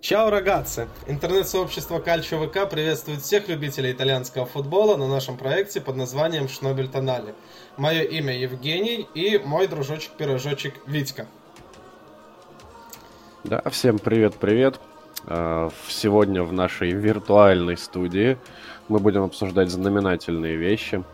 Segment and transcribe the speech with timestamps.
[0.00, 0.88] Чао, рогатцы!
[1.06, 7.34] Интернет-сообщество Кальчо ВК приветствует всех любителей итальянского футбола на нашем проекте под названием Шнобель Тонали.
[7.76, 11.26] Мое имя Евгений и мой дружочек-пирожочек Витька.
[13.44, 14.80] Да, всем привет-привет.
[15.26, 18.38] А, сегодня в нашей виртуальной студии
[18.88, 21.04] мы будем обсуждать знаменательные вещи.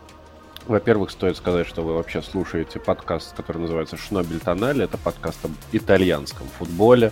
[0.65, 4.85] Во-первых, стоит сказать, что вы вообще слушаете подкаст, который называется «Шнобель Тонали».
[4.85, 7.11] Это подкаст об итальянском футболе.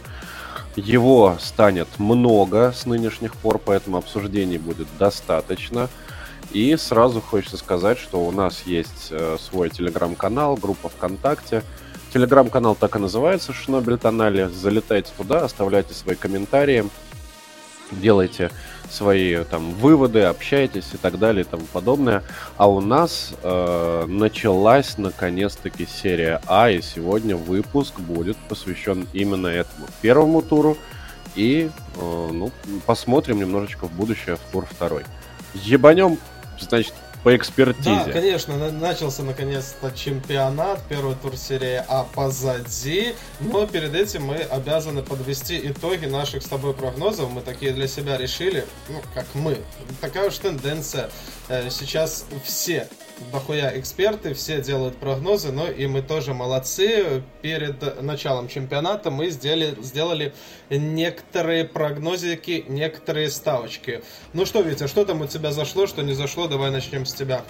[0.75, 5.89] Его станет много с нынешних пор, поэтому обсуждений будет достаточно.
[6.51, 11.63] И сразу хочется сказать, что у нас есть э, свой телеграм-канал, группа ВКонтакте.
[12.13, 14.49] Телеграм-канал так и называется «Шнобель Тонали».
[14.53, 16.85] Залетайте туда, оставляйте свои комментарии,
[17.91, 18.51] делайте
[18.89, 22.23] свои там выводы, общайтесь и так далее и тому подобное.
[22.57, 29.87] А у нас э, началась наконец-таки серия А, и сегодня выпуск будет посвящен именно этому
[30.01, 30.77] первому туру.
[31.35, 32.51] И э, ну,
[32.85, 35.03] посмотрим немножечко в будущее в тур второй.
[35.53, 36.17] Ебанем,
[36.59, 36.93] значит,
[37.25, 38.03] по экспертизе.
[38.05, 45.01] Да, конечно, начался наконец-то чемпионат, первый тур серии А позади, но перед этим мы обязаны
[45.01, 47.31] подвести итоги наших с тобой прогнозов.
[47.31, 49.57] Мы такие для себя решили, ну, как мы,
[50.01, 51.09] такая уж тенденция.
[51.49, 52.87] Э, сейчас все
[53.31, 57.23] дохуя эксперты, все делают прогнозы, но и мы тоже молодцы.
[57.41, 60.33] Перед началом чемпионата мы сделали, сделали
[60.69, 64.01] некоторые прогнозики, некоторые ставочки.
[64.33, 66.47] Ну что, Витя, что там у тебя зашло, что не зашло?
[66.47, 67.43] Давай начнем с тебя.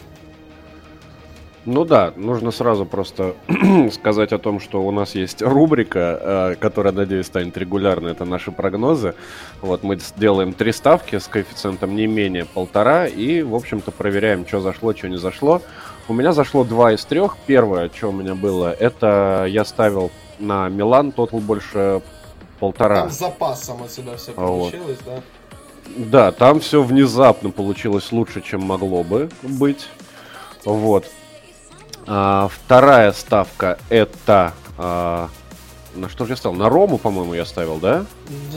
[1.66, 3.36] Ну да, нужно сразу просто
[3.92, 8.12] сказать о том, что у нас есть рубрика, э, которая, надеюсь, станет регулярной.
[8.12, 9.16] Это наши прогнозы.
[9.62, 14.60] Вот мы сделаем три ставки с коэффициентом не менее полтора и, в общем-то, проверяем, что
[14.60, 15.64] зашло, что не зашло.
[16.08, 17.36] У меня зашло два из трех.
[17.48, 22.02] Первое, что у меня было, это я ставил на Милан, тотал больше
[22.60, 23.02] полтора.
[23.02, 25.16] Там с запасом у тебя все получилось, вот.
[25.16, 25.22] да?
[25.98, 29.88] Да, там все внезапно получилось лучше, чем могло бы быть.
[30.64, 31.06] Вот.
[32.08, 34.54] А, вторая ставка это...
[34.78, 35.30] А,
[35.96, 36.58] на что же я ставил?
[36.58, 38.06] На Рому, по-моему, я ставил, да?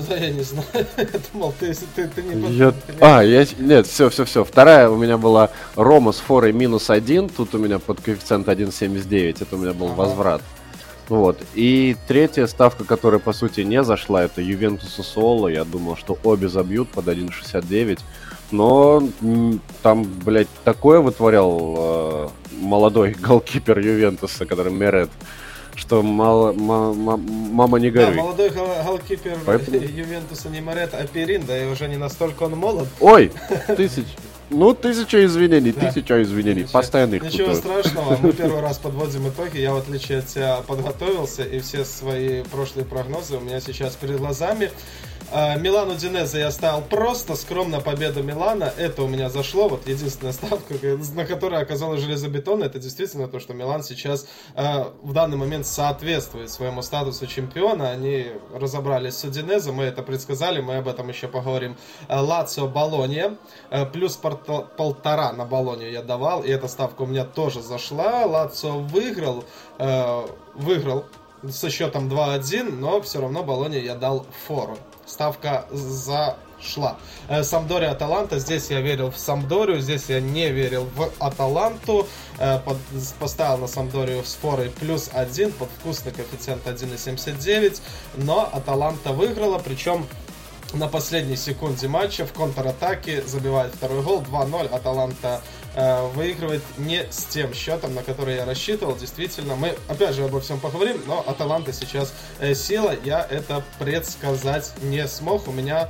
[0.09, 0.66] Да, я не знаю.
[0.97, 2.53] Я думал, ты, ты, ты не...
[2.53, 2.75] Я...
[3.00, 3.47] А, я...
[3.59, 4.44] Нет, все, все, все.
[4.44, 7.28] Вторая у меня была Рома с форой минус один.
[7.28, 9.42] Тут у меня под коэффициент 1.79.
[9.42, 9.94] Это у меня был ага.
[9.94, 10.42] возврат.
[11.09, 11.38] Вот.
[11.54, 15.48] И третья ставка, которая, по сути, не зашла, это Ювентус и Соло.
[15.48, 18.00] Я думал, что обе забьют под 1.69.
[18.50, 19.03] Но
[19.82, 21.97] там, блядь, такое вытворял э,
[22.53, 25.11] молодой голкипер Ювентуса, который Мерет,
[25.75, 28.16] что мало, мама, мама не горюй.
[28.16, 29.77] Да, молодой гол голкипер Поэтому...
[29.78, 32.89] Ювентуса не Мерет, а Перин, да и уже не настолько он молод.
[33.00, 33.31] Ой,
[33.77, 34.06] тысяч.
[34.50, 35.91] Ну, тысяча извинений, да.
[35.91, 36.62] тысяча извинений.
[36.62, 37.83] Ничего, Постоянно их Ничего путаю.
[37.83, 39.59] страшного, мы первый раз подводим итоги.
[39.59, 44.19] Я, в отличие от тебя, подготовился, и все свои прошлые прогнозы у меня сейчас перед
[44.19, 44.71] глазами.
[45.31, 48.72] А, Милану Динезе я ставил просто скромно победа Милана.
[48.78, 49.69] Это у меня зашло.
[49.69, 50.75] Вот единственная ставка,
[51.15, 56.50] на которой оказалась железобетон, это действительно то, что Милан сейчас э, в данный момент соответствует
[56.50, 57.91] своему статусу чемпиона.
[57.91, 61.77] Они разобрались с Удинезе, мы это предсказали, мы об этом еще поговорим.
[62.09, 63.37] А, Лацио Болония,
[63.93, 68.25] плюс полтора на Болонию я давал, и эта ставка у меня тоже зашла.
[68.25, 69.45] Лацио выиграл,
[70.55, 71.05] выиграл
[71.50, 74.78] со счетом 2-1, но все равно Болония я дал фору
[75.09, 76.99] ставка зашла.
[77.29, 78.39] Э, Самдория Аталанта.
[78.39, 82.07] Здесь я верил в Самдорию, здесь я не верил в Аталанту.
[82.39, 82.61] Э,
[83.19, 87.81] поставил на Самдорию с форой плюс один под вкусный коэффициент 1,79.
[88.17, 90.07] Но Аталанта выиграла, причем
[90.75, 94.69] на последней секунде матча в контратаке забивает второй гол 2-0.
[94.69, 95.41] Аталанта
[95.75, 98.97] э, выигрывает не с тем счетом, на который я рассчитывал.
[98.97, 102.95] Действительно, мы опять же обо всем поговорим, но Аталанта сейчас э, сила.
[103.05, 105.49] Я это предсказать не смог.
[105.49, 105.89] У меня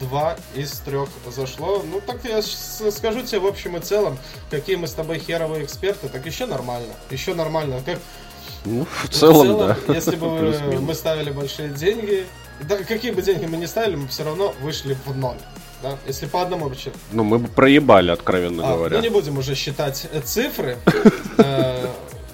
[0.00, 1.82] два из трех зашло.
[1.84, 4.18] Ну, так я скажу тебе в общем и целом,
[4.50, 6.94] какие мы с тобой херовые эксперты, так еще нормально.
[7.10, 7.82] Еще нормально.
[7.84, 7.98] Как
[8.64, 9.94] ну, в целом, в целом да.
[9.94, 12.26] Если бы мы ставили большие деньги,
[12.62, 15.38] да, какие бы деньги мы не ставили, мы все равно вышли в ноль.
[15.82, 15.98] Да?
[16.06, 16.92] Если по одному вообще.
[17.12, 18.96] Ну, мы бы проебали, откровенно а, говоря.
[18.96, 20.76] Ну, не будем уже считать э, цифры.
[21.38, 21.86] Э,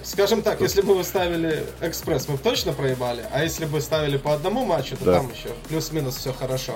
[0.03, 3.23] скажем так, если бы вы ставили экспресс, мы бы точно проебали.
[3.31, 6.73] А если бы ставили по одному матчу, то там еще плюс-минус все хорошо.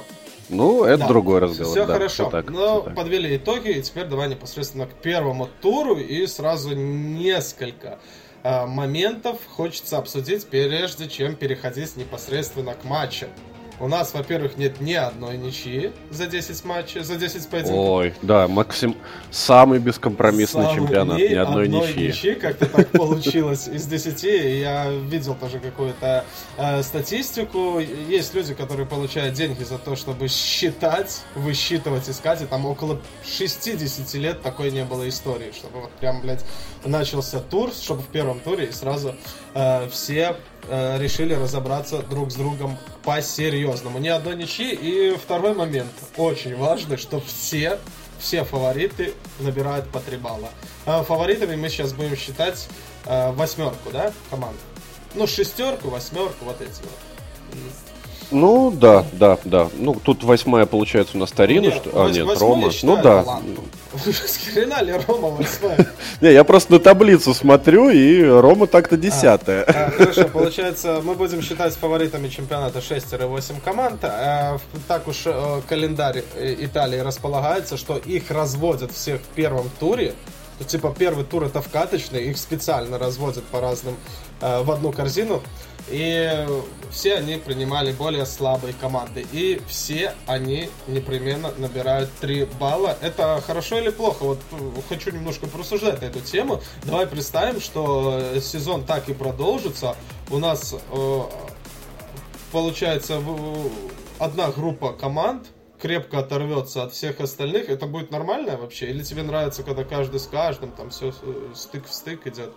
[0.47, 1.73] Ну, это другой разговор.
[1.73, 2.43] Все хорошо.
[2.47, 7.99] Но подвели итоги, и теперь давай непосредственно к первому туру и сразу несколько
[8.43, 13.27] Э, моментов хочется обсудить, прежде чем переходить непосредственно к матчу.
[13.79, 17.75] У нас, во-первых, нет ни одной ничьи за 10 матчей, за 10 поединков.
[17.77, 18.95] Ой, да, Максим,
[19.31, 22.07] самый бескомпромиссный Самый- чемпионат, ни одной, одной ничьи.
[22.09, 24.23] ничьи, как-то так получилось из 10.
[24.25, 26.23] И Я видел тоже какую-то
[26.57, 27.79] э, статистику.
[27.79, 32.41] Есть люди, которые получают деньги за то, чтобы считать, высчитывать, искать.
[32.41, 36.45] И там около 60 лет такой не было истории, чтобы вот прям, блядь,
[36.85, 39.15] начался тур, чтобы в первом туре и сразу
[39.55, 40.35] э, все
[40.67, 43.99] э, решили разобраться друг с другом по-серьезному.
[43.99, 44.73] Ни одной ничьи.
[44.73, 47.79] И второй момент, очень важный, что все
[48.19, 50.49] все фавориты набирают по 3 балла.
[50.85, 52.69] А фаворитами мы сейчас будем считать
[53.05, 54.55] э, восьмерку, да, команд?
[55.13, 57.92] Ну, шестерку, восьмерку, вот эти вот.
[58.33, 59.69] Ну, да, да, да.
[59.77, 61.89] Ну, тут восьмая, получается, у нас Тарина, Нет, что...
[61.93, 62.71] А, вось- нет, Рома.
[62.71, 63.19] считаю Ну, да.
[63.21, 63.63] Атланту.
[64.05, 65.87] С хрена ли Рома восьмая?
[66.21, 69.63] Не, я просто на таблицу смотрю, и Рома так-то десятая.
[69.63, 73.99] А, Хорошо, получается, мы будем считать фаворитами чемпионата 6-8 команд.
[74.03, 79.69] А, в- Так уж э, календарь э, Италии располагается, что их разводят всех в первом
[79.79, 80.15] туре.
[80.59, 83.95] То, типа первый тур это вкаточный, их специально разводят по разным
[84.41, 85.41] э, в одну корзину.
[85.89, 86.47] И
[86.91, 89.25] все они принимали более слабые команды.
[89.31, 92.97] И все они непременно набирают 3 балла.
[93.01, 94.23] Это хорошо или плохо?
[94.23, 94.55] Вот э,
[94.87, 96.61] хочу немножко порассуждать на эту тему.
[96.83, 99.95] Давай представим, что э, сезон так и продолжится.
[100.31, 101.21] У нас э,
[102.51, 103.69] получается в-
[104.19, 105.47] одна группа команд
[105.81, 107.67] крепко оторвется от всех остальных.
[107.69, 108.89] Это будет нормально вообще?
[108.89, 111.13] Или тебе нравится, когда каждый с каждым, там все
[111.53, 112.53] стык в стык идет?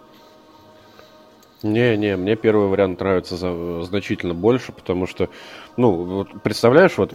[1.62, 5.28] Не, мне первый вариант нравится за- значительно больше, потому что,
[5.76, 7.14] ну, вот представляешь, вот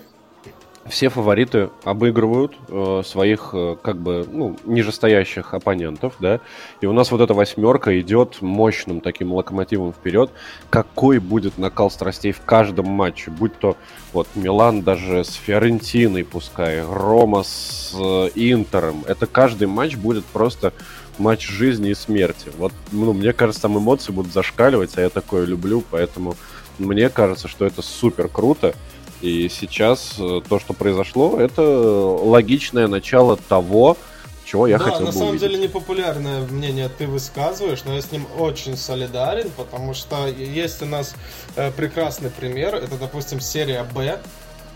[0.87, 6.39] все фавориты обыгрывают э, своих, э, как бы, ну, нижестоящих оппонентов, да,
[6.81, 10.31] и у нас вот эта восьмерка идет мощным таким локомотивом вперед.
[10.69, 13.77] Какой будет накал страстей в каждом матче, будь то
[14.11, 20.73] вот Милан даже с Фиорентиной пускай, Рома с э, Интером, это каждый матч будет просто
[21.17, 22.51] матч жизни и смерти.
[22.57, 26.35] Вот, ну, мне кажется, там эмоции будут зашкаливать, а я такое люблю, поэтому
[26.79, 28.73] мне кажется, что это супер круто.
[29.21, 33.95] И сейчас э, то, что произошло, это логичное начало того,
[34.45, 35.47] чего я да, хотел на бы самом увидеть.
[35.47, 40.85] деле непопулярное мнение ты высказываешь, но я с ним очень солидарен, потому что есть у
[40.85, 41.15] нас
[41.55, 44.19] э, прекрасный пример, это, допустим, серия Б,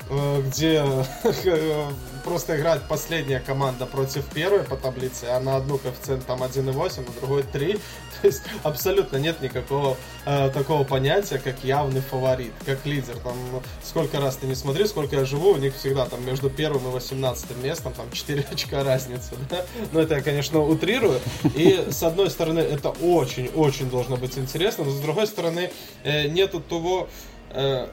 [0.10, 0.84] где
[1.24, 1.90] э,
[2.24, 7.20] просто играет последняя команда против первой по таблице, а на одну коэффициент там 1,8, на
[7.20, 7.74] другой 3.
[8.22, 13.18] То есть абсолютно нет никакого э, такого понятия, как явный фаворит, как лидер.
[13.18, 13.36] Там
[13.84, 16.92] сколько раз ты не смотри, сколько я живу, у них всегда там между первым и
[16.92, 19.36] 18 местом там 4 очка разница.
[19.50, 19.66] Да?
[19.92, 21.20] Но это я, конечно, утрирую.
[21.56, 25.72] И с одной стороны, это очень-очень должно быть интересно, но с другой стороны,
[26.04, 27.35] э, нету того э,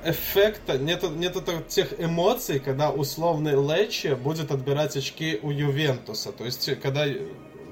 [0.05, 6.33] эффекта, нету, нету то- тех эмоций, когда условный Лечи будет отбирать очки у Ювентуса.
[6.33, 7.07] То есть, когда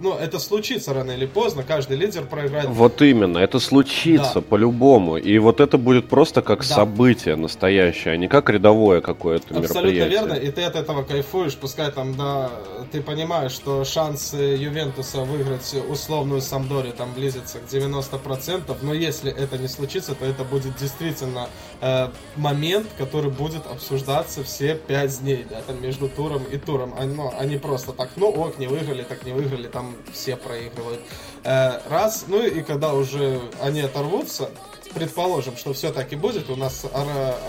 [0.01, 2.67] ну, это случится рано или поздно, каждый лидер проиграет.
[2.69, 4.41] Вот именно, это случится Да.
[4.41, 5.17] по-любому.
[5.17, 6.65] И вот это будет просто как Да.
[6.75, 10.09] событие настоящее, а не как рядовое какое-то Абсолютно мероприятие.
[10.09, 12.51] верно, и ты от этого кайфуешь, пускай там, да,
[12.93, 19.59] ты понимаешь, что шансы Ювентуса выиграть условную Самдорию там близится к 90%, но если это
[19.59, 21.49] не случится, то это будет действительно
[21.81, 27.05] э, момент, который будет обсуждаться все 5 дней, да, там между туром и туром, а,
[27.05, 31.01] ну, они просто так, ну ок, не выиграли, так не выиграли, там все проигрывают.
[31.45, 34.51] Э, раз, ну и когда уже они оторвутся,
[34.95, 36.85] предположим, что все так и будет, у нас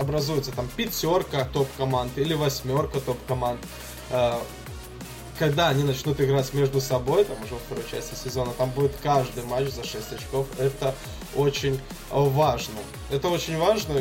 [0.00, 3.60] образуется там пятерка топ-команд или восьмерка топ-команд.
[4.10, 4.34] Э,
[5.38, 9.42] Когда они начнут играть между собой, там уже во второй части сезона, там будет каждый
[9.44, 10.46] матч за 6 очков.
[10.58, 10.94] Это
[11.34, 12.74] очень важно.
[13.10, 13.94] Это очень важно.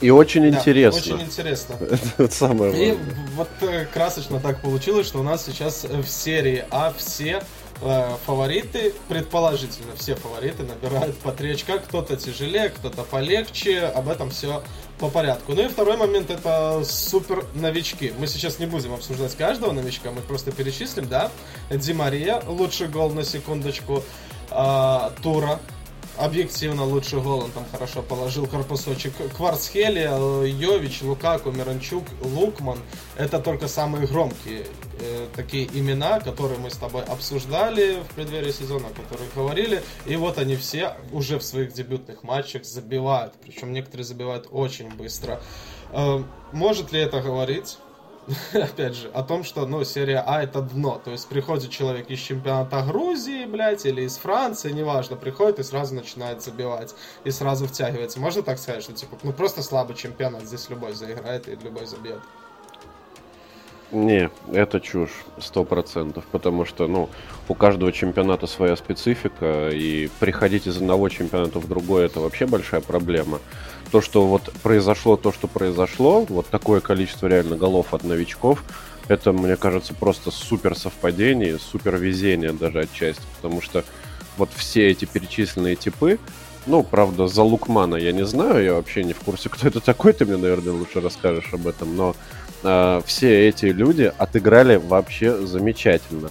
[0.00, 1.14] И, очень да, интересно.
[1.14, 1.76] очень интересно.
[2.18, 3.16] Это самое И важное.
[3.36, 7.42] вот э, красочно так получилось, что у нас сейчас э, в серии А все
[7.82, 14.30] э, фавориты, предположительно все фавориты набирают по 3 очка, кто-то тяжелее, кто-то полегче, об этом
[14.30, 14.62] все
[14.98, 15.54] по порядку.
[15.54, 18.12] Ну и второй момент это супер новички.
[18.18, 21.30] Мы сейчас не будем обсуждать каждого новичка, мы просто перечислим, да.
[21.70, 24.02] Ди Мария, лучший гол на секундочку,
[24.50, 25.58] а, Тура,
[26.16, 29.12] объективно лучший гол, он там хорошо положил корпусочек.
[29.36, 32.78] Кварцхелия, Йович, Лукаку, Миранчук, Лукман.
[33.16, 34.66] Это только самые громкие
[35.00, 39.82] э, такие имена, которые мы с тобой обсуждали в преддверии сезона, о которых говорили.
[40.06, 43.34] И вот они все уже в своих дебютных матчах забивают.
[43.42, 45.40] Причем некоторые забивают очень быстро.
[45.92, 47.78] Э, может ли это говорить
[48.52, 51.00] опять же, о том, что, ну, серия А это дно.
[51.04, 55.94] То есть приходит человек из чемпионата Грузии, блядь, или из Франции, неважно, приходит и сразу
[55.94, 56.94] начинает забивать.
[57.24, 58.20] И сразу втягивается.
[58.20, 62.20] Можно так сказать, что, типа, ну, просто слабый чемпионат, здесь любой заиграет и любой забьет.
[63.92, 67.08] Не, это чушь, сто процентов, потому что, ну,
[67.48, 72.80] у каждого чемпионата своя специфика, и приходить из одного чемпионата в другой, это вообще большая
[72.82, 73.40] проблема.
[73.90, 78.64] То, что вот произошло то, что произошло, вот такое количество реально голов от новичков,
[79.08, 83.84] это, мне кажется, просто супер совпадение, супер везение даже отчасти, потому что
[84.36, 86.18] вот все эти перечисленные типы,
[86.66, 90.12] ну, правда, за Лукмана я не знаю, я вообще не в курсе, кто это такой,
[90.12, 92.14] ты мне, наверное, лучше расскажешь об этом, но
[92.62, 96.30] э, все эти люди отыграли вообще замечательно.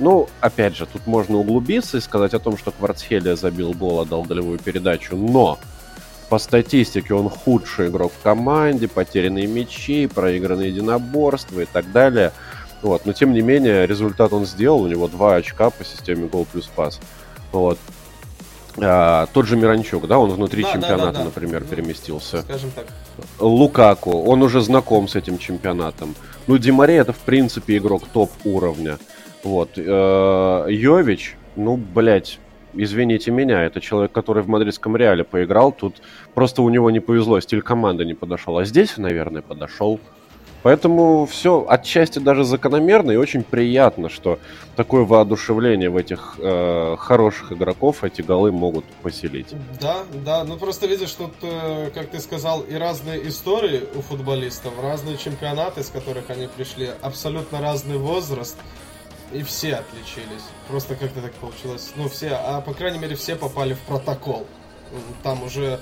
[0.00, 4.22] Ну, опять же, тут можно углубиться и сказать о том, что Кварцхелия забил гол, отдал
[4.22, 5.58] голевую передачу, но
[6.28, 12.32] по статистике он худший игрок в команде, потерянные мячи, проигранные единоборства и так далее.
[12.82, 13.06] Вот.
[13.06, 16.66] Но тем не менее, результат он сделал, у него 2 очка по системе гол плюс
[16.66, 17.00] пас.
[17.52, 17.78] Вот.
[18.76, 21.24] А, тот же Миранчук, да, он внутри да, чемпионата, да, да, да.
[21.24, 22.42] например, ну, переместился.
[22.42, 22.86] Скажем так.
[23.38, 26.14] Лукаку, он уже знаком с этим чемпионатом.
[26.46, 28.98] Ну, Димаре это, в принципе, игрок топ уровня.
[29.44, 29.70] Вот.
[29.76, 32.38] Э, Йович, ну, блядь,
[32.76, 36.02] извините меня, это человек, который в мадридском Реале поиграл, тут
[36.34, 38.58] просто у него не повезло, стиль команды не подошел.
[38.58, 40.00] А здесь, наверное, подошел.
[40.64, 44.38] Поэтому все отчасти даже закономерно и очень приятно, что
[44.76, 49.48] такое воодушевление в этих э, хороших игроков эти голы могут поселить.
[49.78, 54.72] Да, да, ну просто видишь, тут, э, как ты сказал, и разные истории у футболистов,
[54.82, 58.56] разные чемпионаты, с которых они пришли, абсолютно разный возраст.
[59.34, 60.44] И все отличились.
[60.68, 61.92] Просто как-то так получилось.
[61.96, 64.46] Ну, все, а по крайней мере, все попали в протокол.
[65.22, 65.80] Там уже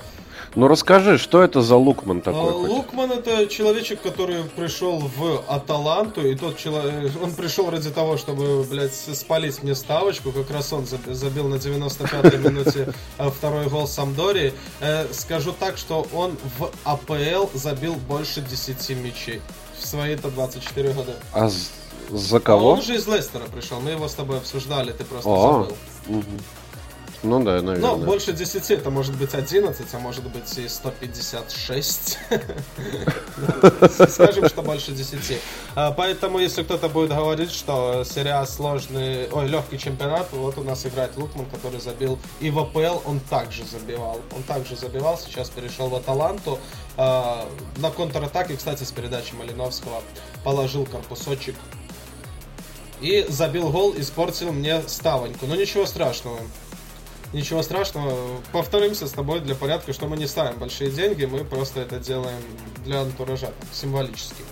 [0.54, 2.40] ну расскажи, что это за Лукман такой?
[2.40, 8.16] А, Лукман это человечек, который пришел в Аталанту, и тот человек, он пришел ради того,
[8.16, 13.87] чтобы, блядь, спалить мне ставочку, как раз он забил на 95-й минуте э, второй гол
[13.87, 14.52] Самдори.
[14.80, 19.40] Э, скажу так, что он в АПЛ забил больше 10 мячей
[19.78, 21.14] в свои-то 24 года.
[21.32, 21.49] А
[22.11, 22.71] за кого?
[22.71, 25.76] А он же из Лестера пришел, мы его с тобой обсуждали, ты просто О, забыл.
[26.18, 26.38] Угу.
[27.23, 27.78] Ну да, наверное.
[27.78, 32.18] Ну, больше 10, это может быть 11, а может быть и 156.
[34.09, 35.40] Скажем, что больше 10.
[35.76, 40.85] А, поэтому, если кто-то будет говорить, что серия сложный, ой, легкий чемпионат, вот у нас
[40.85, 44.21] играет Лукман, который забил и в АПЛ он также забивал.
[44.35, 46.59] Он также забивал, сейчас перешел в Аталанту.
[46.97, 50.02] А, на контратаке, кстати, с передачи Малиновского
[50.42, 51.54] положил корпусочек
[53.02, 55.47] и забил гол, испортил мне ставоньку.
[55.47, 56.38] Но ничего страшного.
[57.32, 58.14] Ничего страшного.
[58.52, 62.40] Повторимся с тобой для порядка, что мы не ставим большие деньги, мы просто это делаем
[62.85, 64.42] для антуража, символически.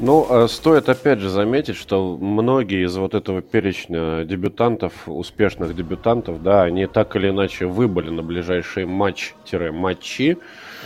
[0.00, 6.40] Ну, э, стоит опять же заметить, что многие из вот этого перечня дебютантов, успешных дебютантов,
[6.40, 10.38] да, они так или иначе выбыли на ближайшие матч-матчи,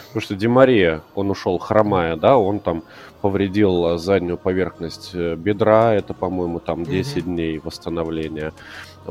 [0.06, 2.84] потому что Демария, он ушел хромая, да, он там
[3.22, 7.22] повредил заднюю поверхность э, бедра, это, по-моему, там 10 mm-hmm.
[7.22, 8.52] дней восстановления.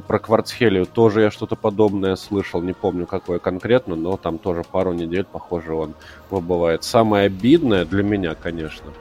[0.07, 4.93] Про Кварцхелию тоже я что-то подобное слышал, не помню какое конкретно, но там тоже пару
[4.93, 5.93] недель, похоже, он
[6.29, 6.83] выбывает.
[6.83, 8.91] Самое обидное для меня, конечно,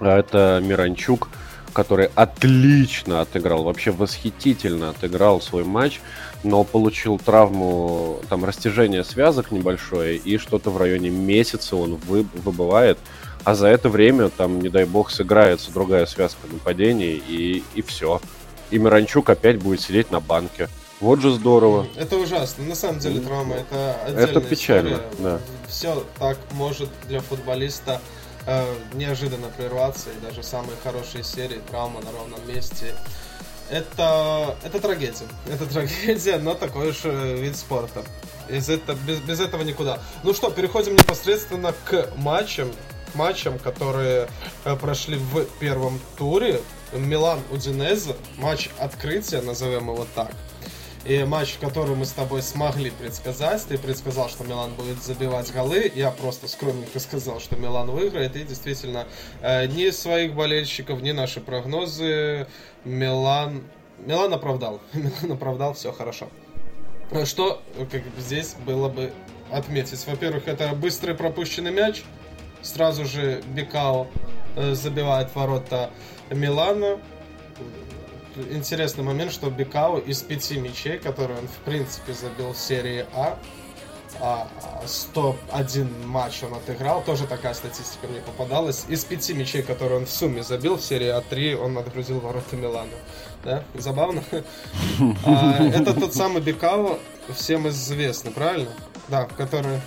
[0.00, 1.28] это Миранчук,
[1.74, 6.00] который отлично отыграл, вообще восхитительно отыграл свой матч,
[6.44, 12.98] но получил травму, там, растяжение связок небольшое, и что-то в районе месяца он вы, выбывает,
[13.44, 18.20] а за это время, там, не дай бог, сыграется другая связка нападений, и, и все
[18.70, 20.68] и Миранчук опять будет сидеть на банке.
[21.00, 21.86] Вот же здорово.
[21.96, 22.64] Это ужасно.
[22.64, 25.10] На самом деле травма это отдельная Это печально, история.
[25.18, 25.40] да.
[25.68, 28.00] Все так может для футболиста
[28.46, 32.94] э, неожиданно прерваться, и даже самые хорошие серии травма на ровном месте.
[33.70, 35.26] Это, это трагедия.
[35.52, 38.02] Это трагедия, но такой уж э, вид спорта.
[38.48, 40.00] Из это, без, без этого никуда.
[40.22, 42.70] Ну что, переходим непосредственно к матчам.
[43.14, 44.28] Матчам, которые
[44.64, 46.60] э, прошли в первом туре.
[46.92, 50.30] Милан Удинезе, матч открытия, назовем его так.
[51.04, 53.62] И матч, который мы с тобой смогли предсказать.
[53.68, 55.92] Ты предсказал, что Милан будет забивать голы.
[55.94, 58.36] Я просто скромненько сказал, что Милан выиграет.
[58.36, 59.06] И действительно,
[59.42, 62.46] э, ни своих болельщиков, ни наши прогнозы
[62.84, 63.64] Милан...
[63.98, 64.80] Милан оправдал.
[64.94, 66.30] Милан оправдал, все хорошо.
[67.24, 69.12] Что как бы, здесь было бы
[69.50, 70.06] отметить?
[70.06, 72.02] Во-первых, это быстрый пропущенный мяч.
[72.64, 74.06] Сразу же Бекао
[74.56, 75.90] э, забивает ворота
[76.30, 76.98] Милана.
[78.50, 83.38] Интересный момент, что Бекау из пяти мячей, которые он в принципе забил в серии А,
[84.86, 88.86] 101 а, матч он отыграл, тоже такая статистика мне попадалась.
[88.88, 92.90] Из пяти мячей, которые он в сумме забил в серии А3, он отгрузил ворота Милана.
[93.44, 93.62] Да?
[93.74, 94.24] Забавно?
[95.26, 96.98] А, это тот самый Бекао,
[97.34, 98.70] всем известный, правильно?
[99.08, 99.80] Да, который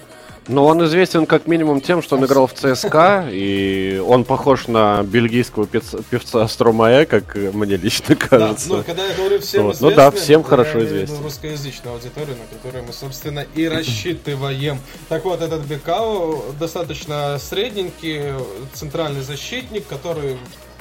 [0.48, 5.04] но он известен как минимум тем, что он играл в ЦСКА, и он похож на
[5.04, 6.48] бельгийского певца, певца
[7.06, 8.70] как мне лично кажется.
[8.70, 9.75] Да, ну, когда я говорю всем вот.
[9.75, 11.24] известный, Ну да, всем хорошо известен.
[11.24, 14.80] русскоязычную аудиторию, на которую мы, собственно, и рассчитываем.
[15.10, 18.34] Так вот, этот Бекау достаточно средненький
[18.74, 20.38] центральный защитник, который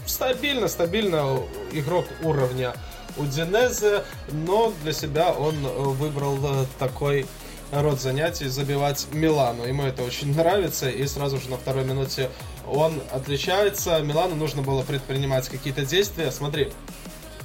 [0.07, 1.39] стабильно, стабильно
[1.73, 2.75] игрок уровня
[3.17, 5.55] Удинезе, но для себя он
[5.95, 6.39] выбрал
[6.79, 7.27] такой
[7.73, 9.65] род занятий забивать Милану.
[9.65, 12.31] Ему это очень нравится, и сразу же на второй минуте
[12.67, 14.01] он отличается.
[14.01, 16.31] Милану нужно было предпринимать какие-то действия.
[16.31, 16.73] Смотри,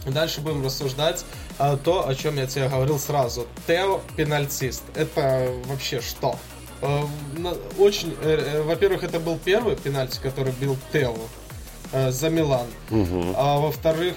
[0.05, 1.25] дальше будем рассуждать
[1.57, 3.47] а, то, о чем я тебе говорил сразу.
[3.67, 4.83] Тео пенальтист.
[4.95, 6.37] Это вообще что?
[6.81, 7.07] А,
[7.77, 11.15] очень, э, э, во-первых, это был первый пенальти, который бил Тео
[11.91, 12.67] э, за Милан.
[12.89, 13.33] Угу.
[13.35, 14.15] А во-вторых,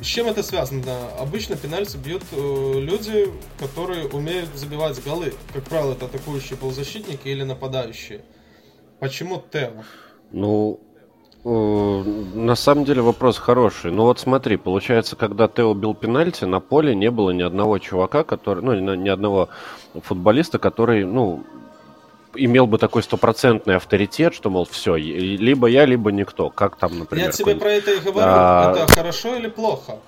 [0.00, 0.82] с чем это связано?
[1.18, 5.32] Обычно пенальти бьют э, люди, которые умеют забивать голы.
[5.52, 8.20] Как правило, это атакующие полузащитники или нападающие.
[9.00, 9.70] Почему Тео?
[10.32, 10.80] Ну,
[11.44, 13.90] э, на самом деле вопрос хороший.
[13.90, 18.22] Ну вот смотри, получается, когда Тео бил пенальти, на поле не было ни одного чувака,
[18.22, 19.48] который, ну, ни одного
[19.94, 21.44] футболиста, который, ну,
[22.34, 26.50] имел бы такой стопроцентный авторитет, что, мол, все, либо я, либо никто.
[26.50, 27.26] Как там, например?
[27.26, 28.28] Я тебе про это и говорю.
[28.28, 28.72] А...
[28.72, 29.98] Это хорошо или плохо?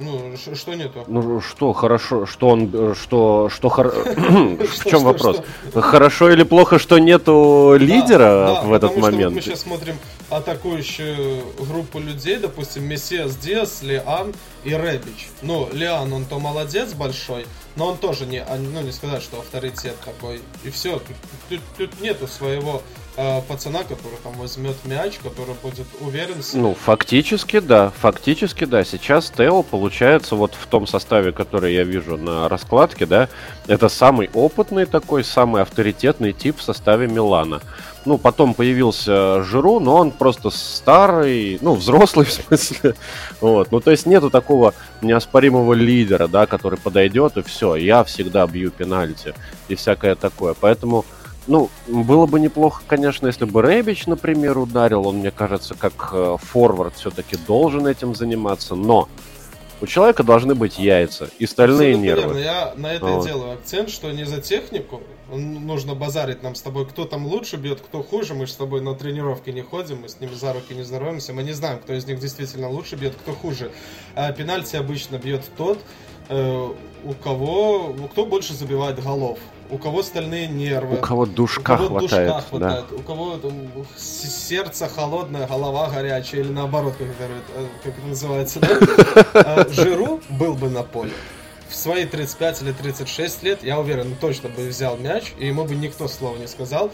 [0.00, 1.04] Ну, что нету?
[1.08, 3.88] Ну, что хорошо, что он, что, что, хор...
[3.88, 5.42] в чем вопрос?
[5.74, 9.34] Хорошо или плохо, что нету лидера в этот момент?
[9.34, 9.98] мы сейчас смотрим
[10.30, 15.30] атакующую группу людей, допустим, Мессиас Диас, Лиан и Ребич.
[15.42, 19.40] Ну, Лиан, он то молодец большой, но он тоже не, а, ну, не сказать, что
[19.40, 20.40] авторитет такой.
[20.62, 21.02] И все,
[21.76, 22.82] тут нету своего
[23.18, 26.36] э, пацана, который там возьмет мяч, который будет уверен.
[26.54, 27.90] Ну, фактически, да.
[28.00, 28.84] Фактически, да.
[28.84, 33.28] Сейчас Тео получается вот в том составе, который я вижу на раскладке, да,
[33.66, 37.60] это самый опытный такой, самый авторитетный тип в составе Милана.
[38.04, 42.94] Ну, потом появился Жиру, но он просто старый, ну, взрослый в смысле.
[43.40, 43.72] Вот.
[43.72, 48.70] Ну, то есть нету такого неоспоримого лидера, да, который подойдет и все, я всегда бью
[48.70, 49.34] пенальти
[49.66, 50.54] и всякое такое.
[50.58, 51.04] Поэтому
[51.48, 55.06] ну, было бы неплохо, конечно, если бы Рэбич, например, ударил.
[55.06, 58.74] Он, мне кажется, как э, форвард все-таки должен этим заниматься.
[58.74, 59.08] Но
[59.80, 62.34] у человека должны быть яйца и стальные Абсолютно нервы.
[62.34, 62.38] Верно.
[62.38, 63.24] Я на это вот.
[63.24, 67.56] и делаю акцент, что не за технику нужно базарить нам с тобой, кто там лучше
[67.56, 68.34] бьет, кто хуже.
[68.34, 71.32] Мы же с тобой на тренировки не ходим, мы с ними за руки не здороваемся.
[71.32, 73.70] Мы не знаем, кто из них действительно лучше бьет, кто хуже.
[74.14, 75.78] А пенальти обычно бьет тот,
[76.28, 76.68] э,
[77.04, 79.38] у кого, кто больше забивает голов
[79.70, 82.96] у кого стальные нервы, у кого душка у кого хватает, душка хватает да.
[82.96, 83.52] у кого там,
[83.96, 88.78] сердце холодное, голова горячая, или наоборот, как это, э, как это называется, да?
[89.34, 91.12] А, Жиру был бы на поле.
[91.68, 95.74] В свои 35 или 36 лет, я уверен, точно бы взял мяч, и ему бы
[95.74, 96.90] никто слова не сказал.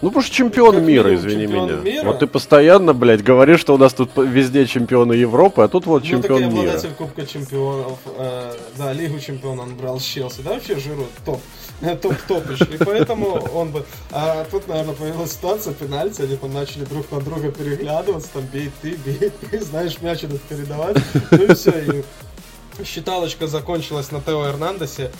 [0.00, 1.80] Ну, потому что чемпион как мира, извини чемпион меня.
[1.82, 2.04] Мира.
[2.04, 6.02] Вот ты постоянно, блядь, говоришь, что у нас тут везде чемпионы Европы, а тут вот
[6.02, 6.60] ну, чемпион так мира.
[6.60, 11.40] обладатель Кубка чемпионов, э, да, Лигу чемпионов он брал с Челси, да, вообще Жиру топ,
[11.80, 13.84] топ-топыч, и поэтому он бы...
[14.12, 18.70] А тут, наверное, появилась ситуация, пенальти, они там начали друг на друга переглядываться, там, бей
[18.80, 20.96] ты, бей ты, знаешь, мяч идут передавать,
[21.32, 25.10] ну и все, и считалочка закончилась на Тео Эрнандесе,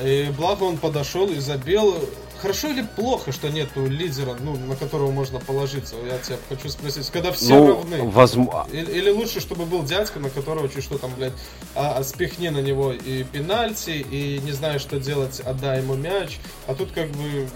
[0.00, 1.96] и благо он подошел и забил
[2.40, 5.96] Хорошо или плохо, что нету лидера, ну, на которого можно положиться?
[6.06, 8.02] Я тебя хочу спросить, когда все ну, равны.
[8.10, 8.66] Возможно.
[8.72, 11.32] Или, или лучше, чтобы был дядька, на которого чуть что там, блядь,
[11.74, 16.38] а, а, спихни на него и пенальти, и не знаю, что делать, отдай ему мяч.
[16.66, 17.48] А тут как бы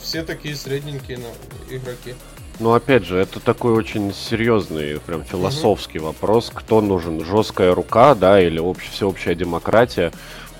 [0.00, 2.14] все такие средненькие ну, игроки.
[2.58, 6.08] Ну, опять же, это такой очень серьезный, прям философский угу.
[6.08, 6.50] вопрос.
[6.54, 7.24] Кто нужен?
[7.24, 10.12] Жесткая рука, да, или общ, всеобщая демократия?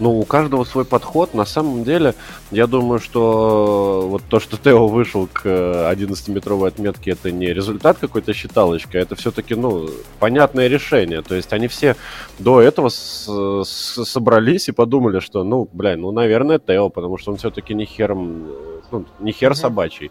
[0.02, 1.32] Ну, у каждого свой подход.
[1.32, 2.16] На самом деле,
[2.50, 8.34] я думаю, что вот то, что Тео вышел к 11-метровой отметке, это не результат какой-то
[8.34, 9.88] считалочки, а это все-таки, ну,
[10.18, 11.22] понятное решение.
[11.22, 11.94] То есть они все
[12.40, 13.28] до этого с
[13.64, 17.84] с собрались и подумали, что, ну, блин, ну, наверное, Тео, потому что он все-таки не
[17.84, 18.48] хером,
[18.90, 20.10] ну, не хер собачий.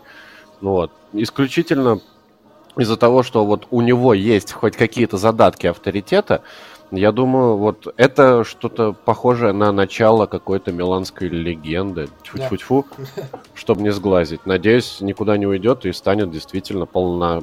[0.61, 0.91] Ну, вот.
[1.11, 1.99] Исключительно
[2.77, 6.43] из-за того, что вот у него есть хоть какие-то задатки авторитета,
[6.91, 12.09] я думаю, вот это что-то похожее на начало какой-то миланской легенды.
[12.23, 13.23] Тьфу-тьфу-тьфу, да.
[13.53, 14.45] чтобы не сглазить.
[14.45, 17.41] Надеюсь, никуда не уйдет и станет действительно полно,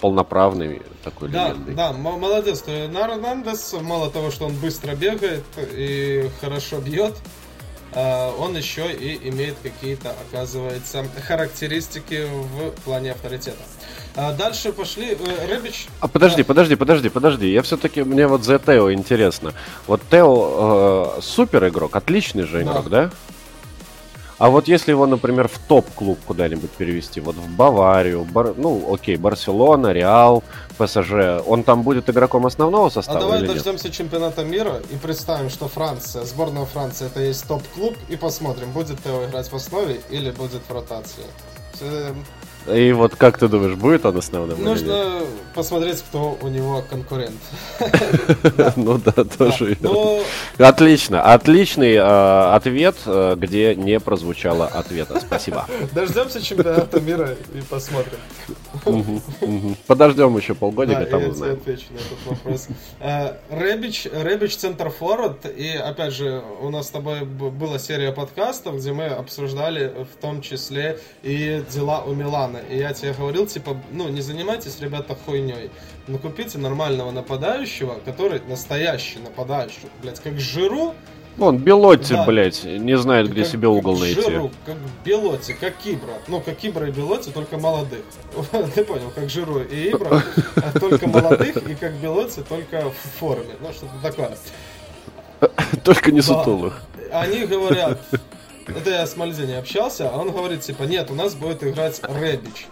[0.00, 1.74] полноправной такой да, легендой.
[1.74, 2.64] Да, молодец.
[2.66, 7.14] Нарнандес, мало того, что он быстро бегает и хорошо бьет,
[7.94, 13.62] он еще и имеет какие-то, оказывается, характеристики в плане авторитета.
[14.20, 15.86] А дальше пошли э, Рыбич.
[16.00, 17.52] А подожди, подожди, подожди, подожди.
[17.52, 19.54] Я все-таки мне вот за Тео интересно.
[19.86, 23.04] Вот Тео э, супер игрок, отличный же игрок, да?
[23.04, 23.10] да?
[24.38, 28.54] А вот если его, например, в топ-клуб куда-нибудь перевести, вот в Баварию, Бар...
[28.56, 30.44] ну, окей, Барселона, Реал,
[30.78, 33.18] ПСЖ, он там будет игроком основного состава?
[33.18, 33.94] А давай дождемся нет?
[33.94, 39.24] чемпионата мира и представим, что Франция, сборная Франции, это есть топ-клуб, и посмотрим, будет Тео
[39.24, 41.24] играть в основе или будет в ротации.
[42.74, 44.62] И вот как ты думаешь, будет он основным?
[44.62, 45.22] Нужно
[45.54, 47.40] посмотреть, кто у него конкурент.
[48.76, 49.76] Ну да, тоже.
[50.58, 55.20] Отлично, отличный э, ответ, э, где не прозвучало ответа.
[55.20, 55.66] Спасибо.
[55.92, 58.18] Дождемся чемпионата мира и посмотрим.
[59.86, 61.54] Подождем еще полгодика, там узнаем.
[61.54, 62.68] Я отвечу на этот вопрос.
[63.00, 68.76] Э, Рэбич, Рэбич центр форвард, и опять же, у нас с тобой была серия подкастов,
[68.76, 72.57] где мы обсуждали в том числе и дела у Милана.
[72.70, 75.70] И я тебе говорил, типа, ну, не занимайтесь, ребята, хуйней.
[76.06, 79.88] Но купите нормального нападающего, который настоящий нападающий.
[80.02, 80.94] Блять, как Жиру,
[81.38, 82.26] Вон, Белотти, да.
[82.26, 84.20] блядь, не знает, где как, себе угол как найти.
[84.20, 86.14] Жиру, как Белотти, как Кибра.
[86.26, 88.00] Ну, как Кибра и Белотти, только молодых.
[88.74, 90.20] Ты понял, как Жиру и Ибра,
[90.56, 93.54] а только молодых, и как Белотти, только в форме.
[93.60, 94.36] Ну, что-то такое.
[95.84, 96.82] Только не сутулых.
[97.12, 98.00] Они говорят,
[98.68, 102.66] это я с Мальзини общался, а он говорит, типа, нет, у нас будет играть Рэбич.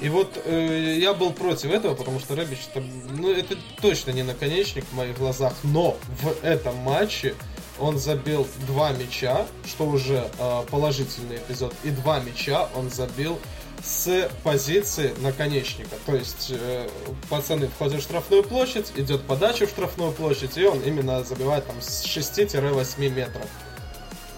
[0.00, 2.84] И вот э, я был против этого, потому что Рэбич, это,
[3.16, 7.34] ну, это точно не наконечник в моих глазах, но в этом матче
[7.78, 13.38] он забил два мяча, что уже э, положительный эпизод, и два мяча он забил
[13.82, 15.96] с позиции наконечника.
[16.06, 16.88] То есть э,
[17.28, 21.80] пацаны входят в штрафную площадь, идет подача в штрафную площадь, и он именно забивает там
[21.80, 23.46] с 6-8 метров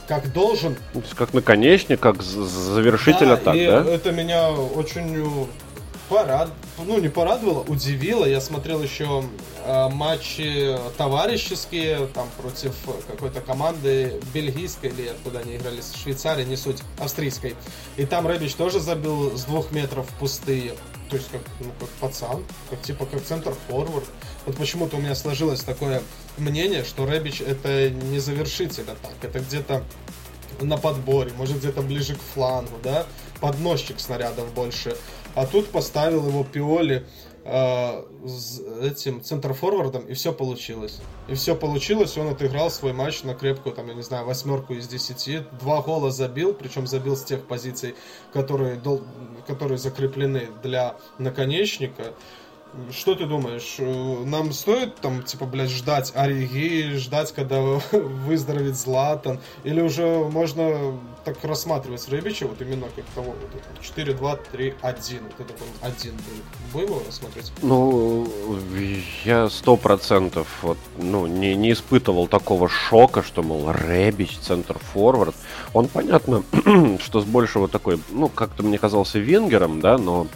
[0.06, 0.76] как должен.
[1.16, 3.84] Как наконечник, как завершитель да, атак, и да?
[3.84, 5.48] Это меня очень
[6.08, 6.50] порад...
[6.84, 8.24] ну не порадовало, удивило.
[8.24, 9.24] Я смотрел еще
[9.64, 12.72] э, матчи товарищеские, там против
[13.06, 17.54] какой-то команды бельгийской или откуда они играли, с Швейцарии, не суть, австрийской.
[17.96, 20.74] И там Рэбич тоже забил с двух метров пустые.
[21.10, 24.06] То есть как, ну, как пацан, как типа как центр форвард.
[24.46, 26.02] Вот почему-то у меня сложилось такое
[26.38, 29.84] мнение, что Рэбич это не завершитель атак, это где-то
[30.60, 33.06] на подборе, может где-то ближе к флангу, да,
[33.40, 34.96] подносчик снарядов больше.
[35.34, 37.06] А тут поставил его Пиоли
[37.44, 41.00] этим центр-форвардом, и все получилось.
[41.28, 44.88] И все получилось, он отыграл свой матч на крепкую, там, я не знаю, восьмерку из
[44.88, 45.42] десяти.
[45.60, 47.94] Два гола забил, причем забил с тех позиций,
[48.32, 48.80] которые,
[49.46, 52.14] которые закреплены для наконечника.
[52.90, 53.76] Что ты думаешь?
[53.78, 57.60] Э, нам стоит там, типа, блядь, ждать Ориги, ждать, когда
[57.92, 59.38] выздоровеет Златан?
[59.62, 65.18] Или уже можно так рассматривать Рыбича, вот именно как того, вот 4, 2, 3, 1.
[65.38, 66.78] Вот это он один был.
[66.78, 67.52] Бы его рассмотреть?
[67.62, 68.28] Ну,
[69.24, 75.34] я сто процентов вот, ну, не, не испытывал такого шока, что, мол, Ребич, центр форвард.
[75.72, 76.42] Он, понятно,
[77.00, 80.26] что с большего такой, ну, как-то мне казался венгером, да, но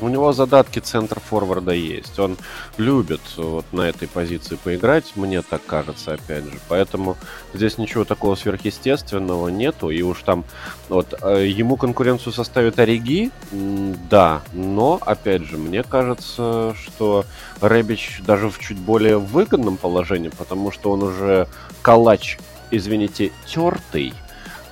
[0.00, 2.18] у него задатки центр форварда есть.
[2.18, 2.36] Он
[2.76, 6.58] любит вот на этой позиции поиграть, мне так кажется, опять же.
[6.68, 7.16] Поэтому
[7.54, 9.90] здесь ничего такого сверхъестественного нету.
[9.90, 10.44] И уж там
[10.88, 14.42] вот э, ему конкуренцию составит Ориги, да.
[14.52, 17.24] Но, опять же, мне кажется, что
[17.60, 21.48] Рэбич даже в чуть более выгодном положении, потому что он уже
[21.82, 22.38] калач,
[22.70, 24.14] извините, тертый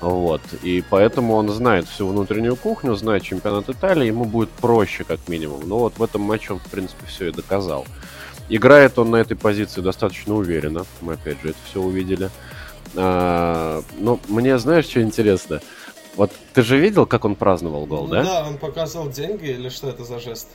[0.00, 0.40] вот.
[0.62, 5.68] И поэтому он знает всю внутреннюю кухню, знает чемпионат Италии, ему будет проще, как минимум.
[5.68, 7.86] Но вот в этом матче он, в принципе, все и доказал.
[8.48, 10.86] Играет он на этой позиции достаточно уверенно.
[11.00, 12.30] Мы, опять же, это все увидели.
[12.94, 15.60] А, но мне, знаешь, что интересно?
[16.16, 18.24] Вот ты же видел, как он праздновал гол, ну, да?
[18.24, 20.48] Да, он показывал деньги или что это за жест?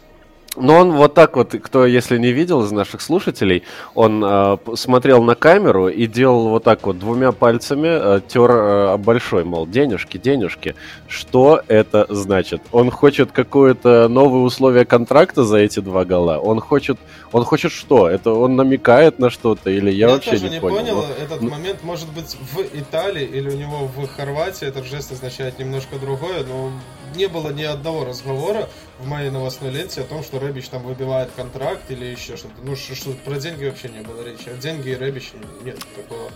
[0.56, 3.64] Но он вот так вот, кто если не видел из наших слушателей,
[3.96, 8.98] он э, смотрел на камеру и делал вот так вот двумя пальцами, э, тер э,
[8.98, 10.76] большой, мол, денежки, денежки.
[11.08, 12.62] Что это значит?
[12.72, 16.38] Он хочет какое-то новое условие контракта за эти два гола?
[16.38, 17.00] Он хочет,
[17.32, 18.08] он хочет что?
[18.08, 20.76] Это он намекает на что-то или я, я вообще тоже не, не понял?
[20.76, 21.24] понял но...
[21.24, 21.50] этот ну...
[21.50, 21.84] момент.
[21.84, 26.72] Может быть в Италии или у него в Хорватии этот жест означает немножко другое, но
[27.16, 28.70] не было ни одного разговора
[29.04, 32.56] в моей новостной ленте о том, что Рэбич там выбивает контракт или еще что-то.
[32.64, 34.48] Ну, что, что про деньги вообще не было речи.
[34.48, 36.30] А деньги и Рэбич нет такого.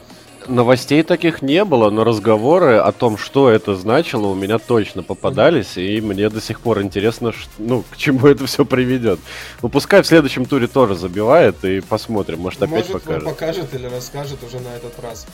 [0.48, 5.78] Новостей таких не было, но разговоры о том, что это значило, у меня точно попадались,
[5.78, 9.20] и мне до сих пор интересно, ну, к чему это все приведет.
[9.62, 13.26] Ну, пускай в следующем туре тоже забивает, и посмотрим, может, опять может, покажет.
[13.26, 15.28] покажет или расскажет уже на этот раз.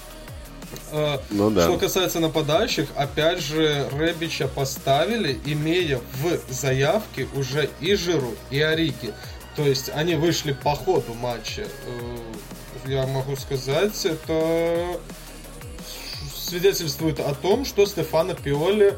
[0.92, 1.64] Э, ну, да.
[1.64, 9.14] Что касается нападающих, опять же, Ребича поставили, имея в заявке уже и Жиру, и Ориги.
[9.56, 11.64] То есть они вышли по ходу матча.
[11.86, 12.18] Э,
[12.88, 15.00] я могу сказать, это
[16.36, 18.98] свидетельствует о том, что Стефано Пиоли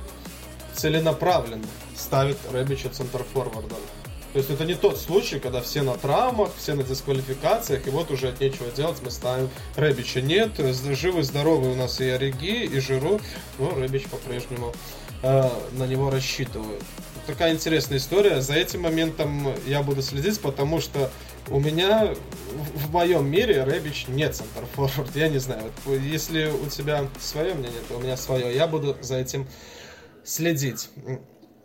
[0.74, 3.78] целенаправленно ставит Ребича центр-форвардом.
[4.36, 8.12] То есть это не тот случай, когда все на травмах, все на дисквалификациях, и вот
[8.12, 10.20] уже от нечего делать мы ставим Ребича.
[10.20, 10.52] Нет,
[10.94, 13.22] живы, здоровы у нас и Ориги, и Жиру,
[13.60, 14.74] но Ребич по-прежнему
[15.24, 16.84] э, на него рассчитывают.
[17.26, 18.42] Такая интересная история.
[18.42, 21.10] За этим моментом я буду следить, потому что
[21.48, 22.14] у меня
[22.76, 24.66] в, моем мире Рэбич нет центр
[25.14, 25.72] Я не знаю.
[25.88, 28.54] Если у тебя свое мнение, то у меня свое.
[28.54, 29.48] Я буду за этим
[30.26, 30.90] следить.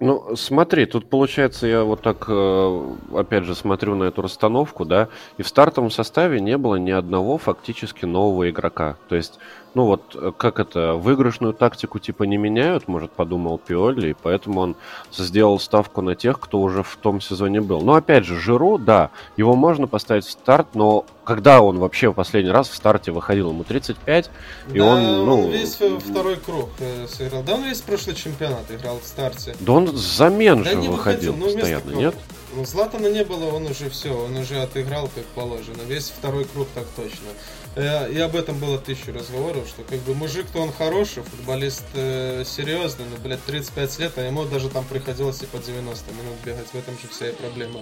[0.02, 5.10] Ну, смотри, тут получается, я вот так, э, опять же, смотрю на эту расстановку, да,
[5.36, 8.96] и в стартовом составе не было ни одного фактически нового игрока.
[9.10, 9.38] То есть
[9.74, 14.60] ну вот, э, как это, выигрышную тактику типа не меняют, может, подумал Пиоли, и поэтому
[14.60, 14.76] он
[15.12, 17.80] сделал ставку на тех, кто уже в том сезоне был.
[17.80, 22.14] Но опять же, Жиру, да, его можно поставить в старт, но когда он вообще в
[22.14, 23.50] последний раз в старте выходил?
[23.50, 24.30] Ему 35,
[24.72, 25.44] и да, он, ну...
[25.44, 27.42] он весь второй круг э, сыграл.
[27.42, 29.54] Да, он весь прошлый чемпионат играл в старте.
[29.60, 32.14] Да он замен да же выходил, выходил ну, постоянно, нет?
[32.54, 35.82] Ну, Златана не было, он уже все, он уже отыграл как положено.
[35.86, 37.28] Весь второй круг так точно.
[37.76, 43.04] И об этом было тысячу разговоров, что как бы мужик-то он хороший, футболист э, серьезный,
[43.08, 46.74] но, блядь, 35 лет, а ему даже там приходилось и по 90 минут бегать, в
[46.74, 47.80] этом же вся и проблема.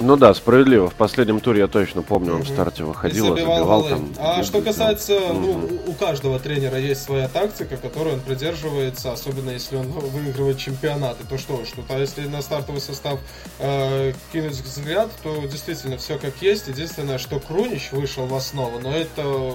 [0.00, 0.88] Ну да, справедливо.
[0.88, 4.14] В последнем туре я точно помню, он в старте выходил, и забивал, забивал там.
[4.18, 9.76] А что касается, ну, у каждого тренера есть своя тактика, которую он придерживается, особенно если
[9.76, 11.24] он выигрывает чемпионаты.
[11.28, 13.20] То что, что то если на стартовый состав
[13.58, 16.68] э, кинуть взгляд, то действительно все как есть.
[16.68, 19.54] Единственное, что Крунич вышел в основу, но это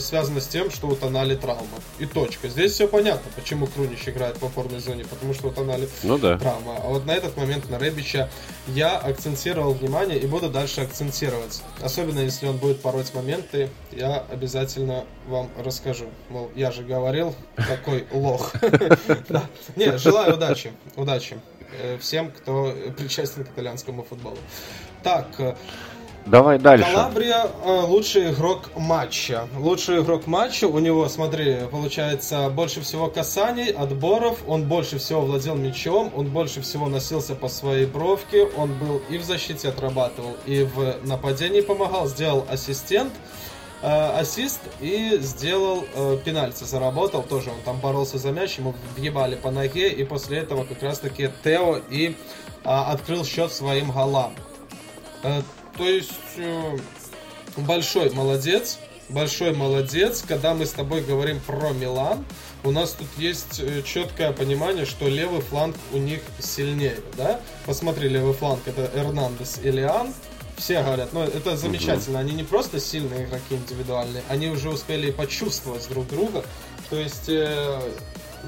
[0.00, 1.78] связано с тем, что у Тонали травма.
[1.98, 2.48] И точка.
[2.48, 6.38] Здесь все понятно, почему Крунич играет в опорной зоне, потому что у Тонали ну, да.
[6.38, 6.76] травма.
[6.76, 8.28] А вот на этот момент на Ребича
[8.68, 11.62] я акцентировал внимание и буду дальше акцентировать.
[11.82, 16.06] Особенно если он будет пороть моменты, я обязательно вам расскажу.
[16.30, 18.54] Мол, я же говорил, какой лох.
[19.76, 20.72] Не, желаю удачи.
[20.96, 21.36] Удачи
[21.82, 24.38] э, всем, кто причастен к итальянскому футболу.
[25.02, 25.56] Так, э,
[26.26, 26.90] Давай дальше.
[26.90, 29.48] Калабрия э, лучший игрок матча.
[29.56, 30.66] Лучший игрок матча.
[30.66, 34.40] У него, смотри, получается больше всего касаний, отборов.
[34.48, 36.12] Он больше всего владел мячом.
[36.16, 38.44] Он больше всего носился по своей бровке.
[38.56, 42.08] Он был и в защите отрабатывал, и в нападении помогал.
[42.08, 43.12] Сделал ассистент.
[43.82, 49.36] Э, ассист и сделал э, пенальти, заработал тоже, он там боролся за мяч, ему въебали
[49.36, 52.14] по ноге, и после этого как раз таки Тео и э,
[52.64, 54.32] открыл счет своим голам.
[55.76, 56.78] То есть э,
[57.56, 60.24] большой молодец, большой молодец.
[60.26, 62.24] Когда мы с тобой говорим про Милан,
[62.64, 67.40] у нас тут есть э, четкое понимание, что левый фланг у них сильнее, да?
[67.66, 70.12] Посмотри, левый фланг это Эрнандес и Лиан.
[70.56, 75.86] Все говорят, ну это замечательно, они не просто сильные игроки индивидуальные, они уже успели почувствовать
[75.90, 76.44] друг друга.
[76.88, 77.78] То есть э,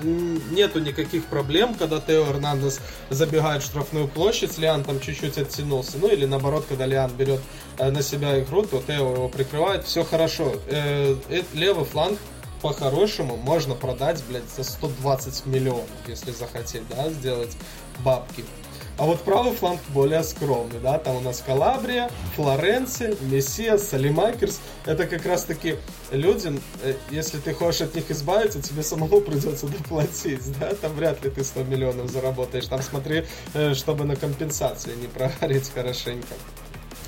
[0.02, 2.80] нету никаких проблем, когда Тео Эрнандес
[3.10, 5.98] забегает в штрафную площадь, Лиан там чуть-чуть оттянулся.
[6.00, 7.40] Ну или наоборот, когда Лиан берет
[7.78, 10.54] э, на себя игру, то Тео его прикрывает, все хорошо.
[10.66, 12.18] Э, э, левый фланг
[12.62, 17.56] по-хорошему можно продать, блядь, за 120 миллионов, если захотеть, да, сделать
[18.00, 18.44] бабки.
[18.98, 24.58] А вот правый фланг более скромный, да, там у нас Калабрия, Флоренция, Мессия, Салимакерс.
[24.86, 25.76] Это как раз таки
[26.10, 31.22] люди, э, если ты хочешь от них избавиться, тебе самому придется доплатить, да, там вряд
[31.24, 32.66] ли ты 100 миллионов заработаешь.
[32.66, 36.34] Там смотри, э, чтобы на компенсации не прогореть хорошенько.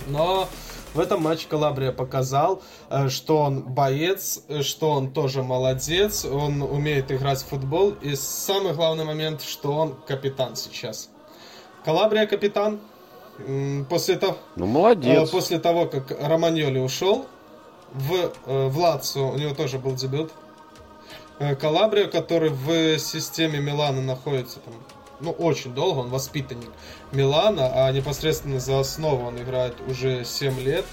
[0.07, 0.48] Но
[0.94, 7.11] в этом матче Калабрия показал, э, что он боец, что он тоже молодец, он умеет
[7.11, 7.94] играть в футбол.
[8.00, 11.11] И самый главный момент, что он капитан сейчас.
[11.85, 12.81] Калабрия капитан.
[13.88, 15.29] После того, ну, молодец.
[15.29, 17.27] Э, после того, как Романьоли ушел,
[17.93, 20.31] в, э, в Лацо у него тоже был дебют.
[21.38, 24.75] Э, Калабрия, который в системе Милана находится там,
[25.21, 26.71] ну, очень долго, он воспитанник
[27.12, 30.85] Милана, а непосредственно за основу он играет уже 7 лет.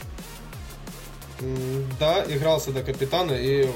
[2.00, 3.70] Да, игрался до капитана, и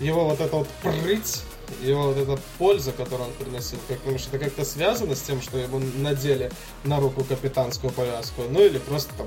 [0.00, 1.42] его вот эта вот прыть
[1.82, 5.58] его вот эта польза, которую он приносил, как, что это как-то связано с тем, что
[5.58, 6.50] ему надели
[6.84, 9.26] на руку капитанскую повязку, ну или просто там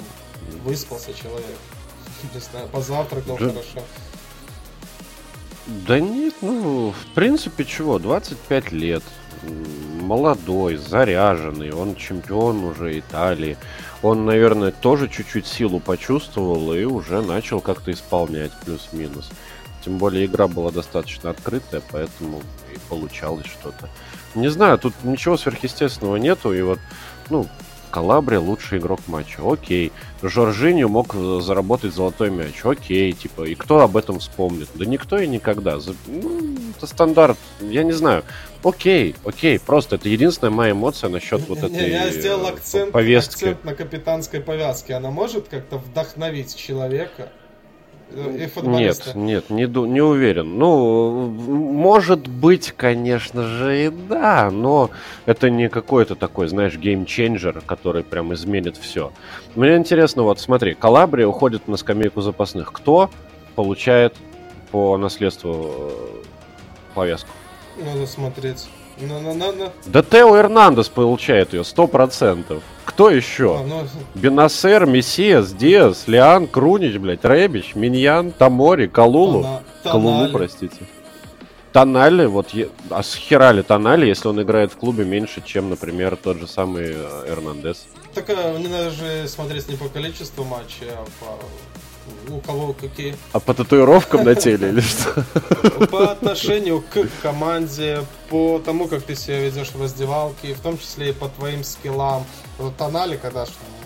[0.64, 1.58] выспался человек.
[2.34, 3.50] Не знаю, позавтракал да.
[3.50, 3.82] хорошо.
[5.88, 9.04] Да нет, ну, в принципе, чего, 25 лет,
[10.02, 13.56] молодой, заряженный, он чемпион уже Италии.
[14.02, 19.30] Он, наверное, тоже чуть-чуть силу почувствовал и уже начал как-то исполнять плюс-минус.
[19.84, 22.42] Тем более игра была достаточно открытая, поэтому
[22.74, 23.90] и получалось что-то.
[24.36, 26.80] Не знаю, тут ничего сверхъестественного нету, и вот,
[27.30, 27.48] ну,
[27.92, 29.42] Калабрия лучший игрок матча.
[29.44, 29.92] Окей.
[30.22, 32.54] Жоржинью мог э, заработать золотой мяч.
[32.64, 34.68] Окей, типа, и кто об этом вспомнит?
[34.76, 35.80] Да никто и никогда.
[36.06, 37.38] Ну, это стандарт.
[37.62, 38.24] Я не знаю.
[38.64, 42.92] Окей, окей, просто это единственная моя эмоция насчет вот этой не, Я сделал э, акцент,
[42.92, 43.46] повестки.
[43.46, 44.94] акцент на капитанской повязке.
[44.94, 47.32] Она может как-то вдохновить человека?
[48.54, 49.18] Футболиста?
[49.18, 50.58] Нет, нет, не, не уверен.
[50.58, 54.90] Ну, может быть, конечно же, и да, но
[55.26, 59.12] это не какой-то такой, знаешь, геймченджер, который прям изменит все.
[59.56, 62.72] Мне интересно, вот смотри, Калабрия уходит на скамейку запасных.
[62.72, 63.10] Кто
[63.56, 64.16] получает
[64.72, 66.24] по наследству э,
[66.94, 67.30] повязку?
[67.78, 68.68] Надо смотреть.
[69.02, 69.72] На, на, на, на.
[69.86, 72.62] Да Тео Эрнандес получает ее, сто процентов.
[72.86, 73.60] Кто еще?
[73.60, 73.84] А, ну...
[74.16, 79.44] Бенасер, Мессиас, Диас, Лиан, Крунич, блядь, Ребич, Миньян, Тамори, Калулу.
[79.44, 79.62] Тона...
[79.84, 80.82] Калулу, простите.
[81.72, 82.48] Тонали, вот,
[82.90, 86.94] а с херали Тонали, если он играет в клубе меньше, чем, например, тот же самый
[86.96, 87.86] э, Эрнандес?
[88.16, 91.40] Так а, не надо же смотреть не по количеству матчей, а по
[92.30, 93.16] у кого какие.
[93.34, 95.26] А по татуировкам на теле или что?
[95.88, 101.10] По отношению к команде, по тому, как ты себя ведешь в раздевалке, в том числе
[101.10, 102.26] и по твоим скиллам.
[102.78, 103.46] Тонали, когда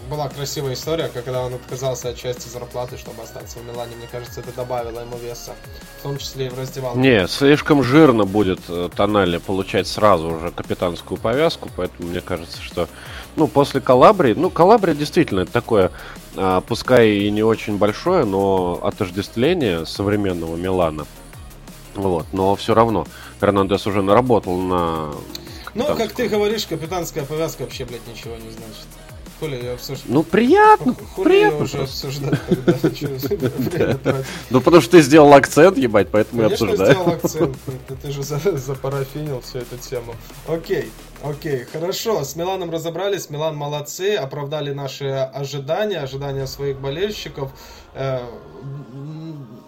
[0.10, 3.96] была красивая история, когда он отказался от части зарплаты, чтобы остаться в Милане.
[3.96, 5.54] Мне кажется, это добавило ему веса,
[6.00, 7.00] в том числе и в раздевалке.
[7.00, 12.88] Не, слишком жирно будет э, Тонали получать сразу уже капитанскую повязку, поэтому мне кажется, что
[13.36, 15.92] ну, после Калабрии, ну, Калабрия действительно такое,
[16.68, 21.06] пускай и не очень большое, но отождествление современного Милана.
[21.96, 23.06] Вот, но все равно
[23.40, 25.14] Эрнандес уже наработал на...
[25.76, 28.88] Ну, как ты говоришь, капитанская повязка вообще, блядь, ничего не значит.
[29.40, 30.06] Хули ее обсуждать?
[30.08, 31.64] Ну, приятно, Хули приятно.
[31.64, 34.16] уже обсуждать, когда
[34.50, 36.92] Ну, потому что ты сделал акцент, ебать, поэтому я обсуждаю.
[36.94, 37.58] сделал акцент.
[38.02, 40.16] Ты же запарафинил всю эту тему.
[40.48, 40.92] Окей,
[41.24, 42.24] окей, хорошо.
[42.24, 43.30] С Миланом разобрались.
[43.30, 47.52] Милан молодцы, оправдали наши ожидания, ожидания своих болельщиков
[47.94, 48.20] э,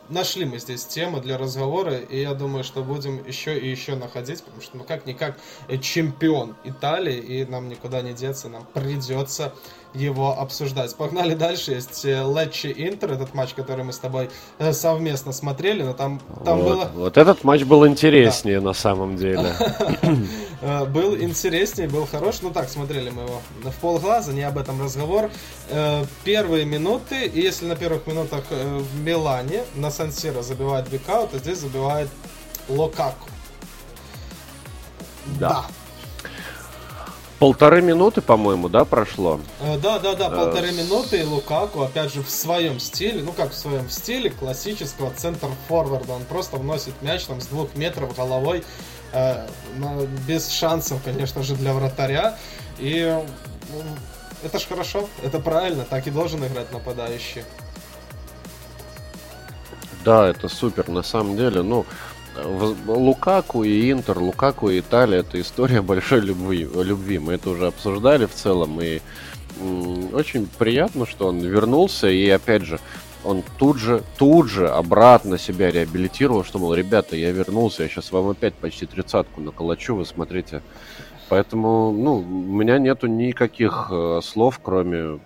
[0.10, 4.44] нашли мы здесь темы для разговора, и я думаю, что будем еще и еще находить,
[4.44, 5.38] потому что, ну, как-никак,
[5.68, 9.54] э, чемпион Италии, и нам никуда не деться, нам придется
[9.96, 10.96] его обсуждать.
[10.96, 11.72] Погнали дальше.
[11.72, 14.30] Есть Летчи Интер, этот матч, который мы с тобой
[14.60, 16.92] э, совместно смотрели, но там, там вот, было...
[16.94, 18.68] Вот этот матч был интереснее да.
[18.68, 19.54] на самом деле.
[20.62, 22.38] Э, был интереснее, был хорош.
[22.42, 25.30] Ну так, смотрели мы его в полглаза, не об этом разговор.
[25.70, 31.40] Э, первые минуты, и если на первых минутах в Милане на Сан-Сиро забивает Бекао, то
[31.40, 32.10] здесь забивает
[32.70, 33.28] Локаку.
[35.40, 35.50] Да.
[35.50, 35.66] да.
[37.40, 39.42] Полторы минуты, по-моему, да, прошло?
[39.60, 43.34] Э, да, да, да, полторы э, минуты, и Лукаку, опять же, в своем стиле, ну
[43.34, 48.64] как в своем стиле, классического центр-форварда, он просто вносит мяч там с двух метров головой,
[49.12, 49.48] э,
[50.26, 52.38] без шансов, конечно же, для вратаря,
[52.80, 53.22] и
[53.70, 53.82] ну,
[54.42, 57.44] это ж хорошо, это правильно, так и должен играть нападающий.
[60.06, 61.86] Да, это супер, на самом деле, ну,
[62.88, 67.20] Лукаку и Интер, Лукаку и Италия это история большой любви, любви.
[67.20, 68.80] Мы это уже обсуждали в целом.
[68.82, 69.02] И
[70.14, 72.10] очень приятно, что он вернулся.
[72.10, 72.80] И опять же,
[73.24, 78.12] он тут же, тут же обратно себя реабилитировал, что, мол, ребята, я вернулся, я сейчас
[78.12, 80.62] вам опять почти тридцатку наколочу, вы смотрите.
[81.28, 85.20] Поэтому, ну, у меня нету никаких э, слов, кроме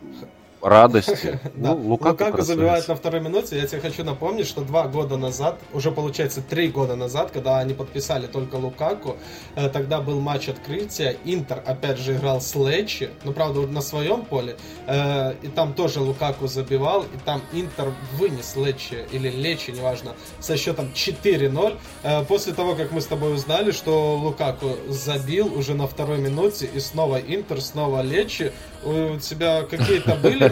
[0.62, 1.40] радости.
[1.56, 3.58] Ну, Лукаку, Лукаку забивает на второй минуте.
[3.58, 7.74] Я тебе хочу напомнить, что два года назад, уже получается три года назад, когда они
[7.74, 9.18] подписали только Лукаку,
[9.56, 11.18] э, тогда был матч открытия.
[11.26, 14.56] Интер опять же играл с Лечи, ну правда на своем поле,
[14.88, 20.56] э, и там тоже Лукаку забивал, и там Интер вынес Лечи или Лечи, неважно, со
[20.56, 21.78] счетом 4-0.
[22.04, 26.70] Э, после того, как мы с тобой узнали, что Лукаку забил уже на второй минуте,
[26.74, 28.52] и снова Интер, снова Лечи,
[28.84, 30.49] у тебя какие-то были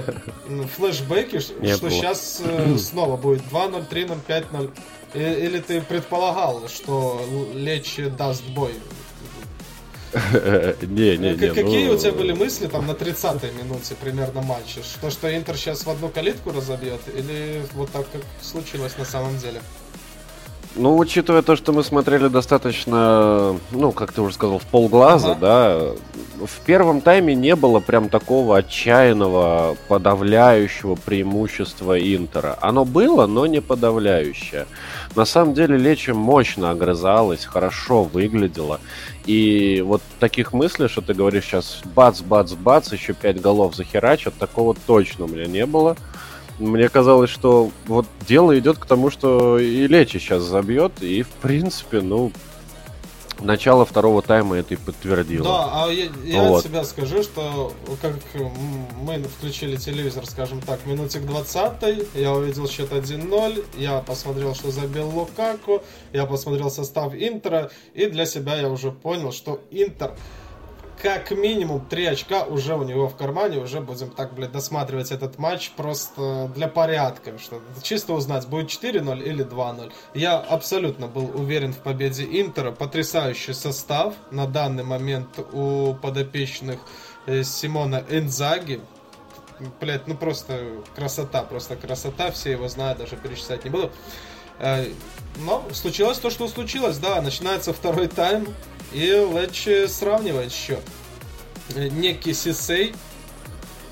[0.76, 4.72] флешбеки, что сейчас э, снова будет 2-0, 3-0, 5-0?
[5.14, 7.22] Или ты предполагал, что
[7.54, 8.74] Лечи даст бой?
[10.82, 11.50] Не, не, не.
[11.50, 14.82] Какие ну, у тебя были мысли там на 30-й минуте примерно матча?
[14.82, 17.02] Что, что Интер сейчас в одну калитку разобьет?
[17.14, 19.62] Или вот так, как случилось на самом деле?
[20.76, 25.40] Ну, учитывая то, что мы смотрели достаточно, ну, как ты уже сказал, в полглаза, ага.
[25.40, 25.80] да,
[26.46, 32.58] в первом тайме не было прям такого отчаянного, подавляющего преимущества Интера.
[32.62, 34.68] Оно было, но не подавляющее.
[35.16, 38.80] На самом деле Лечи мощно огрызалась, хорошо выглядела.
[39.26, 44.36] И вот таких мыслей, что ты говоришь сейчас бац, бац, бац, еще пять голов захерачат,
[44.36, 45.98] такого точно у меня не было.
[46.60, 51.30] Мне казалось, что вот дело идет к тому, что и Лечи сейчас забьет, и в
[51.30, 52.32] принципе, ну,
[53.40, 55.44] начало второго тайма это и подтвердило.
[55.44, 56.60] Да, а я, я вот.
[56.60, 58.16] от себя скажу, что как
[59.02, 65.10] мы включили телевизор, скажем так, минутик 20 я увидел счет 1-0, я посмотрел, что забил
[65.10, 65.84] Лукаку,
[66.14, 70.14] я посмотрел состав Интера, и для себя я уже понял, что Интер
[71.02, 75.38] как минимум 3 очка уже у него в кармане, уже будем так, блядь, досматривать этот
[75.38, 79.92] матч просто для порядка, что чисто узнать, будет 4-0 или 2-0.
[80.14, 86.80] Я абсолютно был уверен в победе Интера, потрясающий состав на данный момент у подопечных
[87.26, 88.82] э, Симона Энзаги,
[89.80, 90.64] блять, ну просто
[90.96, 93.92] красота, просто красота, все его знают, даже перечислять не буду.
[94.60, 94.86] Э,
[95.38, 98.48] но случилось то, что случилось, да, начинается второй тайм,
[98.92, 100.84] и Лечи сравнивает счет.
[101.76, 102.96] Некий Сисей,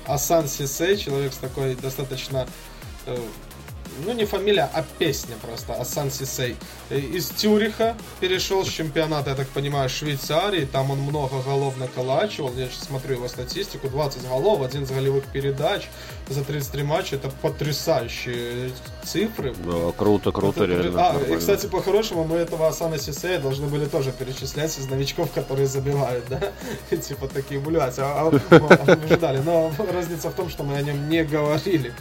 [0.06, 2.48] Асан Сисей, человек с такой достаточно
[3.06, 3.16] э,
[4.04, 6.56] ну не фамилия, а песня просто, Асан Сисей.
[6.90, 12.68] Из Тюриха перешел с чемпионата, я так понимаю, Швейцарии, там он много голов наколачивал, я
[12.68, 15.88] сейчас смотрю его статистику, 20 голов, один из голевых передач
[16.28, 18.70] за 33 матча, это потрясающие
[19.04, 19.54] цифры.
[19.64, 21.10] Да, круто, круто, это, реально.
[21.10, 25.66] А, и, кстати, по-хорошему, мы этого Асана Сисея должны были тоже перечислять из новичков, которые
[25.66, 26.40] забивают, да,
[26.96, 31.08] типа такие блядь, а, а, а ждали, но разница в том, что мы о нем
[31.08, 31.92] не говорили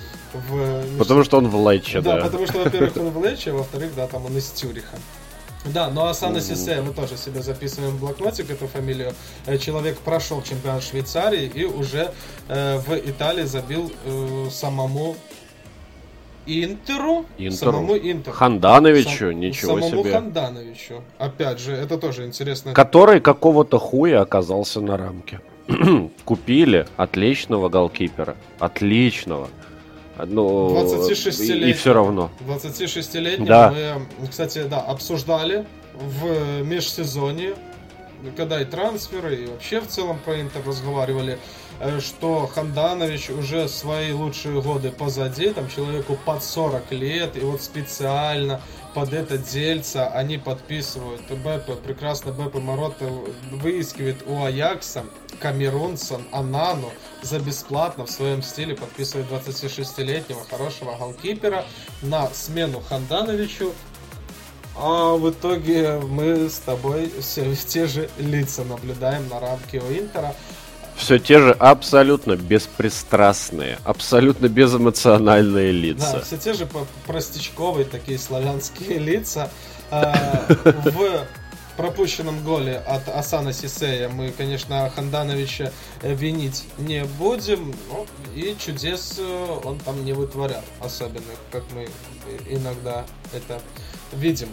[0.49, 0.97] в...
[0.97, 2.17] Потому что он в Лече, да.
[2.17, 4.97] Да, потому что, во-первых, он в Лече, а во-вторых, да, там он из Тюриха.
[5.73, 9.13] Да, ну а Сана Сисе мы тоже себе записываем в блокнотик эту фамилию.
[9.47, 12.11] Э, человек прошел чемпионат Швейцарии и уже
[12.47, 15.15] э, в Италии забил э, самому
[16.45, 17.71] Интеру, Интеру.
[17.71, 18.35] Самому Интеру.
[18.35, 20.13] Хандановичу, Сам, ничего самому себе.
[20.13, 21.01] Хандановичу.
[21.17, 22.73] Опять же, это тоже интересно.
[22.73, 25.41] Который какого-то хуя оказался на рамке.
[26.25, 28.35] Купили отличного голкипера.
[28.59, 29.49] Отличного.
[30.23, 31.67] Ну, 26-летний.
[31.67, 32.31] И, и все равно.
[32.47, 33.99] 26-летний да.
[34.19, 37.55] мы, кстати, да, обсуждали в межсезонье,
[38.35, 41.37] когда и трансферы, и вообще в целом про Интер разговаривали,
[41.99, 48.61] что Ханданович уже свои лучшие годы позади, там человеку под 40 лет, и вот специально
[48.93, 51.21] под это дельце они подписывают.
[51.29, 53.05] Бепе, прекрасно Бепе Морота
[53.51, 55.03] выискивает у Аякса
[55.41, 61.65] Камерунсон Анану за бесплатно в своем стиле подписывает 26-летнего хорошего голкипера
[62.01, 63.73] на смену Хандановичу.
[64.77, 70.35] А в итоге мы с тобой все те же лица наблюдаем на рамке у Интера
[70.95, 76.13] все те же абсолютно беспристрастные, абсолютно безэмоциональные лица.
[76.13, 76.67] Да, все те же
[77.05, 79.49] простячковые такие славянские лица.
[79.91, 81.27] А, в
[81.77, 85.71] пропущенном голе от Асана Сисея мы, конечно, Хандановича
[86.01, 87.73] винить не будем.
[87.89, 91.87] Ну, и чудес э, он там не вытворял особенных, как мы
[92.49, 93.61] иногда это
[94.13, 94.49] видим.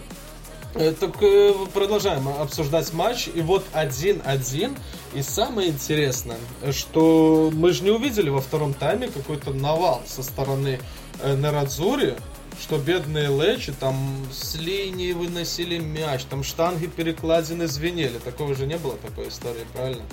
[0.75, 3.29] Э, так э, продолжаем обсуждать матч.
[3.33, 4.77] И вот 1-1.
[5.13, 6.37] И самое интересное,
[6.71, 10.79] что мы же не увидели во втором тайме какой-то навал со стороны
[11.21, 12.15] э, Нарадзури,
[12.59, 13.95] что бедные Лечи там
[14.31, 18.17] с линии выносили мяч, там штанги перекладины звенели.
[18.17, 20.03] Такого же не было такой истории, правильно?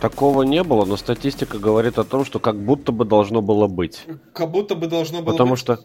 [0.00, 4.04] Такого не было, но статистика говорит о том, что как будто бы должно было быть.
[4.32, 5.60] Как будто бы должно было Потому быть.
[5.60, 5.80] что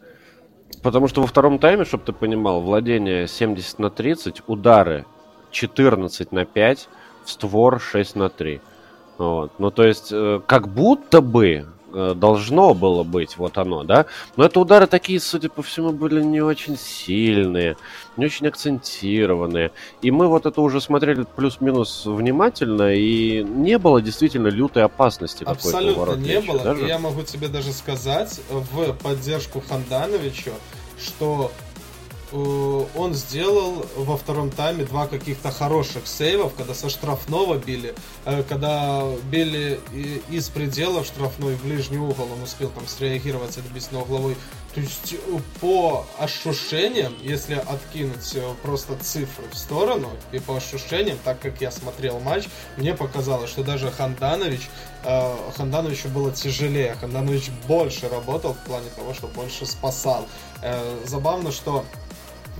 [0.83, 5.05] Потому что во втором тайме, чтобы ты понимал, владение 70 на 30, удары
[5.51, 6.89] 14 на 5,
[7.23, 8.61] в створ 6 на 3.
[9.17, 9.53] Вот.
[9.59, 14.05] Ну, то есть, э, как будто бы должно было быть, вот оно, да.
[14.35, 17.77] Но это удары такие, судя по всему, были не очень сильные,
[18.17, 19.71] не очень акцентированные.
[20.01, 26.15] И мы вот это уже смотрели плюс-минус внимательно, и не было действительно лютой опасности Абсолютно
[26.15, 26.59] не было.
[26.59, 26.85] Даже?
[26.85, 30.51] Я могу тебе даже сказать в поддержку Хандановичу,
[30.99, 31.62] что Э,
[32.33, 37.93] он сделал во втором тайме два каких-то хороших сейвов, когда со штрафного били,
[38.25, 39.79] э, когда били
[40.29, 44.35] из пределов штрафной в ближний угол, он успел там среагировать, отбить на угловой.
[44.73, 45.17] То есть э,
[45.61, 52.19] по ощущениям, если откинуть просто цифры в сторону, и по ощущениям, так как я смотрел
[52.19, 52.45] матч,
[52.77, 54.69] мне показалось, что даже Ханданович,
[55.57, 60.25] Хандановичу было тяжелее, Ханданович больше работал в плане того, что больше спасал.
[61.05, 61.83] Забавно, что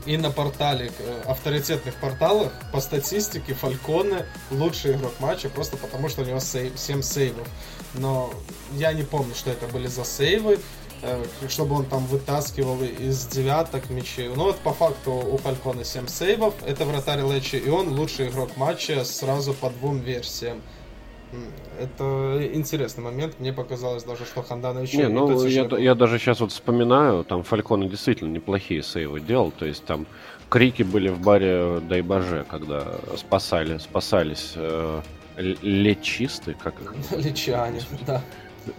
[0.05, 6.21] и на портале, э, авторитетных порталах, по статистике, Фальконе лучший игрок матча, просто потому что
[6.21, 7.47] у него сейв, 7 сейвов.
[7.93, 8.33] Но
[8.73, 10.59] я не помню, что это были за сейвы,
[11.01, 14.29] э, чтобы он там вытаскивал из девяток мячей.
[14.29, 18.57] Ну вот по факту у Фалькона 7 сейвов, это вратарь Лечи, и он лучший игрок
[18.57, 20.61] матча сразу по двум версиям.
[21.79, 23.39] Это интересный момент.
[23.39, 24.93] Мне показалось даже, что Ханданович...
[24.93, 29.51] Не, ну, я, я даже сейчас вот вспоминаю, там Фальконы действительно неплохие сейвы делал.
[29.51, 30.05] То есть там
[30.49, 32.85] крики были в баре Дай Боже, когда
[33.17, 35.01] спасали, спасались э,
[35.37, 36.93] лечисты, как их?
[37.25, 38.21] Лечане, да.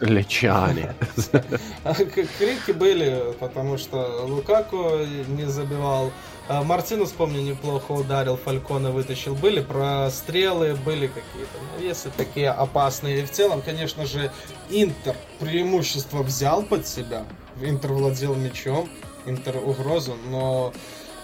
[0.01, 0.95] Лечане.
[2.39, 6.11] Крики были, потому что Лукаку не забивал.
[6.47, 9.35] А, Мартину, вспомню, неплохо ударил, Фалькона вытащил.
[9.35, 13.23] Были прострелы, были какие-то навесы такие опасные.
[13.23, 14.31] И в целом, конечно же,
[14.69, 17.25] Интер преимущество взял под себя.
[17.63, 18.91] Интер владел мячом,
[19.25, 20.75] Интер угрозу, но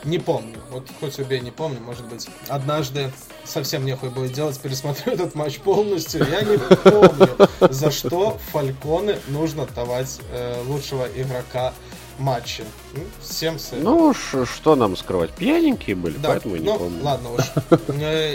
[0.04, 0.56] не помню.
[0.70, 1.80] Вот хоть убей, не помню.
[1.80, 3.12] Может быть, однажды
[3.44, 6.26] совсем нехуй будет делать, пересмотрю этот матч полностью.
[6.30, 7.28] Я не помню,
[7.60, 11.74] за что Фальконы нужно давать э, лучшего игрока
[12.20, 12.64] матча.
[12.94, 13.96] Ну, всем советую.
[13.96, 15.30] Ну, ш- что нам скрывать?
[15.32, 17.04] Пьяненькие были, да, поэтому я ну, не помню.
[17.04, 17.44] ладно уж.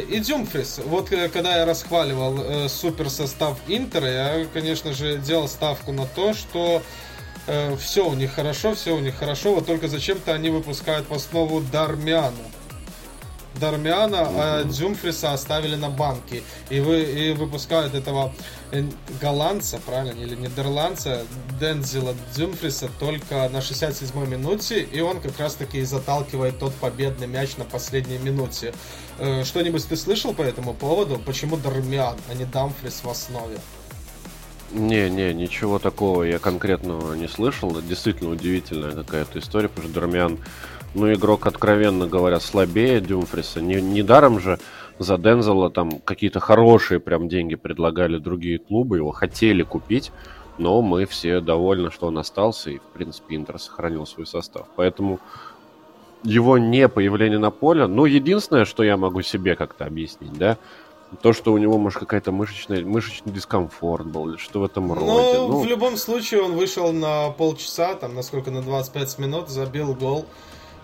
[0.10, 0.82] И Дюмфрис.
[0.86, 6.06] Вот э, когда я расхваливал э, супер состав Интера, я, конечно же, делал ставку на
[6.06, 6.82] то, что
[7.48, 11.14] э, все у них хорошо, все у них хорошо, вот только зачем-то они выпускают в
[11.14, 12.34] основу Дармиана.
[13.60, 14.36] Дармиана, mm-hmm.
[14.38, 16.44] а Дзюмфриса оставили на банке.
[16.70, 18.34] И, вы, и выпускают этого
[18.72, 18.84] э,
[19.22, 21.24] голландца, правильно, или нидерландца,
[21.60, 27.58] Дензела Дзюмфриса только на 67-й минуте, и он как раз-таки и заталкивает тот победный мяч
[27.58, 28.74] на последней минуте.
[29.20, 31.20] Э, что-нибудь ты слышал по этому поводу?
[31.26, 33.58] Почему Дармиан, а не Дамфрис в основе?
[34.72, 37.80] Не, не, ничего такого я конкретного не слышал.
[37.82, 40.40] Действительно удивительная какая-то история, потому что Дармиан,
[40.96, 43.62] ну, игрок, откровенно говоря, слабее Дюмфриса.
[43.62, 44.60] Не, недаром же
[44.98, 50.12] за Дензела там какие-то хорошие прям деньги предлагали другие клубы, его хотели купить,
[50.58, 54.68] но мы все довольны, что он остался, и, в принципе, Интер сохранил свой состав.
[54.76, 55.20] Поэтому
[56.24, 60.58] его не появление на поле, ну, единственное, что я могу себе как-то объяснить, да,
[61.22, 65.06] то, что у него, может, какая-то мышечная, мышечный дискомфорт был, или что в этом роде.
[65.06, 69.94] Ну, ну, в любом случае, он вышел на полчаса, там, насколько, на 25 минут, забил
[69.94, 70.26] гол.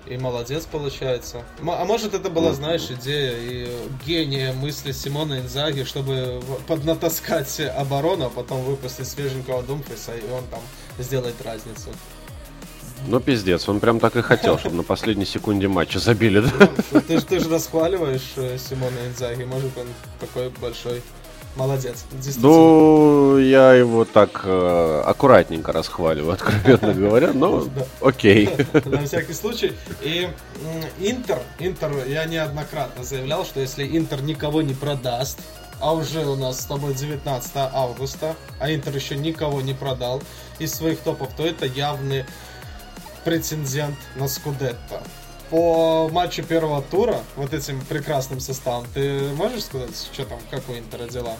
[0.07, 1.43] И молодец получается.
[1.59, 3.69] А может это была, знаешь, идея и
[4.05, 10.61] гения мысли Симона Инзаги, чтобы поднатаскать оборону, а потом выпустить свеженького Думфриса, и он там
[10.97, 11.89] сделает разницу.
[13.07, 16.69] Ну, пиздец, он прям так и хотел, чтобы на последней секунде матча забили, да?
[16.91, 19.87] Ну, ты, ты же расхваливаешь э, Симона Инзаги, может он
[20.19, 21.01] такой большой
[21.55, 22.05] Молодец,
[22.37, 27.67] Ну, я его так э, аккуратненько расхваливаю, откровенно говоря, но
[28.01, 28.49] окей.
[28.85, 29.73] На всякий случай.
[30.01, 30.29] И
[30.99, 35.39] Интер, Интер, я неоднократно заявлял, что если Интер никого не продаст,
[35.81, 40.21] а уже у нас с тобой 19 августа, а Интер еще никого не продал
[40.59, 42.25] из своих топов, то это явный
[43.25, 45.01] претендент на Скудетто.
[45.51, 50.71] По матчу первого тура, вот этим прекрасным составом, ты можешь сказать, что там, как у
[50.71, 51.35] Интера дела?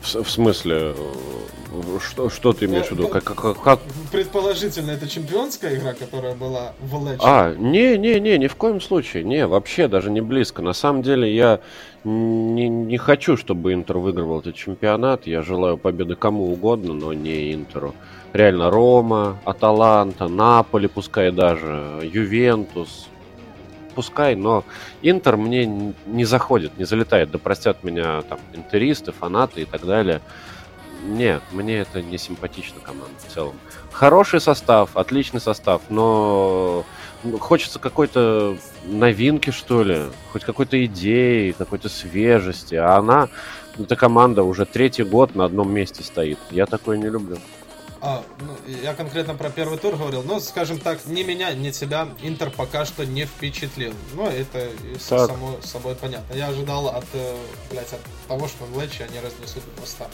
[0.00, 3.08] В, в смысле, э, что, что ты имеешь ну, в виду?
[3.08, 3.80] Как, как, как?
[4.10, 7.22] Предположительно, это чемпионская игра, которая была в Лече.
[7.22, 9.22] А, не-не-не, ни в коем случае.
[9.22, 10.62] Не, вообще даже не близко.
[10.62, 11.60] На самом деле я
[12.02, 15.28] не, не хочу, чтобы Интер выигрывал этот чемпионат.
[15.28, 17.94] Я желаю победы кому угодно, но не Интеру.
[18.34, 23.06] Реально Рома, Аталанта, Наполи, пускай даже, Ювентус,
[23.94, 24.64] пускай, но
[25.02, 27.30] Интер мне не заходит, не залетает.
[27.30, 30.20] Да простят меня там интеристы, фанаты и так далее.
[31.06, 33.54] Нет, мне это не симпатично команда в целом.
[33.92, 36.84] Хороший состав, отличный состав, но
[37.38, 40.00] хочется какой-то новинки, что ли,
[40.32, 42.74] хоть какой-то идеи, какой-то свежести.
[42.74, 43.28] А она,
[43.78, 46.40] эта команда уже третий год на одном месте стоит.
[46.50, 47.36] Я такое не люблю.
[48.06, 50.22] А, ну, я конкретно про первый тур говорил.
[50.22, 53.94] Ну, скажем так, ни меня, ни тебя Интер пока что не впечатлил.
[54.12, 54.68] Ну, это
[55.08, 55.30] так.
[55.30, 56.34] само собой понятно.
[56.34, 57.34] Я ожидал от, э,
[57.70, 60.06] блядь, от того, что в Лечи они разнесут просто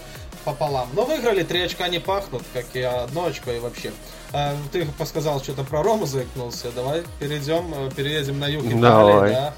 [0.45, 0.89] пополам.
[0.93, 3.91] Но выиграли, три очка не пахнут, как и одно очко и вообще.
[4.33, 6.71] А, ты сказал что-то про Рому заикнулся.
[6.71, 9.31] Давай перейдем, э, переедем на юг Италии, Давай.
[9.33, 9.55] да.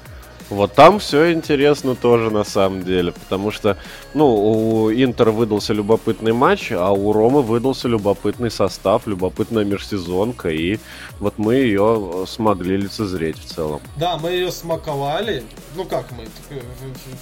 [0.53, 3.75] Вот там все интересно тоже на самом деле, потому что,
[4.13, 10.77] ну, у Интера выдался любопытный матч, а у Ромы выдался любопытный состав, любопытная межсезонка, и
[11.19, 13.81] вот мы ее смогли лицезреть в целом.
[13.97, 15.43] Да, мы ее смаковали,
[15.75, 16.25] ну как мы,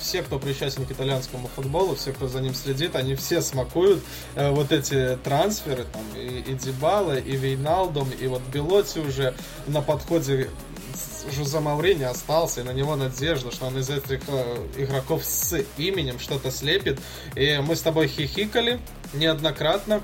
[0.01, 4.03] все, кто причастен к итальянскому футболу, все, кто за ним следит, они все смакуют
[4.35, 9.33] э, вот эти трансферы, там, и, и Дебала, и Вейналдом, и вот Белоти уже
[9.67, 10.49] на подходе
[11.35, 16.19] Жозе Маурини остался, и на него надежда, что он из этих э, игроков с именем
[16.19, 16.99] что-то слепит.
[17.35, 18.79] И мы с тобой хихикали
[19.13, 20.01] неоднократно,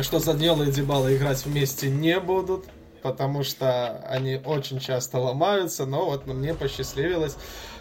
[0.00, 2.66] что Заньола и Дебала играть вместе не будут,
[3.02, 7.36] потому что они очень часто ломаются, но вот мне посчастливилось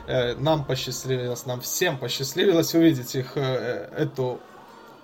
[0.09, 4.39] Э, нам посчастливилось, нам всем посчастливилось увидеть их, э, эту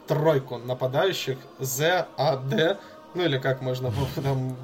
[0.07, 1.37] тройку нападающих.
[1.59, 2.79] ЗАД,
[3.13, 4.57] ну или как можно там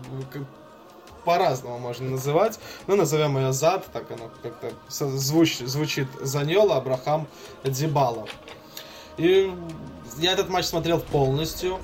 [1.23, 2.59] по-разному можно называть.
[2.87, 7.27] Ну, назовем ее ЗАД, так оно как-то звуч, звучит Заньола, Абрахам,
[7.63, 8.27] Дибала.
[9.17, 9.53] И
[10.17, 11.79] я этот матч смотрел полностью.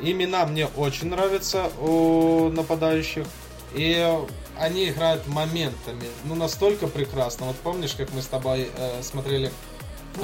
[0.00, 3.26] Имена мне очень нравятся у нападающих.
[3.74, 4.18] И
[4.56, 6.06] они играют моментами.
[6.24, 7.46] Ну, настолько прекрасно.
[7.46, 9.50] Вот помнишь, как мы с тобой э, смотрели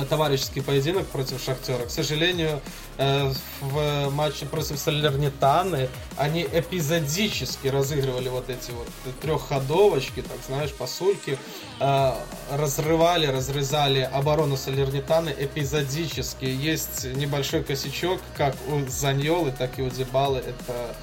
[0.09, 1.87] товарищеский поединок против Шахтера.
[1.87, 2.61] К сожалению,
[2.99, 8.89] в матче против Салернитаны они эпизодически разыгрывали вот эти вот
[9.21, 11.39] трехходовочки, так знаешь, посульки,
[11.81, 12.13] э,
[12.53, 16.45] разрывали, разрезали оборону Салернитаны эпизодически.
[16.45, 20.39] Есть небольшой косячок, как у Заньолы, так и у Дебалы.
[20.39, 20.95] Это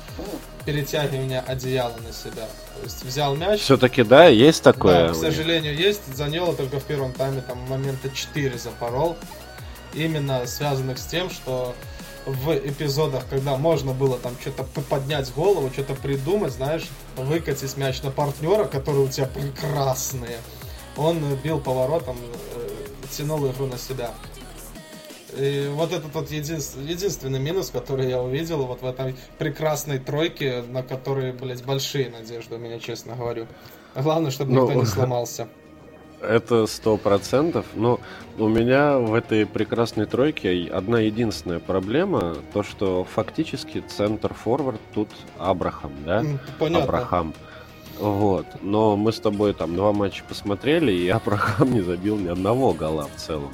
[0.65, 2.47] перетягивание одеяла на себя.
[2.75, 3.61] То есть взял мяч.
[3.61, 5.09] Все-таки, да, есть такое?
[5.09, 6.01] Да, к сожалению, есть.
[6.15, 9.17] Заняло только в первом тайме там момента 4 запорол.
[9.93, 11.75] Именно связанных с тем, что
[12.25, 16.87] в эпизодах, когда можно было там что-то поднять голову, что-то придумать, знаешь,
[17.17, 20.37] выкатить мяч на партнера, которые у тебя прекрасные,
[20.95, 22.17] он бил поворотом,
[22.55, 22.69] э,
[23.11, 24.11] тянул игру на себя.
[25.35, 30.61] И вот этот вот единственный, единственный минус, который я увидел вот в этой прекрасной тройке,
[30.61, 33.47] на которой, блядь, большие надежды у меня, честно говорю.
[33.95, 35.47] Главное, чтобы ну, никто не сломался.
[36.27, 37.65] Это сто процентов.
[37.75, 37.99] Но
[38.37, 45.09] у меня в этой прекрасной тройке одна единственная проблема, то что фактически центр форвард тут
[45.37, 46.23] Абрахам, да?
[46.59, 46.83] Понятно.
[46.85, 47.33] Абрахам.
[47.99, 48.45] Вот.
[48.61, 53.07] Но мы с тобой там два матча посмотрели, и Абрахам не забил ни одного гола
[53.13, 53.51] в целом.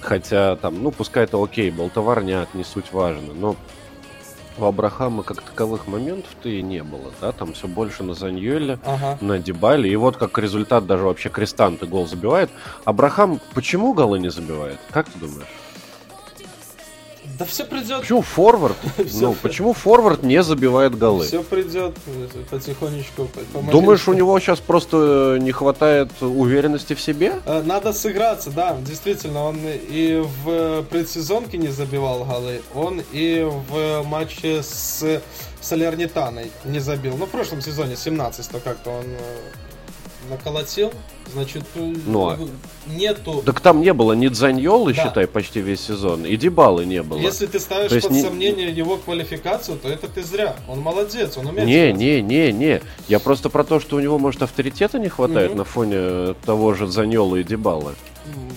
[0.00, 3.56] Хотя там, ну, пускай это окей, был товарняк, не суть важно, но
[4.58, 9.18] у Абрахама как таковых моментов-то и не было, да, там все больше на Заньеле, ага.
[9.20, 12.50] на Дебале, и вот как результат даже вообще Крестанты гол забивает.
[12.84, 14.78] Абрахам почему голы не забивает?
[14.90, 15.48] Как ты думаешь?
[17.38, 18.00] Да все придет.
[18.00, 18.76] Почему форвард?
[19.20, 21.26] ну, почему форвард не забивает голы?
[21.26, 21.96] Все придет
[22.50, 23.28] потихонечку.
[23.70, 27.34] Думаешь, у него сейчас просто не хватает уверенности в себе?
[27.46, 28.76] Э, надо сыграться, да.
[28.80, 35.22] Действительно, он и в предсезонке не забивал голы, он и в матче с
[35.60, 37.16] Солернитаной не забил.
[37.16, 39.63] Ну, в прошлом сезоне, 17 то как-то он э,
[40.28, 40.92] наколотил.
[41.32, 42.38] Значит, э, а...
[42.86, 43.42] нету...
[43.44, 45.04] Так там не было ни Дзаньолы, да.
[45.04, 47.18] считай, почти весь сезон, и Дебалы не было.
[47.18, 48.22] Если ты ставишь под не...
[48.22, 50.56] сомнение его квалификацию, то это ты зря.
[50.68, 51.66] Он молодец, он умеет.
[51.66, 52.82] Не, не, не, не.
[53.08, 55.58] Я просто про то, что у него, может, авторитета не хватает угу.
[55.58, 57.94] на фоне того же Заньолы и Дебалы.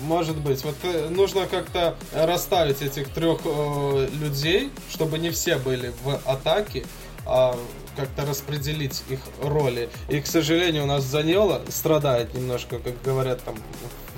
[0.02, 0.64] Может быть.
[0.64, 6.84] Вот э, нужно как-то расставить этих трех э, людей, чтобы не все были в атаке,
[7.26, 7.54] а
[7.98, 9.88] как-то распределить их роли.
[10.08, 13.56] И, к сожалению, у нас Заньола страдает немножко, как говорят там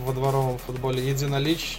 [0.04, 1.78] во дворовом футболе, единолич...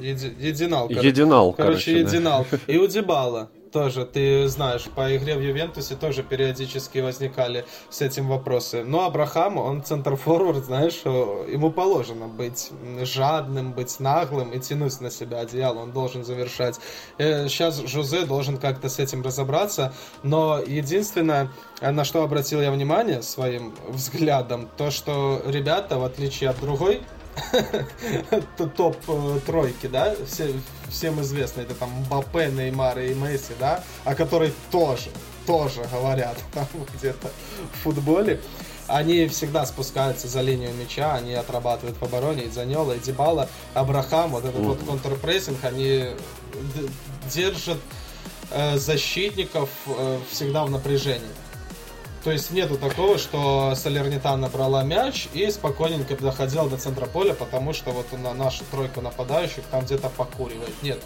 [0.00, 0.34] Еди...
[0.40, 0.88] Единал.
[0.88, 0.98] Кор...
[0.98, 1.92] Единал, короче.
[1.92, 2.44] Короче, единал.
[2.50, 2.58] Да.
[2.66, 8.28] И у Дебала тоже, ты знаешь, по игре в Ювентусе тоже периодически возникали с этим
[8.28, 8.84] вопросы.
[8.84, 12.70] Но Абрахам, он центр-форвард, знаешь, ему положено быть
[13.02, 16.78] жадным, быть наглым и тянуть на себя одеяло, он должен завершать.
[17.18, 19.92] Сейчас э, Жозе должен как-то с этим разобраться,
[20.22, 21.50] но единственное,
[21.80, 27.02] на что обратил я внимание своим взглядом, то, что ребята, в отличие от другой
[28.76, 30.52] топ э, да, все,
[30.92, 35.10] всем известно, это там Бапе, Неймар и Месси, да, о которой тоже,
[35.46, 37.30] тоже говорят там где-то
[37.72, 38.40] в футболе.
[38.88, 44.32] Они всегда спускаются за линию мяча, они отрабатывают в обороне, и Заньола, и Дебала, Абрахам,
[44.32, 46.10] вот этот вот контрпрессинг, они
[47.32, 47.78] держат
[48.50, 51.30] э, защитников э, всегда в напряжении.
[52.24, 57.72] То есть нету такого, что Салернитана брала мяч и спокойненько доходила до центра поля, потому
[57.72, 60.70] что вот на нашу тройку нападающих там где-то покуривает.
[60.82, 61.00] Нет,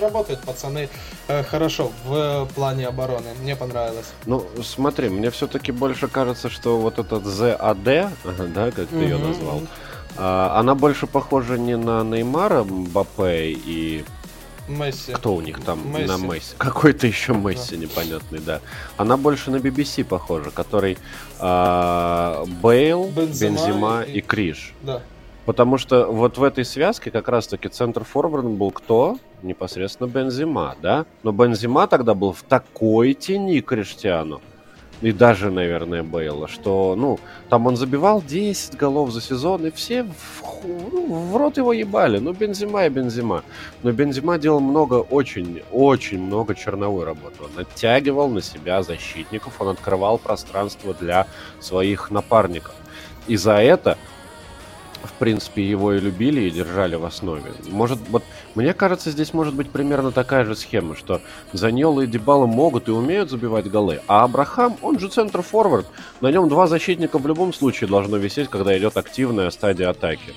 [0.00, 0.90] работают пацаны
[1.28, 3.28] э, хорошо в плане обороны.
[3.42, 4.06] Мне понравилось.
[4.26, 8.10] Ну, смотри, мне все-таки больше кажется, что вот этот ZAD,
[8.54, 9.02] да, как ты mm-hmm.
[9.02, 9.62] ее назвал,
[10.18, 14.04] а, она больше похожа не на Неймара, Мбаппе и
[14.78, 15.12] Месси.
[15.12, 16.06] Кто у них там Месси.
[16.06, 16.54] на Месси?
[16.58, 17.82] Какой-то еще Месси да.
[17.82, 18.60] непонятный, да.
[18.96, 20.98] Она больше на BBC похожа, который
[21.38, 24.72] э, Бейл, Бензима, Бензима и, и Криш.
[24.82, 25.02] Да.
[25.46, 29.18] Потому что вот в этой связке как раз-таки центр форвардом был кто?
[29.42, 31.06] Непосредственно Бензима, да?
[31.22, 34.40] Но Бензима тогда был в такой тени Криштиану
[35.00, 40.04] и даже, наверное, Бейла, что, ну, там он забивал 10 голов за сезон, и все
[40.04, 42.18] в, ну, в рот его ебали.
[42.18, 43.42] Ну, Бензима и Бензима.
[43.82, 47.36] Но Бензима делал много, очень, очень много черновой работы.
[47.42, 51.26] Он оттягивал на себя защитников, он открывал пространство для
[51.60, 52.74] своих напарников.
[53.26, 53.96] И за это
[55.02, 57.52] в принципе, его и любили, и держали в основе.
[57.68, 58.22] Может, вот,
[58.54, 61.20] мне кажется, здесь может быть примерно такая же схема, что
[61.52, 65.86] Заньола и Дебала могут и умеют забивать голы, а Абрахам, он же центр-форвард,
[66.20, 70.34] на нем два защитника в любом случае должно висеть, когда идет активная стадия атаки.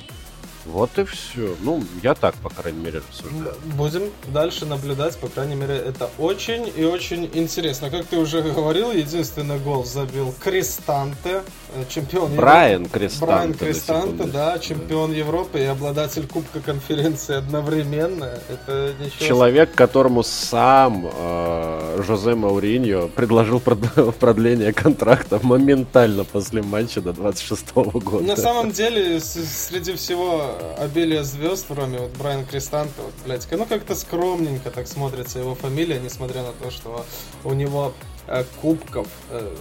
[0.65, 1.55] Вот и все.
[1.59, 3.55] Ну, я так, по крайней мере, рассуждаю.
[3.75, 7.89] Будем дальше наблюдать, по крайней мере, это очень и очень интересно.
[7.89, 11.43] Как ты уже говорил, единственный гол забил Кристанте,
[11.89, 13.25] чемпион Брайан Европы.
[13.25, 15.17] Брайан Кристанте, да, чемпион да.
[15.17, 18.39] Европы и обладатель Кубка конференции одновременно.
[18.49, 19.25] Это ничего...
[19.25, 23.59] Человек, которому сам э, Жозе Мауриньо предложил
[24.19, 28.25] продление контракта моментально после матча до 26 -го года.
[28.25, 33.65] На самом деле, среди всего обилие звезд в Роме, вот Брайан Кристанто, вот, блядь, ну
[33.65, 37.05] как-то скромненько так смотрится его фамилия, несмотря на то, что
[37.43, 37.93] у него
[38.27, 39.55] э, кубков, э,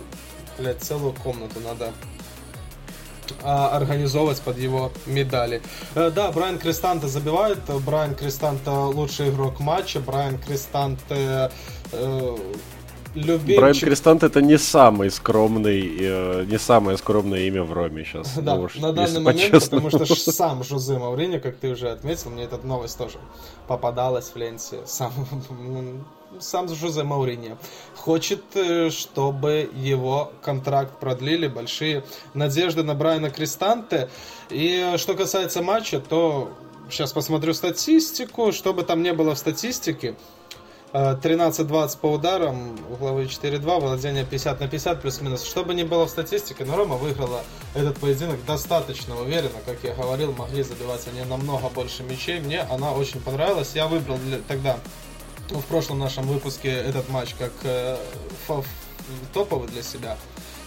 [0.63, 1.93] блядь, целую комнату надо
[3.43, 5.61] а, организовывать под его медали.
[5.95, 11.51] Э, да, Брайан Кристанте забивает, Брайан Кристанте лучший игрок матча, Брайан Кристанте
[11.93, 12.37] э,
[13.15, 13.57] любимчик...
[13.57, 18.35] Брайан Крестант это не самый скромный, э, не самое скромное имя в Роме сейчас.
[18.37, 22.45] Да, ну, на данный момент, потому что сам Жозе Маурини, как ты уже отметил, мне
[22.45, 23.19] эта новость тоже
[23.67, 24.79] попадалась в ленте.
[24.87, 25.13] Сам,
[26.41, 27.57] сам Жозе Маурини
[27.97, 31.49] хочет, э, чтобы его контракт продлили.
[31.49, 32.05] Большие
[32.35, 34.09] надежды на Брайана Крестанте.
[34.51, 36.51] И что касается матча, то
[36.91, 38.53] сейчас посмотрю статистику.
[38.53, 40.17] Что бы там не было в статистике,
[40.93, 45.43] 13-20 по ударам, угловые 4-2, владение 50 на 50 плюс-минус.
[45.43, 47.43] Что бы ни было в статистике, но Рома выиграла
[47.75, 52.41] этот поединок достаточно уверенно, как я говорил, могли забивать они намного больше мячей.
[52.41, 53.73] Мне она очень понравилась.
[53.75, 54.77] Я выбрал для, тогда
[55.59, 57.97] в прошлом нашем выпуске этот матч как э,
[59.33, 60.17] топовый для себя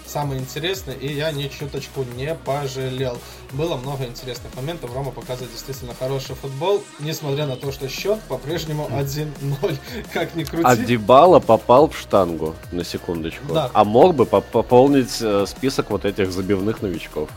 [0.05, 3.17] самый интересный, и я ни чуточку не пожалел.
[3.51, 4.93] Было много интересных моментов.
[4.93, 9.77] Рома показывает действительно хороший футбол, несмотря на то, что счет по-прежнему 1-0.
[10.13, 10.63] Как ни крути.
[10.63, 13.53] А Дебала попал в штангу, на секундочку.
[13.53, 13.71] Да.
[13.73, 17.29] А мог бы пополнить э, список вот этих забивных новичков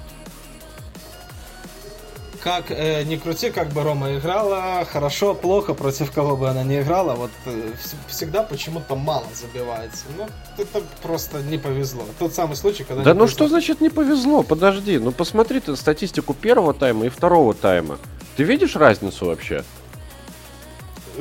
[2.49, 6.80] как э, ни крути, как бы Рома играла, хорошо, плохо, против кого бы она не
[6.80, 7.72] играла, вот э,
[8.07, 10.07] всегда почему-то мало забивается.
[10.16, 10.26] Ну,
[10.57, 12.05] это просто не повезло.
[12.18, 13.05] Тот самый случай, когда...
[13.05, 13.34] Да ну повезло.
[13.34, 14.42] что значит не повезло?
[14.42, 17.99] Подожди, ну посмотри ты статистику первого тайма и второго тайма.
[18.36, 19.62] Ты видишь разницу вообще?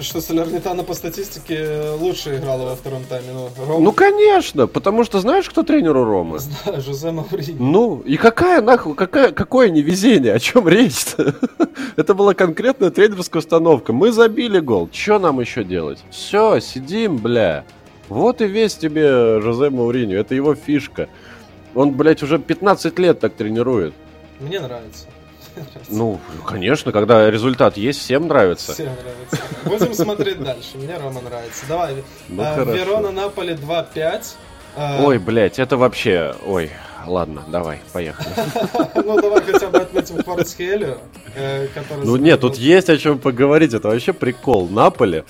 [0.01, 3.31] Что Солернитана по статистике лучше играла во втором тайме.
[3.33, 3.79] Ну, Рома...
[3.79, 6.39] ну конечно, потому что знаешь, кто тренер у Ромы?
[6.39, 7.55] Знаю, Жозе Мауриньо.
[7.59, 11.35] Ну, и какая нахуй, какая, какое невезение, о чем речь-то?
[11.95, 13.93] Это была конкретная тренерская установка.
[13.93, 15.99] Мы забили гол, что нам еще делать?
[16.09, 17.65] Все, сидим, бля.
[18.09, 21.09] Вот и весь тебе Жозе Мауриньо, это его фишка.
[21.75, 23.93] Он, блядь, уже 15 лет так тренирует.
[24.39, 25.07] Мне нравится.
[25.89, 28.73] Ну, конечно, когда результат есть, всем нравится.
[28.73, 29.37] Всем нравится.
[29.65, 30.77] Будем смотреть дальше.
[30.77, 31.65] Мне Рома нравится.
[31.67, 32.03] Давай.
[32.29, 34.23] Ну, а, Верона Наполи 2-5.
[34.75, 36.35] А, ой, блядь, это вообще...
[36.45, 36.71] Ой,
[37.07, 38.29] ладно, давай, поехали.
[38.95, 40.99] Ну, давай хотя бы отметим Кварцхелю,
[41.35, 42.05] э, который...
[42.05, 44.67] Ну, нет, тут есть о чем поговорить, это вообще прикол.
[44.69, 45.25] Наполе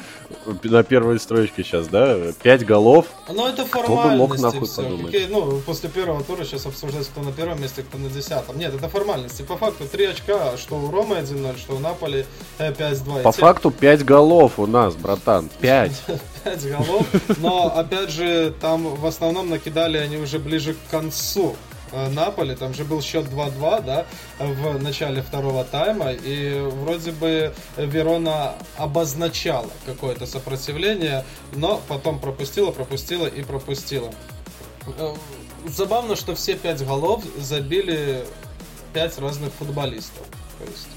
[0.63, 3.07] на первой строчке сейчас, да, пять голов.
[3.27, 4.83] Ну, это формальности кто бы мог нахуй все.
[4.83, 5.11] подумать?
[5.11, 8.57] Какие, ну, после первого тура сейчас обсуждать, кто на первом месте, кто на десятом.
[8.57, 9.41] Нет, это формальности.
[9.41, 12.25] По факту три очка, что у Ромы 1-0, что у Наполи
[12.59, 13.23] 5-2.
[13.23, 16.01] По факту пять голов у нас, братан, пять.
[16.43, 21.55] 5 голов, но опять же там в основном накидали они уже ближе к концу.
[21.91, 24.05] Э, Наполи, там же был счет 2-2, да,
[24.39, 31.23] в начале второго тайма, и вроде бы Верона обозначала какое-то сопротивление,
[31.53, 34.11] но потом пропустила, пропустила и пропустила.
[34.97, 35.13] Э,
[35.65, 38.25] забавно, что все пять голов забили
[38.93, 40.25] пять разных футболистов.
[40.59, 40.87] То есть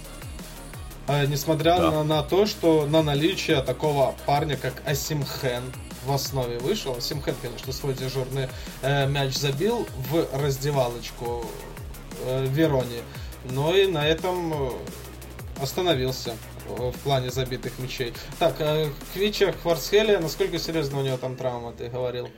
[1.08, 1.90] э, несмотря да.
[1.90, 5.62] на, на то, что на наличие такого парня, как Асимхен,
[6.04, 7.00] в основе вышел.
[7.00, 8.48] Симхен, конечно, свой дежурный
[8.82, 11.44] э, мяч забил в раздевалочку
[12.24, 13.00] э, Верони.
[13.50, 14.70] Но и на этом э,
[15.60, 16.34] остановился
[16.68, 18.12] в плане забитых мячей.
[18.38, 22.28] Так, э, Квича Хварцхеля, насколько серьезно у него там травма, ты говорил?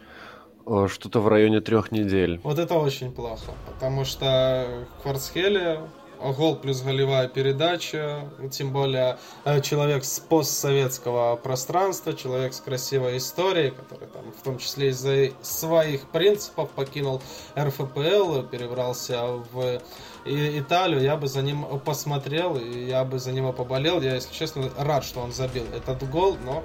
[0.65, 2.41] Что-то в районе трех недель.
[2.45, 5.89] Вот это очень плохо, потому что Хварцхеля
[6.33, 13.71] гол плюс голевая передача, тем более э, человек с постсоветского пространства, человек с красивой историей,
[13.71, 17.21] который там в том числе из-за своих принципов покинул
[17.59, 19.81] РФПЛ, перебрался в
[20.25, 24.01] Италию, я бы за ним посмотрел, я бы за него поболел.
[24.01, 26.63] Я, если честно, рад, что он забил этот гол, но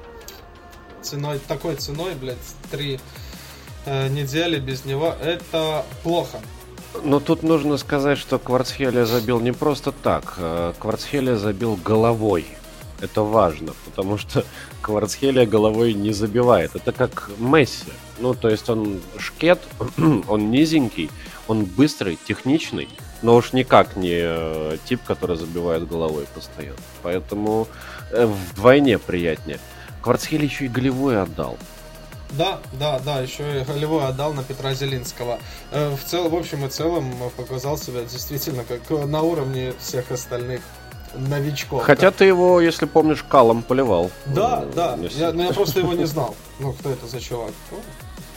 [1.01, 2.37] ценой, такой ценой, блядь,
[2.69, 2.99] три
[3.85, 6.39] э, недели без него, это плохо.
[7.03, 10.35] Но тут нужно сказать, что Кварцхелия забил не просто так.
[10.37, 12.45] Э, Кварцхелия забил головой.
[12.99, 14.43] Это важно, потому что
[14.81, 16.75] Кварцхелия головой не забивает.
[16.75, 17.91] Это как Месси.
[18.19, 19.59] Ну, то есть он шкет,
[20.27, 21.09] он низенький,
[21.47, 22.89] он быстрый, техничный,
[23.21, 26.77] но уж никак не э, тип, который забивает головой постоянно.
[27.03, 27.67] Поэтому
[28.11, 29.59] э, вдвойне приятнее.
[30.01, 31.57] Кварцхелия еще и голевой отдал.
[32.31, 35.39] Да, да, да, еще и голевой отдал на Петра Зелинского.
[35.71, 40.61] Э, в, цел, в общем и целом показал себя действительно как на уровне всех остальных
[41.15, 41.83] новичков.
[41.83, 44.11] Хотя ты его, если помнишь, калом поливал.
[44.25, 46.35] Да, да, я, но я просто его не знал.
[46.59, 47.51] Ну, кто это за чувак?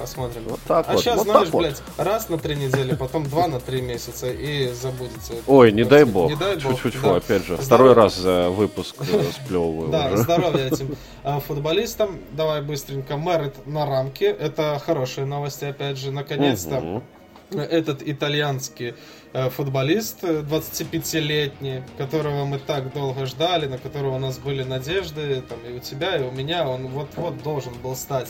[0.01, 0.45] Посмотрим.
[0.49, 1.61] Вот так а вот, сейчас, вот знаешь, так вот.
[1.61, 5.35] блядь, раз на три недели, потом два на три месяца и забудется.
[5.47, 6.31] Ой, не дай бог.
[6.31, 6.81] Не дай бог.
[6.81, 7.17] Чуть-чуть, да.
[7.17, 7.57] опять же.
[7.57, 12.19] Второй раз за выпуск э, сплевываю Да, здоровья этим а, футболистам.
[12.33, 13.19] Давай быстренько.
[13.19, 14.27] Мэрит на рамке.
[14.27, 16.11] Это хорошие новости, опять же.
[16.11, 17.03] Наконец-то
[17.51, 18.95] этот итальянский
[19.33, 25.43] э, футболист, э, 25-летний, которого мы так долго ждали, на которого у нас были надежды,
[25.43, 28.29] там, и у тебя, и у меня, он вот-вот должен был стать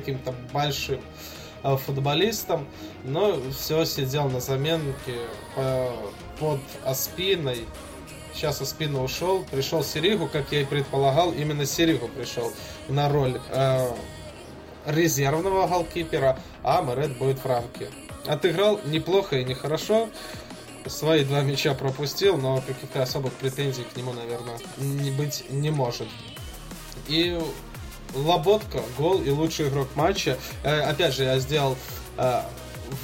[0.00, 1.00] каким-то большим
[1.62, 2.66] э, футболистом,
[3.04, 5.16] но все сидел на заменке
[5.54, 5.92] по-
[6.38, 7.66] под Аспиной.
[8.34, 12.52] Сейчас Аспина ушел, пришел Серигу, как я и предполагал, именно Серигу пришел
[12.88, 13.90] на роль э,
[14.86, 17.88] резервного голкипера, а Мэрет будет в рамке.
[18.26, 20.08] Отыграл неплохо и нехорошо.
[20.86, 26.08] Свои два мяча пропустил, но каких-то особых претензий к нему, наверное, не быть не может.
[27.08, 27.38] И
[28.14, 30.38] Лоботка, гол и лучший игрок матча.
[30.62, 31.76] Э, опять же, я сделал
[32.16, 32.40] э,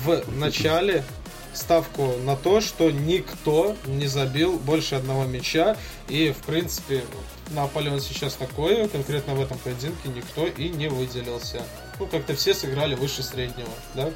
[0.04, 1.04] в начале
[1.52, 5.76] ставку на то, что никто не забил больше одного мяча.
[6.08, 7.02] И, в принципе,
[7.50, 11.62] Наполеон сейчас такой, конкретно в этом поединке никто и не выделился.
[11.98, 14.10] Ну, как-то все сыграли выше среднего, да?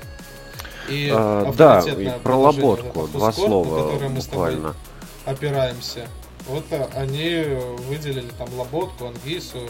[0.89, 3.09] И А, Да, и про Лоботку.
[3.09, 4.77] Два на слова которое мы с тобой буквально.
[5.25, 6.07] опираемся.
[6.47, 7.43] Вот а, они
[7.89, 9.69] выделили там Лоботку, Ангису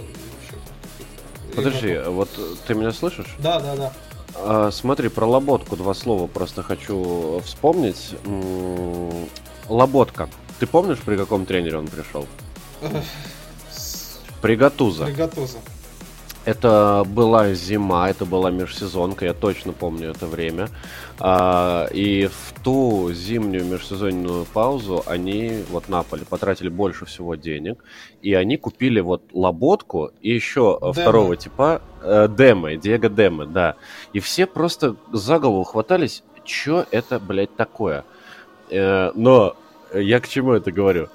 [1.56, 2.28] Подожди, вот
[2.66, 3.34] ты меня слышишь?
[3.38, 3.92] Да, да, да.
[4.36, 8.14] А, смотри, про Лоботку два слова просто хочу вспомнить.
[8.24, 9.28] М,
[9.68, 10.28] Лоботка.
[10.58, 12.26] Ты помнишь, при каком тренере он пришел?
[13.72, 15.04] С- При Гатузо.
[16.44, 20.68] Это была зима, это была межсезонка, я точно помню это время.
[21.18, 27.82] А, и в ту зимнюю межсезонную паузу они, вот Наполе, потратили больше всего денег.
[28.20, 30.92] И они купили вот Лоботку и еще Демо.
[30.92, 33.76] второго типа э, Демо, Диего Демо, да.
[34.12, 38.04] И все просто за голову хватались, что это, блядь, такое.
[38.70, 39.56] Э, но
[39.94, 41.08] я к чему это говорю?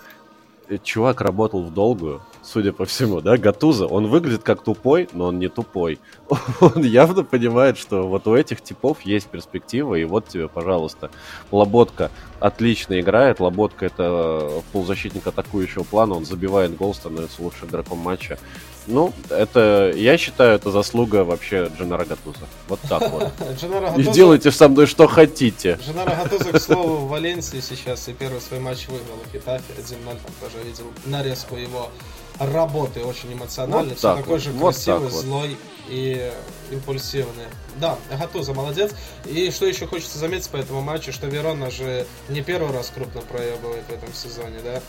[0.84, 2.22] Чувак работал в долгую,
[2.52, 6.00] судя по всему, да, Гатуза, он выглядит как тупой, но он не тупой.
[6.60, 11.12] Он явно понимает, что вот у этих типов есть перспектива, и вот тебе, пожалуйста,
[11.52, 18.38] Лоботка отлично играет, Лоботка это полузащитник атакующего плана, он забивает гол, становится лучшим игроком матча.
[18.88, 22.46] Ну, это, я считаю, это заслуга вообще Дженара Гатуза.
[22.68, 23.32] Вот так вот.
[23.98, 25.78] И делайте со мной что хотите.
[25.86, 30.06] Дженаро Гатуза, к слову, в Валенсии сейчас и первый свой матч выиграл в Хитафе 1-0,
[30.06, 31.90] там тоже видел нарезку его
[32.40, 35.24] работы, очень эмоциональный, Вот все так такой вот, же вот красивый, вот.
[35.24, 36.32] злой и
[36.72, 37.46] импульсивный.
[37.78, 38.92] Да, Гатуза молодец.
[39.26, 43.22] И что еще хочется заметить по этому матчу, что Верона же не первый раз крупно
[43.22, 44.82] проебывает в этом сезоне, да?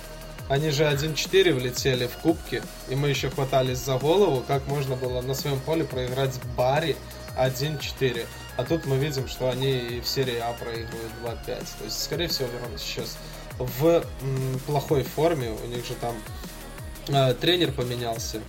[0.48, 5.20] Они же 1-4 влетели в кубки, и мы еще хватались за голову, как можно было
[5.20, 6.96] на своем поле проиграть баре
[7.38, 8.26] 1-4.
[8.56, 11.46] А тут мы видим, что они и в серии А проигрывают 2-5.
[11.46, 13.16] То есть, скорее всего, Верона сейчас
[13.58, 15.52] в м, плохой форме.
[15.64, 16.14] У них же там
[17.12, 18.40] э, тренер поменялся.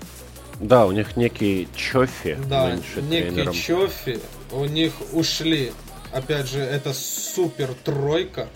[0.59, 3.53] Да, у них некий Чофи Да, некий тренером.
[3.53, 4.19] Чофи.
[4.51, 5.73] У них ушли,
[6.11, 8.47] опять же, это супер тройка,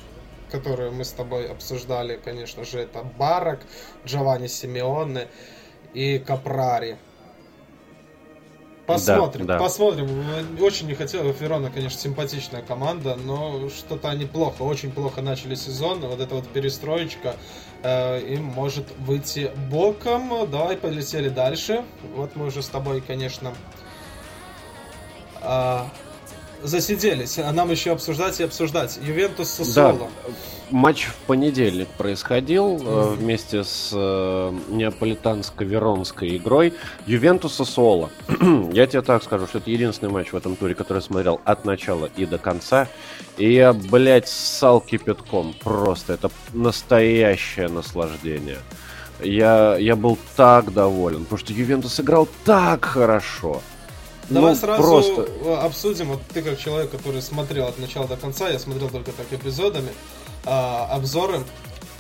[0.52, 3.62] которую мы с тобой обсуждали, конечно же, это Барак,
[4.06, 5.28] Джованни Симеоне
[5.94, 6.98] и Капрари.
[8.86, 9.58] Посмотрим, да.
[9.58, 10.08] посмотрим.
[10.62, 11.24] Очень не хотел.
[11.32, 16.02] Верона, конечно, симпатичная команда, но что-то они плохо, очень плохо начали сезон.
[16.02, 17.36] Вот эта вот перестроечка
[17.86, 20.50] э, им может выйти боком.
[20.50, 21.86] Давай полетели дальше.
[22.16, 23.54] Вот мы уже с тобой, конечно,
[25.42, 25.88] а,
[26.64, 27.38] засиделись.
[27.38, 28.98] А нам еще обсуждать и обсуждать.
[28.98, 30.10] Ювентус Да, Сосоло.
[30.72, 33.16] Матч в понедельник происходил Мгм.
[33.16, 36.74] вместе с э, неаполитанско-веронской игрой
[37.06, 38.10] Ювентуса Соло.
[38.72, 41.66] я тебе так скажу, что это единственный матч в этом туре, который я смотрел от
[41.66, 42.88] начала и до конца.
[43.38, 45.54] И я, блядь, ссал кипятком.
[45.64, 48.58] Просто это настоящее наслаждение.
[49.24, 53.62] Я, я был так доволен, потому что Ювентус играл так хорошо.
[54.30, 55.28] Давай ну, сразу просто.
[55.64, 56.10] обсудим.
[56.10, 59.90] Вот ты как человек, который смотрел от начала до конца, я смотрел только так эпизодами,
[60.46, 61.40] а, обзоры.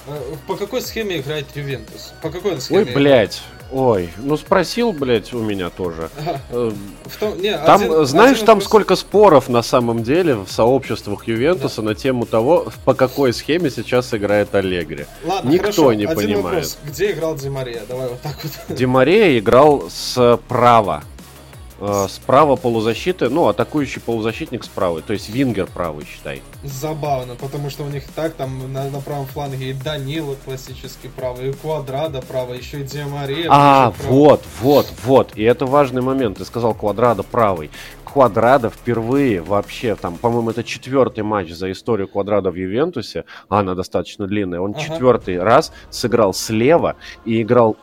[0.07, 2.13] Э, По какой схеме играет Ювентус?
[2.21, 2.81] По какой он схеме?
[2.81, 3.41] Ой, блядь.
[3.71, 6.09] Ой, ну спросил, блядь, у меня тоже.
[6.51, 6.71] Э,
[7.19, 11.27] том- не, Там, один- знаешь, один там вопрос- сколько споров на самом деле в сообществах
[11.27, 15.07] Ювентуса на тему того, по какой схеме сейчас играет Аллегри.
[15.25, 15.93] Ладно, Никто хорошо.
[15.93, 16.43] не Один понимает.
[16.43, 16.77] вопрос.
[16.85, 17.81] Где играл Ди Мария?
[17.89, 18.77] Давай вот так вот.
[18.77, 21.03] Ди Мария играл справа.
[21.79, 26.41] Э, Справа полузащиты, ну, атакующий полузащитник с правой, то есть вингер правый, считай.
[26.63, 31.49] Забавно, потому что у них так там на, на правом фланге и Данила классический правый,
[31.49, 33.47] и Квадрада правый, еще и Ди Мария.
[33.49, 35.31] А, вот, вот, вот.
[35.35, 36.37] И это важный момент.
[36.37, 37.69] Ты сказал Квадрада правый.
[38.05, 43.25] Квадрада впервые вообще, там, по-моему, это четвертый матч за историю Квадрада в Ювентусе.
[43.49, 44.61] А, она достаточно длинная.
[44.61, 44.79] Он Ага.
[44.79, 46.95] четвертый раз сыграл слева
[47.25, 47.75] и играл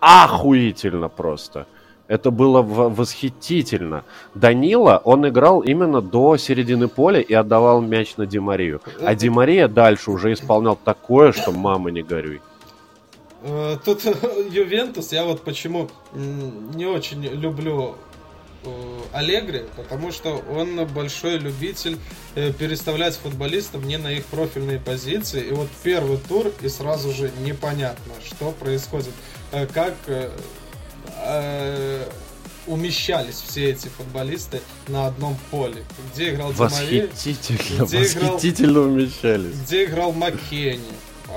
[0.00, 1.66] охуительно просто.
[2.08, 4.04] Это было восхитительно.
[4.34, 8.80] Данила, он играл именно до середины поля и отдавал мяч на Ди Марию.
[9.02, 12.40] А Ди Мария дальше уже исполнял такое, что мама не горюй.
[13.42, 14.04] Э, Тут
[14.50, 17.96] Ювентус, я вот почему не очень люблю
[18.64, 18.68] э,
[19.12, 21.98] Аллегри, потому что он большой любитель
[22.36, 25.44] э, переставлять футболистов не на их профильные позиции.
[25.44, 29.12] И вот первый тур, и сразу же непонятно, что происходит.
[29.72, 29.94] Как
[31.24, 32.04] э,
[32.66, 35.84] умещались все эти футболисты на одном поле.
[36.12, 39.54] Где играл Восхитительно, где играл- восхитительно умещались.
[39.64, 40.80] где играл Маккенни.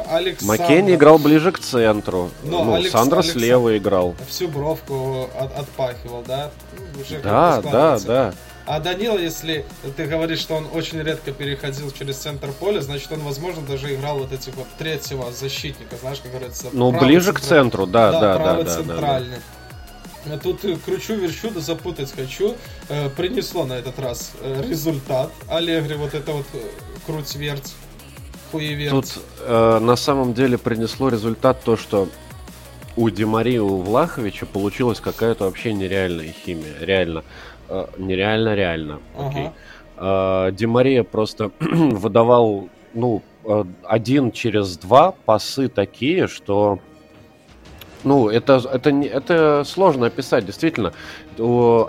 [0.08, 0.60] Александр.
[0.62, 2.30] Маккенни играл ближе к центру.
[2.44, 4.16] Но ну, Алекс- Сандра Алекс- слева играл.
[4.28, 6.52] всю бровку от- отпахивал, да?
[6.78, 8.34] Ну, уже Да, да, да.
[8.66, 9.66] А Данил, если
[9.98, 14.20] ты говоришь, что он очень редко переходил через центр поля, значит он, возможно, даже играл
[14.20, 16.68] вот этих вот третьего защитника, знаешь, как говорится.
[16.72, 19.24] Ну, ближе к центру, да, да, да, правый да, да, да.
[20.26, 22.56] А Тут э, кручу, верчу, да запутать хочу.
[22.90, 25.32] Э, принесло на этот раз э, результат.
[25.48, 26.58] Аллегри вот это вот э,
[27.06, 27.74] круть-верть,
[28.52, 28.92] хуеверть.
[28.92, 32.10] Тут э, на самом деле принесло результат то, что
[32.96, 36.76] у Димари, у Влаховича получилась какая-то вообще нереальная химия.
[36.82, 37.24] Реально.
[37.70, 39.00] Э, нереально, реально.
[39.18, 39.52] Окей.
[39.98, 46.80] Э, Ди Мария просто выдавал, ну, э, один через два пасы такие, что...
[48.04, 50.94] Ну, это, это, это сложно описать, действительно.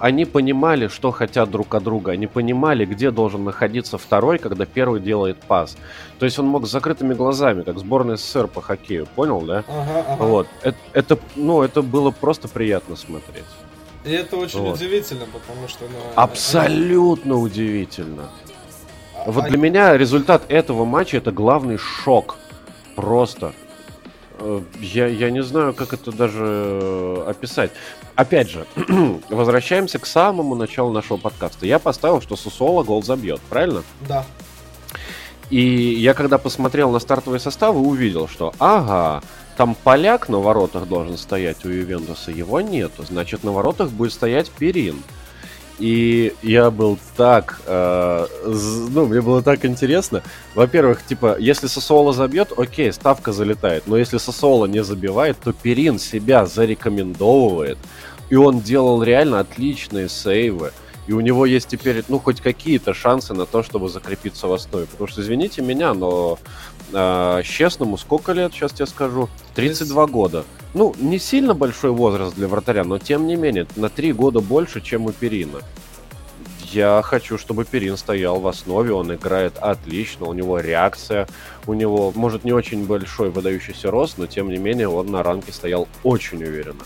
[0.01, 2.13] Они понимали, что хотят друг от друга.
[2.13, 5.77] Они понимали, где должен находиться второй, когда первый делает пас.
[6.19, 9.65] То есть он мог с закрытыми глазами, как сборная СССР по хоккею, понял, да?
[9.69, 10.23] Ага, ага.
[10.25, 10.47] Вот.
[10.63, 13.45] Это, это, ну, это было просто приятно смотреть.
[14.05, 14.77] И это очень Вот.
[14.77, 15.85] удивительно, потому что...
[15.85, 18.31] Ну, Абсолютно удивительно.
[19.15, 22.37] а- Вот а- для меня результат этого матча это главный шок.
[22.97, 23.53] Просто.
[24.41, 27.70] Э, Я, я не знаю, как это даже э, описать.
[28.14, 28.66] Опять же,
[29.28, 31.66] возвращаемся к самому началу нашего подкаста.
[31.66, 33.82] Я поставил, что Сусола гол забьет, правильно?
[34.09, 34.24] Да.
[35.51, 39.22] И я когда посмотрел на стартовые составы, увидел, что ага,
[39.57, 43.05] там поляк на воротах должен стоять у Ювентуса, его нету.
[43.05, 45.03] Значит, на воротах будет стоять Перин.
[45.81, 50.22] И я был так, э, ну, мне было так интересно.
[50.55, 53.85] Во-первых, типа, если Сосоло забьет, окей, ставка залетает.
[53.87, 57.78] Но если Сосоло не забивает, то Перин себя зарекомендовывает.
[58.28, 60.72] И он делал реально отличные сейвы.
[61.07, 64.85] И у него есть теперь, ну, хоть какие-то шансы на то, чтобы закрепиться в основе.
[64.85, 66.39] Потому что, извините меня, но
[66.93, 69.28] э, честному сколько лет, сейчас тебе скажу?
[69.55, 70.45] 32 года.
[70.74, 74.80] Ну, не сильно большой возраст для вратаря, но тем не менее, на 3 года больше,
[74.80, 75.61] чем у Перина.
[76.72, 81.26] Я хочу, чтобы Перин стоял в основе, он играет отлично, у него реакция,
[81.66, 85.53] у него, может, не очень большой выдающийся рост, но тем не менее он на ранке
[85.53, 86.84] стоял очень уверенно.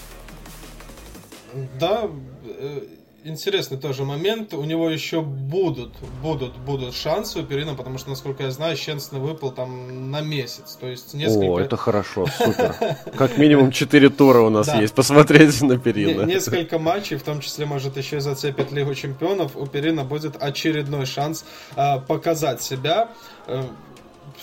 [1.79, 2.09] Да,
[2.47, 2.81] э,
[3.25, 4.55] интересный тоже момент.
[4.55, 9.19] У него еще будут, будут, будут шансы у Перина, потому что, насколько я знаю, Щенсный
[9.19, 10.77] выпал там на месяц.
[10.81, 11.47] То есть несколько...
[11.47, 12.77] О, это хорошо, супер.
[13.17, 14.81] Как минимум 4 тура у нас Да.
[14.81, 16.23] есть, посмотреть на Не- Перина.
[16.23, 19.57] Несколько матчей, в том числе, может, еще и зацепит Лигу Чемпионов.
[19.57, 21.45] У Перина будет очередной шанс
[21.77, 23.09] а, показать себя.
[23.47, 23.65] Э,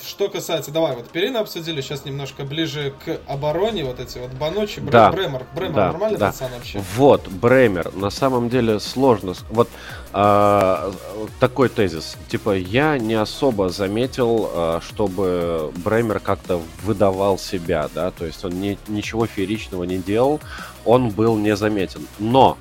[0.06, 4.80] Что касается, давай, вот Перина обсудили, сейчас немножко ближе к обороне, вот эти вот Баночи,
[4.80, 5.12] Бре- Да.
[5.12, 5.46] Бремер.
[5.56, 6.28] Бремер Да, нормальный да.
[6.28, 6.84] пацан вообще?
[6.96, 9.34] Вот, Бремер, на самом деле сложно.
[9.50, 9.70] Вот
[10.14, 10.92] а,
[11.40, 12.18] такой тезис.
[12.30, 18.60] Типа, я не особо заметил, а, чтобы Бремер как-то выдавал себя, да, то есть он
[18.60, 20.40] ни- ничего фееричного не делал,
[20.84, 22.06] он был незаметен.
[22.20, 22.58] Но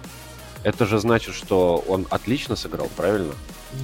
[0.63, 3.35] это же значит, что он отлично сыграл, правильно?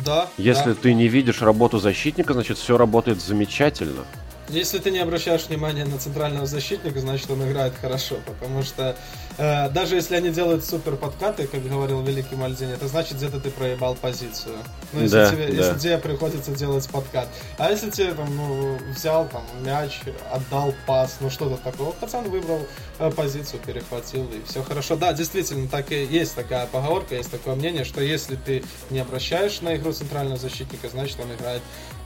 [0.04, 0.28] Да.
[0.36, 0.74] Если да.
[0.74, 4.04] ты не видишь работу защитника, значит все работает замечательно.
[4.48, 8.96] Если ты не обращаешь внимания на центрального защитника, значит он играет хорошо, потому что
[9.38, 13.94] даже если они делают супер подкаты, как говорил великий Мальдини, это значит где-то ты проебал
[13.94, 14.56] позицию.
[14.92, 15.52] Ну, если, Да, тебе, да.
[15.52, 17.28] если тебе приходится делать подкат.
[17.58, 20.00] А если тебе там, ну, взял там мяч,
[20.32, 22.60] отдал пас, ну что-то такое, пацан выбрал
[22.98, 24.96] э, позицию, перехватил и все хорошо.
[24.96, 29.60] Да, действительно, так и есть такая поговорка, есть такое мнение, что если ты не обращаешь
[29.60, 31.62] на игру центрального защитника, значит он играет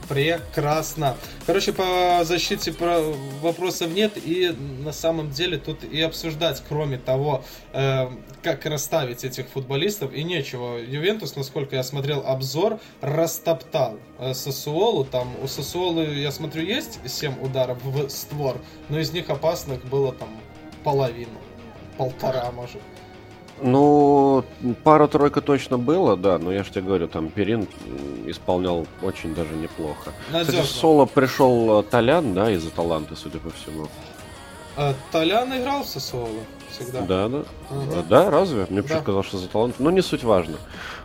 [0.09, 1.15] прекрасно.
[1.45, 3.01] Короче, по защите про-
[3.41, 4.49] вопросов нет, и
[4.83, 7.20] на самом деле тут и обсуждать, кроме того,
[7.73, 8.07] э,
[8.41, 10.77] как расставить этих футболистов, и нечего.
[10.77, 15.05] Ювентус, насколько я смотрел обзор, растоптал э, Сосуолу.
[15.05, 18.57] Там у Сосуолы, я смотрю, есть 7 ударов в створ,
[18.89, 20.29] но из них опасных было там
[20.83, 21.39] половину.
[21.97, 22.81] Полтора, может.
[23.61, 24.43] Ну,
[24.83, 27.67] пара-тройка точно было, да, но я же тебе говорю, там Перин
[28.25, 30.13] исполнял очень даже неплохо.
[30.31, 30.53] Надежно.
[30.53, 33.87] Кстати, в соло пришел э, Толян, да, из Аталанты, судя по всему.
[34.75, 36.39] А, Толян играл в Сосуолу
[36.71, 37.01] всегда.
[37.01, 37.43] Да, да.
[37.69, 38.65] А, Да, разве?
[38.69, 38.87] Мне Да.
[38.87, 39.75] почему казалось, что за талант.
[39.79, 40.55] Но не суть важно.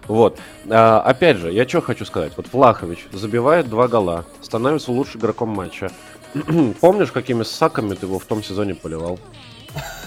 [0.09, 0.39] Вот.
[0.69, 2.33] А, опять же, я что хочу сказать.
[2.37, 5.91] Вот Влахович забивает два гола, становится лучшим игроком матча.
[6.81, 9.19] Помнишь, какими саками ты его в том сезоне поливал?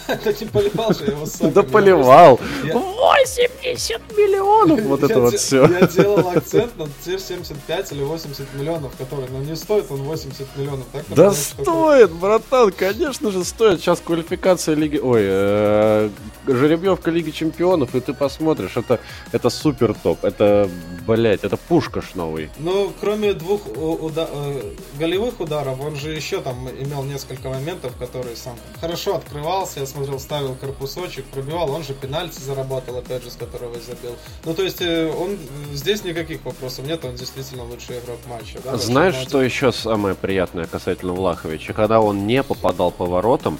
[0.10, 1.52] Не поливал же его сам.
[1.52, 2.40] Да поливал!
[2.64, 4.82] Я- 80 миллионов!
[4.84, 5.66] Вот это вот все.
[5.68, 10.48] Я делал акцент на те 75 или 80 миллионов, которые, ну не стоит он 80
[10.58, 10.86] миллионов?
[11.10, 13.80] Да стоит, братан, конечно же стоит.
[13.82, 14.98] Сейчас квалификация Лиги...
[14.98, 16.10] Ой, э,
[16.48, 19.00] жеребьевка Лиги Чемпионов, и ты посмотришь, это,
[19.32, 20.24] это супер топ.
[20.24, 20.70] Это,
[21.08, 22.50] блять, это пушкаш новый.
[22.58, 24.62] Ну, кроме двух уда- э,
[24.98, 30.20] голевых ударов, он же еще там имел несколько моментов, которые сам хорошо открывался, я смотрел,
[30.20, 34.16] ставил корпусочек, пробивал, он же пенальти заработал, опять же, с которого забил.
[34.46, 35.38] Ну, то есть, э, он
[35.74, 38.60] здесь никаких вопросов нет, он действительно лучший игрок матча.
[38.64, 41.74] да, Знаешь, что еще самое приятное касательно Влаховича?
[41.74, 43.60] Когда он не попадал по воротам,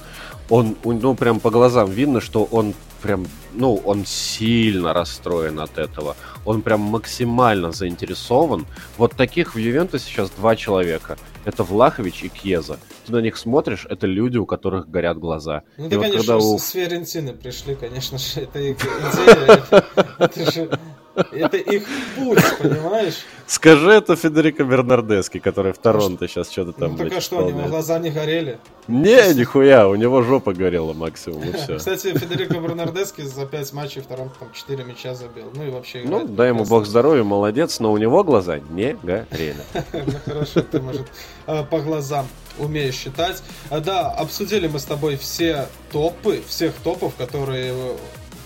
[0.50, 6.16] он, ну, прям по глазам видно, что он прям, ну, он сильно расстроен от этого.
[6.46, 8.66] Он прям максимально заинтересован.
[8.98, 11.18] Вот таких в Ювентусе сейчас два человека.
[11.50, 12.78] Это Влахович и Кьеза.
[13.08, 15.64] Ты на них смотришь, это люди, у которых горят глаза.
[15.78, 20.70] Ну, И да, вот конечно, когда у- с, Фиорентины пришли, конечно же, это их идея,
[21.16, 21.84] это, их
[22.16, 23.26] путь, понимаешь?
[23.48, 27.50] Скажи это Федерико Бернардески, который в Торонто сейчас что-то там ну, так а что, у
[27.50, 28.60] него глаза не горели?
[28.88, 31.78] Не, нихуя, у него жопа горела максимум, и все.
[31.78, 35.52] Кстати, Федерико Бернардески за 5 матчей в Торонто там 4 мяча забил.
[35.54, 39.64] Ну и вообще Ну, дай ему бог здоровья, молодец, но у него глаза не горели.
[39.94, 41.08] Ну хорошо, ты, может,
[41.48, 43.42] э, по глазам умеешь считать.
[43.70, 47.96] А, Да, обсудили мы с тобой все топы, всех топов, которые э,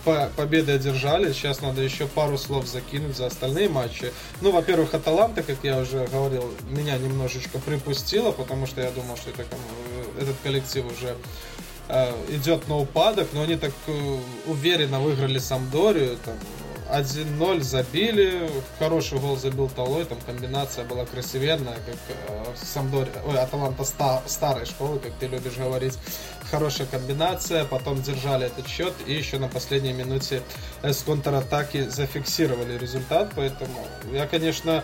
[0.03, 1.31] по- победы одержали.
[1.33, 4.11] Сейчас надо еще пару слов закинуть за остальные матчи.
[4.41, 9.29] Ну, во-первых, Аталанта, как я уже говорил, меня немножечко припустила, потому что я думал, что
[9.31, 11.15] это, ком- этот коллектив уже
[11.89, 16.35] э, идет на упадок, но они так э, уверенно выиграли Самдорию, там
[16.93, 23.83] 1-0 забили, хороший гол забил Талой, там комбинация была красивенная, как э, Самдори, ой, Аталанта
[23.83, 25.97] ста- старой школы, как ты любишь говорить.
[26.51, 30.43] Хорошая комбинация, потом держали этот счет и еще на последней минуте
[30.83, 34.83] э, с контратаки зафиксировали результат, поэтому я, конечно,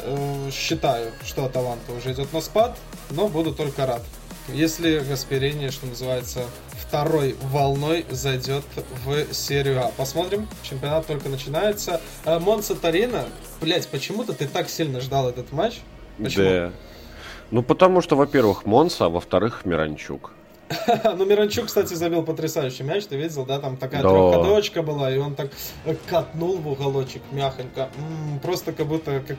[0.00, 2.78] э, считаю, что Аталанта уже идет на спад,
[3.10, 4.02] но буду только рад.
[4.48, 8.62] Если Гасперини, что называется, второй волной зайдет
[9.04, 9.90] в серию А.
[9.96, 12.00] Посмотрим, чемпионат только начинается.
[12.24, 13.24] А, Монса Тарина,
[13.60, 15.80] блять, почему-то ты так сильно ждал этот матч.
[16.22, 16.44] Почему?
[16.44, 16.72] Да.
[17.50, 20.32] Ну, потому что, во-первых, Монса, а во-вторых, Миранчук.
[21.16, 23.58] Ну, Миранчук, кстати, забил потрясающий мяч, ты видел, да?
[23.58, 24.08] Там такая Да.
[24.08, 25.50] трехходовочка была, и он так
[25.84, 27.88] э, катнул в уголочек мягонько.
[27.96, 29.36] М, просто как будто, как,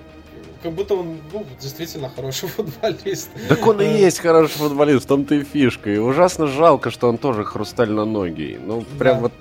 [0.63, 3.29] как будто он, ну, действительно хороший футболист.
[3.49, 5.89] Так он и Э, есть хороший футболист, в том-то и фишка.
[5.89, 8.57] И ужасно жалко, что он тоже хрустально-ногий.
[8.63, 9.21] Ну, прям Да.
[9.23, 9.31] вот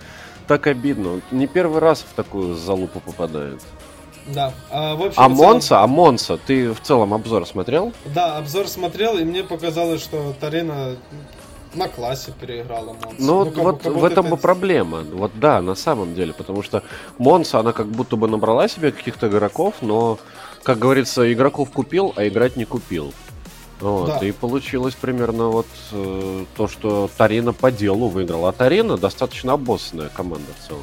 [0.46, 1.20] так обидно.
[1.30, 3.60] Не первый раз в такую залупу попадает.
[4.28, 4.52] Да.
[4.70, 7.92] А, в общем А целом- Монса, а Монса, ты в целом обзор смотрел?
[8.14, 10.96] Да, обзор смотрел, и мне показалось, что Тарина
[11.74, 13.14] на классе переиграла Монса.
[13.18, 15.02] Ну, как- вот как в этом это- проблема.
[15.12, 16.32] Вот да, на самом деле.
[16.32, 16.82] Потому что
[17.18, 20.18] Монса, она как будто бы набрала себе каких-то игроков, но,
[20.66, 23.14] как говорится, игроков купил, а играть не купил.
[23.78, 24.26] Вот, Да.
[24.26, 28.48] И получилось примерно вот э, то, что Тарина по делу выиграла.
[28.48, 30.82] А Тарина достаточно обоссанная команда в целом.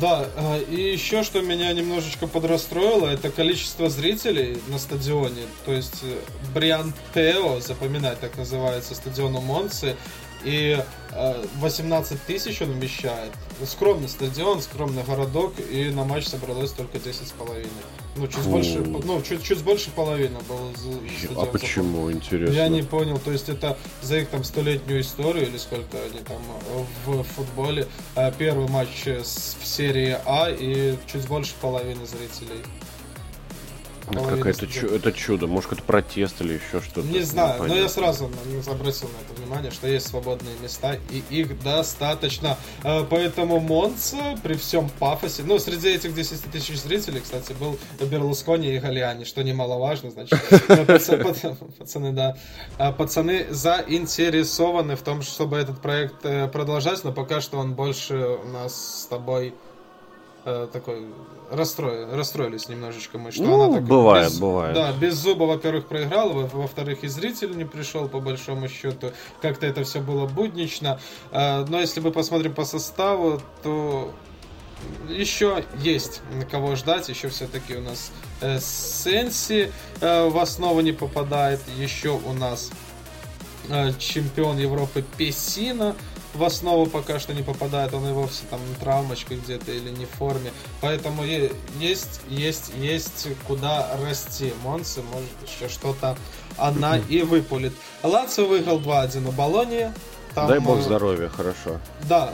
[0.00, 5.42] Да, а, и еще что меня немножечко подрастроило, это количество зрителей на стадионе.
[5.66, 6.16] То есть э,
[6.54, 9.96] Бриан Тео, запоминать так называется, стадион у Монцы.
[10.44, 10.82] И
[11.60, 13.32] 18 э, тысяч он вмещает.
[13.64, 17.70] Скромный стадион, скромный городок, и на матч собралось только 10 с половиной.
[18.16, 20.70] Ну, чуть больше, ну, чуть, чуть больше половины было
[21.40, 22.54] А почему, интересно?
[22.54, 26.42] Я не понял, то есть это за их там столетнюю историю, или сколько они там
[27.06, 27.86] в футболе.
[28.16, 32.62] Э, первый матч в серии А, и чуть больше половины зрителей.
[34.10, 35.46] Это какое-то чу- это чудо.
[35.46, 37.06] Может, это протест или еще что-то.
[37.06, 38.30] Не знаю, но я сразу
[38.66, 42.58] обратил на это внимание, что есть свободные места, и их достаточно.
[42.82, 48.74] Э, поэтому Монца при всем пафосе, ну, среди этих 10 тысяч зрителей, кстати, был Берлускони
[48.74, 50.38] и Галиани, что немаловажно, значит,
[51.78, 52.36] пацаны, да,
[52.78, 58.14] а пацаны заинтересованы в том, чтобы этот проект э, продолжать, но пока что он больше
[58.16, 59.54] у нас с тобой
[60.44, 61.06] э, такой
[61.50, 64.74] расстроили, расстроились немножечко мы, что ну, она так бывает, без, бывает.
[64.74, 69.12] Да, без зуба, во-первых, проиграла, во-вторых, и зритель не пришел, по большому счету.
[69.40, 71.00] Как-то это все было буднично.
[71.30, 74.12] А, но если мы посмотрим по составу, то
[75.08, 78.10] еще есть кого ждать, еще все-таки у нас
[78.40, 82.70] э, Сенси э, в основу не попадает, еще у нас
[83.68, 85.94] э, чемпион Европы Песина,
[86.34, 90.10] в основу пока что не попадает, он и вовсе там травмочкой где-то или не в
[90.10, 90.52] форме.
[90.80, 94.52] Поэтому есть, есть, есть куда расти.
[94.62, 96.16] Монсы, может, еще что-то
[96.56, 97.72] она и выпулит.
[98.02, 99.90] Лацио выиграл 2-1 у Болонии.
[100.34, 101.78] Там, Дай бог здоровья, хорошо.
[102.08, 102.30] Да,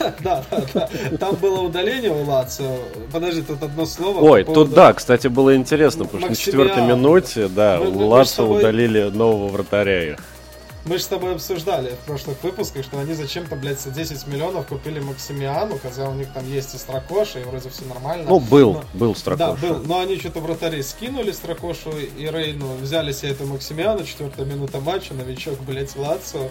[0.20, 0.88] да, да, да.
[1.18, 2.76] Там было удаление у Лацио.
[3.12, 4.20] Подожди, тут одно слово.
[4.20, 4.66] Ой, по поводу...
[4.66, 9.04] тут да, кстати, было интересно, потому что на четвертой минуте, да, мы, у Лацио удалили
[9.10, 10.18] нового вратаря их.
[10.86, 14.68] Мы же с тобой обсуждали в прошлых выпусках, что они зачем-то, блядь, за 10 миллионов
[14.68, 18.24] купили Максимиану, хотя у них там есть и Строкоша, и вроде все нормально.
[18.28, 19.56] Ну, был, но, был Строкоша.
[19.60, 24.46] Да, был, но они что-то вратари скинули Строкошу и Рейну, взяли себе эту Максимиану, четвертая
[24.46, 26.50] минута матча, новичок, блядь, Лацио,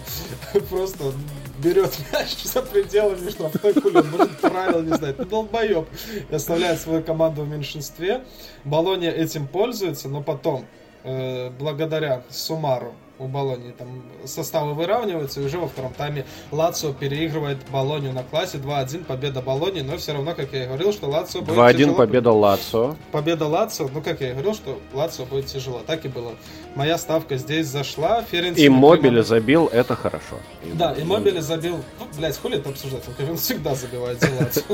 [0.68, 1.12] просто
[1.58, 5.88] берет мяч за пределами штрафной хули, он может правил не знает, ты долбоеб,
[6.30, 8.22] и оставляет свою команду в меньшинстве.
[8.64, 10.66] Болония этим пользуется, но потом,
[11.04, 13.72] э, благодаря Сумару, у Болонии.
[13.76, 18.58] Там составы выравниваются, и уже во втором тайме Лацио переигрывает Болонию на классе.
[18.58, 21.94] 2-1 победа Болонии, но все равно, как я и говорил, что Лацио будет 2-1 тяжело.
[21.94, 22.96] победа Лацио.
[23.12, 25.80] Победа Лацио, ну как я и говорил, что Лацио будет тяжело.
[25.86, 26.32] Так и было.
[26.76, 28.22] Моя ставка здесь зашла.
[28.22, 30.36] Ференци и Мобили забил, это хорошо.
[30.74, 31.80] Да, и Мобили забил.
[31.98, 33.02] Ну, блядь, хули это обсуждать?
[33.18, 34.22] Он всегда забивает.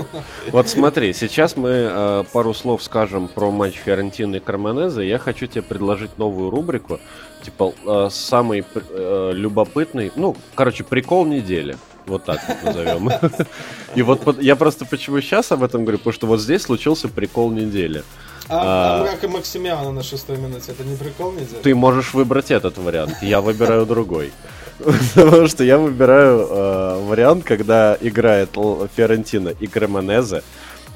[0.50, 5.08] Вот смотри, сейчас мы э, пару слов скажем про матч Фиорентины и Карменезе.
[5.08, 6.98] Я хочу тебе предложить новую рубрику
[7.44, 11.76] типа, э, самый э, любопытный, ну, короче, прикол недели.
[12.06, 13.10] Вот так вот назовем.
[13.94, 17.52] И вот я просто почему сейчас об этом говорю, потому что вот здесь случился прикол
[17.52, 18.02] недели.
[18.48, 21.62] А, а, а и Максимиана на шестой минуте, это не прикол недели?
[21.62, 24.32] Ты можешь выбрать этот вариант, я выбираю другой.
[25.14, 28.50] Потому что я выбираю э, вариант, когда играет
[28.96, 30.42] Фиорентина и Кремонезе.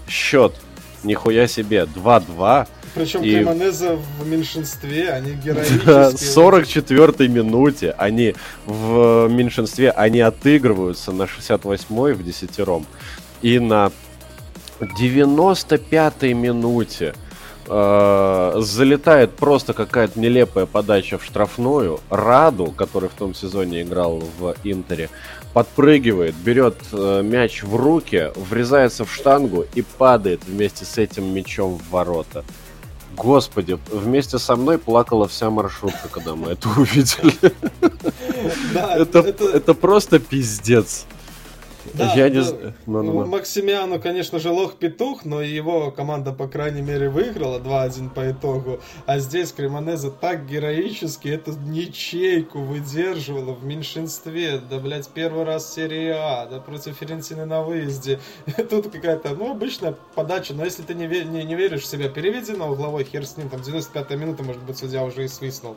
[0.09, 0.55] Счет,
[1.05, 2.67] нихуя себе, 2-2
[2.97, 3.35] причем и...
[3.35, 5.85] Кремонеза в меньшинстве, они героические.
[6.15, 12.87] 44-й минуте они в меньшинстве, они отыгрываются на 68-й в десятером.
[13.43, 13.93] И на
[14.81, 17.15] 95-й минуте
[17.67, 22.01] э, залетает просто какая-то нелепая подача в штрафную.
[22.11, 25.11] Раду, который в том сезоне играл в Интере,
[25.53, 31.79] подпрыгивает, берет э, мяч в руки, врезается в штангу и падает вместе с этим мячом
[31.79, 32.45] в ворота.
[33.17, 37.53] Господи, вместе со мной плакала вся маршрутка, когда мы это увидели.
[38.75, 41.07] это, это просто пиздец.
[41.95, 42.75] Да, я не знаю.
[42.87, 43.27] Ну, ну, ну.
[43.27, 48.81] Максимиану, конечно же, лох-петух, но его команда, по крайней мере, выиграла 2-1 по итогу.
[49.07, 54.59] А здесь Кремонеза так героически эту ничейку выдерживала в меньшинстве.
[54.59, 58.21] Да, блядь, первый раз в серии А, да, против Ферентины на выезде.
[58.71, 62.53] Тут какая-то, ну, обычная подача, но если ты не, не, не веришь в себя, переведи
[62.53, 65.77] на угловой, хер с ним, там, 95-я минута, может быть, судья уже и свистнул.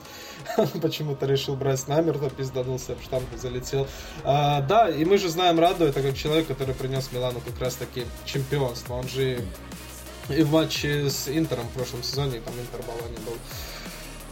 [0.81, 3.87] Почему-то решил брать намертво, пизданулся, в штангу залетел.
[4.23, 7.75] А, да, и мы же знаем Раду, это как человек, который принес Милану как раз
[7.75, 8.95] таки чемпионство.
[8.95, 9.39] Он же
[10.29, 13.33] и в матче с Интером в прошлом сезоне, там Интер Болони был.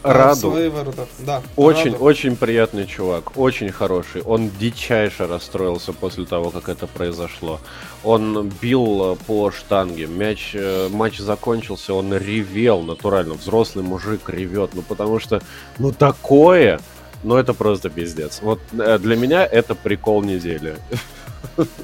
[0.04, 0.52] Раду.
[0.52, 1.08] Свои ворота.
[1.18, 1.42] Да.
[1.56, 2.04] Очень, Раду.
[2.04, 4.22] очень приятный чувак, очень хороший.
[4.22, 7.60] Он дичайше расстроился после того, как это произошло.
[8.04, 13.34] Он бил э, по штанге, мяч, э, матч закончился, он ревел натурально.
[13.34, 15.42] Взрослый мужик ревет, ну потому что,
[15.78, 16.78] ну такое,
[17.24, 18.38] ну это просто пиздец.
[18.40, 20.76] Вот э, для меня это прикол недели.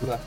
[0.02, 0.20] Да,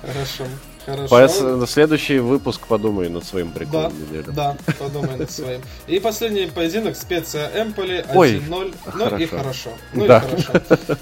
[0.00, 0.44] хорошо.
[0.86, 1.08] Хорошо.
[1.08, 4.30] По следующий выпуск подумай над своим приколом да, недели.
[4.34, 5.62] Да, подумай над своим.
[5.86, 8.74] И последний поединок специя Эмполи 1-0.
[8.94, 9.70] Ну и хорошо.
[9.94, 10.18] Ну да.
[10.18, 10.98] и хорошо.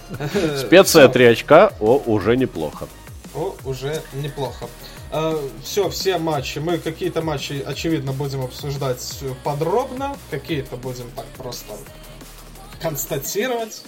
[0.67, 2.87] Специя 3 очка, о, уже неплохо.
[3.35, 4.69] О, уже неплохо.
[5.11, 6.59] Uh, все, все матчи.
[6.59, 11.75] Мы какие-то матчи, очевидно, будем обсуждать подробно, какие-то будем так просто
[12.81, 13.83] констатировать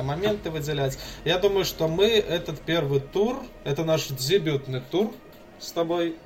[0.00, 0.98] какие-то моменты выделять.
[1.24, 5.12] Я думаю, что мы этот первый тур, это наш дебютный тур
[5.58, 6.16] с тобой,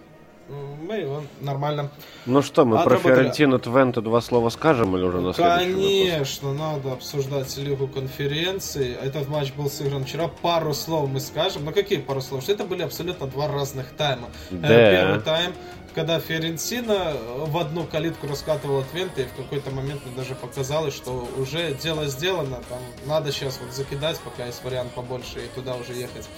[0.86, 1.90] мы его нормально.
[2.26, 7.56] Ну что, мы про Фиорентину Твента два слова скажем или уже на Конечно, надо обсуждать
[7.56, 8.92] Лигу конференций.
[8.92, 10.28] Этот матч был сыгран вчера.
[10.28, 11.64] Пару слов мы скажем.
[11.64, 12.42] Ну какие пару слов?
[12.42, 14.28] Что это были абсолютно два разных тайма.
[14.50, 14.68] Э, да.
[14.68, 15.52] Первый тайм
[15.94, 17.16] когда Фиорентина
[17.46, 22.06] в одну калитку раскатывала Твенте, и в какой-то момент мне даже показалось, что уже дело
[22.06, 26.28] сделано, там надо сейчас вот закидать, пока есть вариант побольше, и туда уже ехать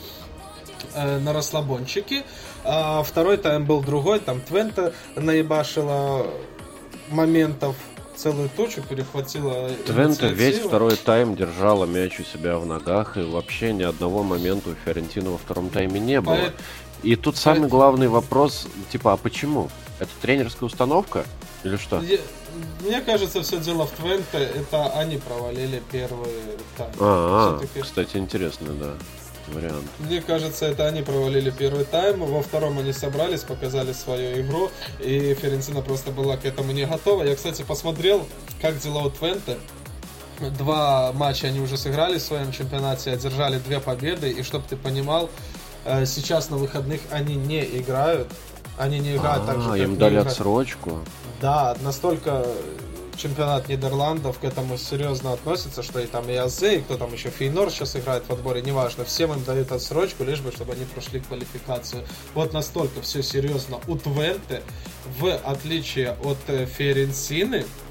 [0.95, 2.25] э, на расслабончики.
[2.65, 6.27] А второй тайм был другой, там Твента наебашила
[7.09, 7.77] моментов
[8.17, 13.73] целую точку, перехватила Твента весь второй тайм держала мяч у себя в ногах, и вообще
[13.73, 16.53] ни одного момента у Фиорентина во втором тайме не было.
[17.03, 19.69] И тут самый главный вопрос, типа, а почему?
[19.99, 21.25] Это тренерская установка
[21.65, 22.01] или что?
[22.01, 22.19] Я,
[22.81, 24.39] мне кажется, все дело в Твенте.
[24.39, 26.31] Это они провалили первый
[26.77, 26.91] тайм.
[27.01, 28.95] А, -а, -а кстати, интересно, да.
[29.49, 29.85] Вариант.
[30.01, 32.25] Мне кажется, это они провалили первый тайм.
[32.25, 34.71] Во втором они собрались, показали свою игру.
[34.99, 37.23] И Ференцина просто была к этому не готова.
[37.23, 38.27] Я, кстати, посмотрел,
[38.61, 39.59] как дела у Твенте.
[40.59, 44.31] Два матча они уже сыграли в своем чемпионате, одержали две победы.
[44.31, 45.56] И чтобы ты понимал, Э,
[46.07, 48.29] сейчас на выходных они не играют.
[48.79, 50.29] Они не играют а, так же, как им дали играют.
[50.29, 50.99] отсрочку.
[51.41, 52.45] Да, настолько
[53.17, 57.31] чемпионат Нидерландов к этому серьезно относится, что и там и Азе, и кто там еще
[57.31, 61.21] Фейнор сейчас играет в отборе, неважно, всем им дают отсрочку, лишь бы, чтобы они прошли
[61.21, 62.05] квалификацию.
[62.35, 64.63] Вот настолько все серьезно у Твенте,
[65.19, 67.86] в отличие от э, Ференсины, Э,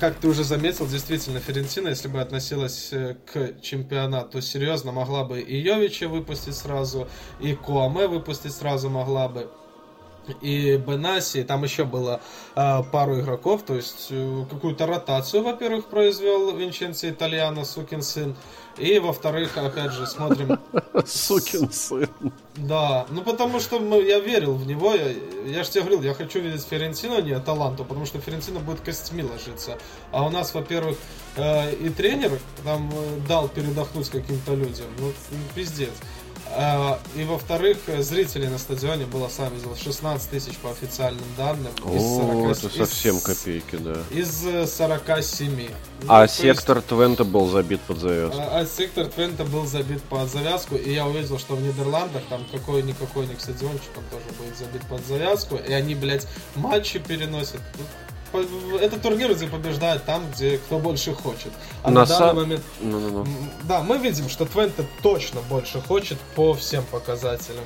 [0.00, 5.40] как ты уже заметил, действительно, Ферентина, если бы относилась э, к чемпионату серьезно, могла бы
[5.40, 7.08] и Йовича выпустить сразу,
[7.40, 9.48] и Куаме выпустить сразу могла бы
[10.40, 12.20] и Бенаси, там еще было
[12.54, 18.36] э, пару игроков, то есть э, какую-то ротацию, во-первых, произвел Винченцо Итальяно, сукин сын,
[18.78, 20.58] и во-вторых, опять же, смотрим...
[21.06, 22.08] Сукин сын.
[22.56, 25.14] Да, ну потому что мы, я верил в него, я,
[25.46, 28.80] я же тебе говорил, я хочу видеть Ферентино, а не Таланту, потому что Ферентино будет
[28.80, 29.78] костьми ложиться.
[30.10, 30.96] А у нас, во-первых,
[31.36, 35.12] э, и тренер там э, дал передохнуть каким-то людям, ну,
[35.54, 35.92] пиздец.
[36.54, 41.72] А, и во-вторых, зрителей на стадионе было, сам видел, 16 тысяч по официальным данным.
[41.84, 43.96] О, из 40, это совсем из, копейки, да.
[44.10, 45.68] Из 47.
[46.02, 48.38] Ну, а сектор есть, Твента был забит под завязку.
[48.38, 52.44] А, а сектор Твента был забит под завязку, и я увидел, что в Нидерландах там
[52.52, 57.60] какой-никакой стадиончик, он тоже будет забит под завязку, и они, блядь, матчи переносят
[58.80, 61.52] этот турнир, где побеждает там, где кто больше хочет.
[61.82, 62.34] А на, на данный са...
[62.34, 62.62] момент...
[62.80, 63.26] Ну, ну, ну.
[63.64, 67.64] Да, мы видим, что Твенте точно больше хочет по всем показателям.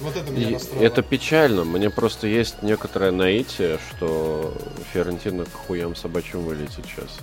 [0.00, 0.84] Вот это меня настроило.
[0.84, 1.64] Это печально.
[1.64, 4.54] Мне просто есть некоторое наитие, что
[4.92, 7.18] Фиорентина к хуям собачьим вылетит сейчас.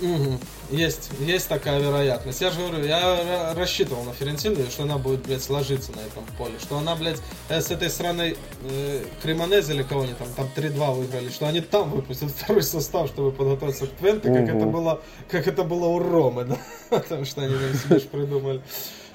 [0.00, 0.38] Угу.
[0.70, 2.40] Есть, есть такая вероятность.
[2.40, 6.54] Я же говорю, я рассчитывал на Ферентину, что она будет, блядь, сложиться на этом поле.
[6.60, 8.36] Что она, блядь, э, с этой страной
[8.68, 13.08] э, Кремонез или кого они там, там 3-2 выиграли, что они там выпустят второй состав,
[13.08, 14.38] чтобы подготовиться к Твенте, угу.
[14.38, 16.58] как это было, как это было у Ромы, да?
[16.90, 18.62] Потому что они там себе придумали.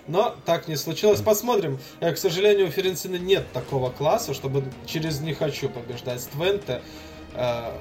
[0.08, 1.22] Но так не случилось.
[1.22, 1.80] Посмотрим.
[2.00, 6.82] К сожалению, у Ференцины нет такого класса, чтобы через «не хочу» побеждать Твенте.
[7.34, 7.72] Э,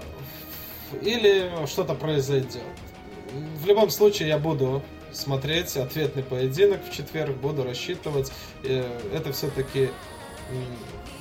[1.02, 2.62] или что-то произойдет
[3.32, 4.82] в любом случае я буду
[5.12, 8.32] смотреть ответный поединок в четверг, буду рассчитывать.
[8.62, 9.90] Это все-таки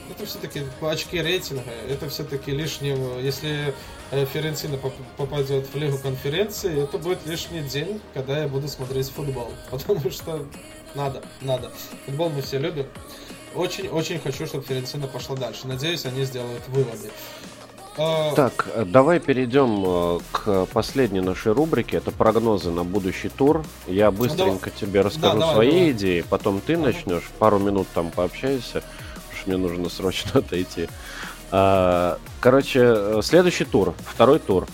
[0.10, 3.74] это все-таки очки рейтинга, это все-таки лишнего, если
[4.12, 4.78] э, Ферентина
[5.18, 9.54] попадет в Лигу конференции, это будет лишний день, когда я буду смотреть футбол.
[9.70, 10.46] Потому что
[10.96, 11.72] надо, надо.
[12.06, 12.88] Футбол мы все любим.
[13.56, 15.68] Очень-очень хочу, чтобы Ферентина пошла дальше.
[15.68, 17.12] Надеюсь, они сделают выводы.
[18.02, 21.98] А, так, э, давай перейдем э, к последней нашей рубрике.
[21.98, 23.66] Это прогнозы на будущий тур.
[23.88, 25.92] Я быстренько ну, тебе расскажу да, свои давай.
[25.92, 27.30] идеи, потом ты начнешь.
[27.40, 30.88] Пару минут там пообщайся, потому что мне нужно срочно отойти.
[31.52, 34.66] А, короче, э, следующий тур, второй тур.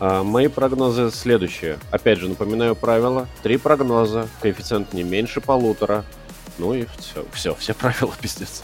[0.00, 1.78] А, мои прогнозы следующие.
[1.90, 3.28] Опять же, напоминаю правила.
[3.42, 6.04] Три прогноза, коэффициент не меньше полутора.
[6.56, 8.62] Ну и все, все, все правила пиздец.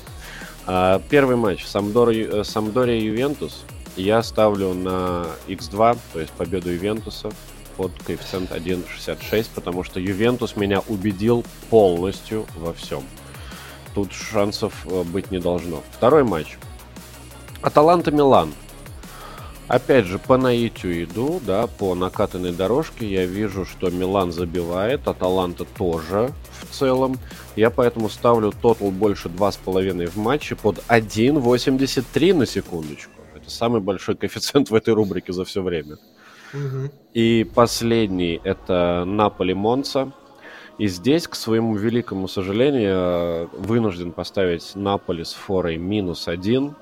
[1.09, 1.67] Первый матч.
[1.67, 3.65] Самдория Ювентус
[3.99, 7.31] я ставлю на x2, то есть победу Ювентуса
[7.77, 13.03] под коэффициент 1.66, потому что Ювентус меня убедил полностью во всем.
[13.95, 15.83] Тут шансов э, быть не должно.
[15.93, 16.59] Второй матч.
[17.63, 18.53] Аталанта-Милан.
[19.67, 23.07] Опять же, по наитию иду, да, по накатанной дорожке.
[23.07, 27.19] Я вижу, что Милан забивает, Аталанта тоже в целом.
[27.55, 33.18] Я поэтому ставлю тотал больше 2,5 в матче под 1,83 на секундочку.
[33.49, 35.97] Это самый большой коэффициент в этой рубрике за все время.
[36.53, 36.91] Угу.
[37.15, 40.13] И последний это Наполи Монца.
[40.77, 46.77] И здесь, к своему великому сожалению, вынужден поставить Наполи с форой минус один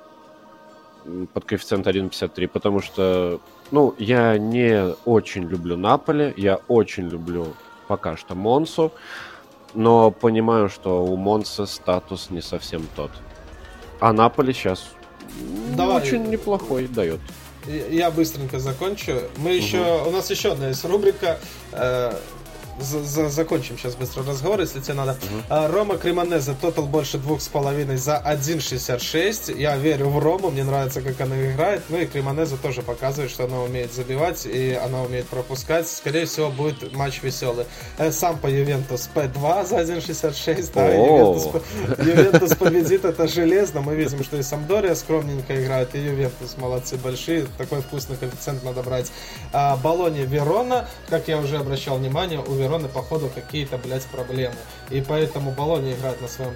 [1.33, 3.41] под коэффициент 1.53, потому что,
[3.71, 7.55] ну, я не очень люблю Наполе, я очень люблю
[7.87, 8.91] пока что Монсу,
[9.73, 13.13] но понимаю, что у Монса статус не совсем тот.
[14.01, 14.96] А Наполе сейчас
[15.77, 16.03] Давай.
[16.03, 17.21] очень неплохой дает.
[17.91, 19.23] Я быстренько закончу.
[19.39, 21.39] Мы еще, у нас еще одна есть рубрика.
[21.73, 22.15] Э,
[22.81, 25.13] за закончим сейчас быстро разговор, если тебе надо.
[25.13, 25.73] Угу.
[25.73, 29.59] Рома Кремонезе, тотал больше двух с половиной за 1.66.
[29.59, 31.83] Я верю в Рому, мне нравится, как она играет.
[31.89, 35.89] Ну и Кремонезе тоже показывает, что она умеет забивать и она умеет пропускать.
[35.89, 37.67] Скорее всего, будет матч веселый.
[37.99, 40.71] Э, Сампа Ювентус П2 за 1.66.
[40.75, 41.49] Да, Ювентус,
[41.99, 43.81] Ювентус победит, это железно.
[43.81, 47.47] Мы видим, что и Сампдория скромненько играет, и Ювентус молодцы большие.
[47.59, 49.11] Такой вкусный коэффициент надо брать.
[49.53, 54.55] А, Болония Верона, как я уже обращал внимание, у Вероны, походу, какие-то, блядь, проблемы.
[54.91, 56.55] И поэтому Болония играет на своем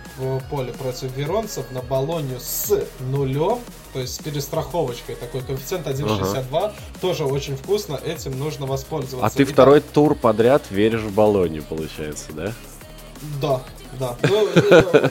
[0.51, 3.61] поле против веронцев, на Болонию с нулем,
[3.93, 6.75] то есть с перестраховочкой, такой коэффициент 1.62, ага.
[7.01, 9.27] тоже очень вкусно, этим нужно воспользоваться.
[9.27, 9.91] А ты И второй так...
[9.91, 12.53] тур подряд веришь в Болонию, получается, да?
[13.41, 13.63] Да,
[13.99, 14.17] да.
[14.23, 15.11] Ну, э,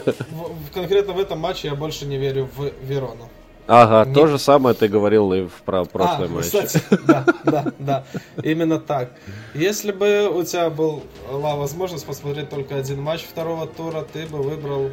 [0.73, 3.30] конкретно в этом матче я больше не верю в Верону.
[3.71, 4.15] Ага, не...
[4.15, 6.45] то же самое ты говорил и в про прошлый а, матч.
[6.45, 8.03] Кстати, да, да, да.
[8.41, 9.11] Именно так.
[9.53, 14.89] Если бы у тебя была возможность посмотреть только один матч второго тура, ты бы выбрал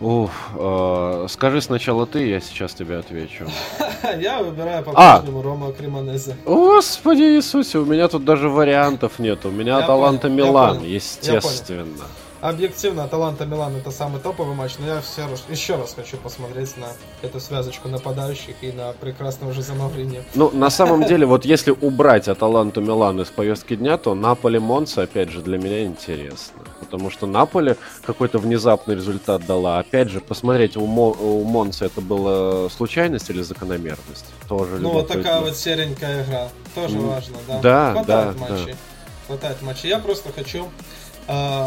[0.00, 3.46] Уф, э, скажи сначала ты, я сейчас тебе отвечу.
[4.18, 5.42] Я выбираю по-прежнему а!
[5.42, 6.36] Рома Кремонезе.
[6.46, 9.44] Господи Иисусе, у меня тут даже вариантов нет.
[9.44, 12.06] У меня Таланта Милан, естественно
[12.40, 16.76] объективно Аталанта Милан это самый топовый матч, но я все раз, еще раз хочу посмотреть
[16.76, 16.88] на
[17.22, 20.24] эту связочку нападающих и на прекрасное уже замовление.
[20.34, 25.02] Ну, на самом деле, вот если убрать Аталанту Милан из повестки дня, то Наполе Монца,
[25.02, 26.62] опять же, для меня интересно.
[26.80, 29.78] Потому что Наполе какой-то внезапный результат дала.
[29.78, 34.26] Опять же, посмотреть, у, Мо, у Монца это была случайность или закономерность?
[34.48, 36.48] Тоже Ну, вот такая вот серенькая игра.
[36.74, 37.06] Тоже mm.
[37.06, 37.60] важно, да?
[37.60, 38.72] Да, Хватает да, матчей.
[38.72, 38.78] Да.
[39.26, 39.88] Хватает матчей.
[39.88, 40.68] Я просто хочу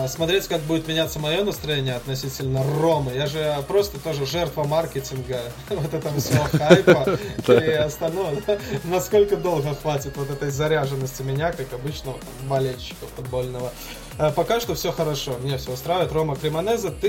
[0.07, 3.13] смотреть, как будет меняться мое настроение относительно Ромы.
[3.13, 7.17] Я же просто тоже жертва маркетинга, вот этого всего хайпа
[7.51, 8.31] и остального.
[8.83, 12.17] Насколько долго хватит вот этой заряженности меня, как обычного
[12.47, 13.71] болельщика футбольного.
[14.17, 16.11] Э, пока что все хорошо, мне все устраивает.
[16.11, 17.07] Рома Кремонезе, ты,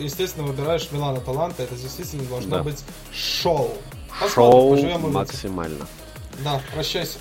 [0.00, 2.62] естественно, выбираешь Милана Таланта, это действительно должно да.
[2.62, 3.70] быть шоу.
[4.20, 5.86] Посмотрим, шоу максимально.
[6.44, 7.18] Да, прощайся.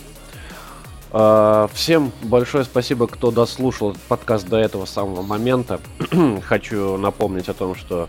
[1.13, 5.81] А, всем большое спасибо, кто дослушал подкаст до этого самого момента.
[6.43, 8.07] Хочу напомнить о том, что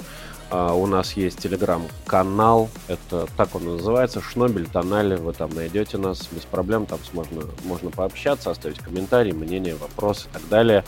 [0.50, 2.68] uh, у нас есть телеграм-канал.
[2.86, 4.20] Это так он называется.
[4.20, 5.16] Шнобель Тонали.
[5.16, 6.86] Вы там найдете нас без проблем.
[6.86, 10.84] Там можно, можно пообщаться, оставить комментарии, мнения, вопросы и так далее.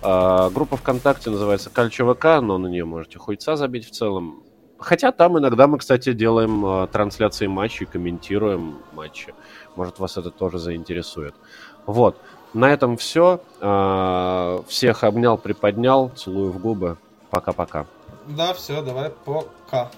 [0.00, 4.42] Uh, группа ВКонтакте называется Кальчо ВК, но на нее можете хуйца забить в целом.
[4.78, 9.34] Хотя там иногда мы, кстати, делаем трансляции матчей, комментируем матчи.
[9.78, 11.36] Может, вас это тоже заинтересует.
[11.86, 12.16] Вот.
[12.52, 13.40] На этом все.
[13.60, 16.10] А, всех обнял, приподнял.
[16.16, 16.96] Целую в губы.
[17.30, 17.86] Пока-пока.
[18.26, 19.88] Да, все, давай пока.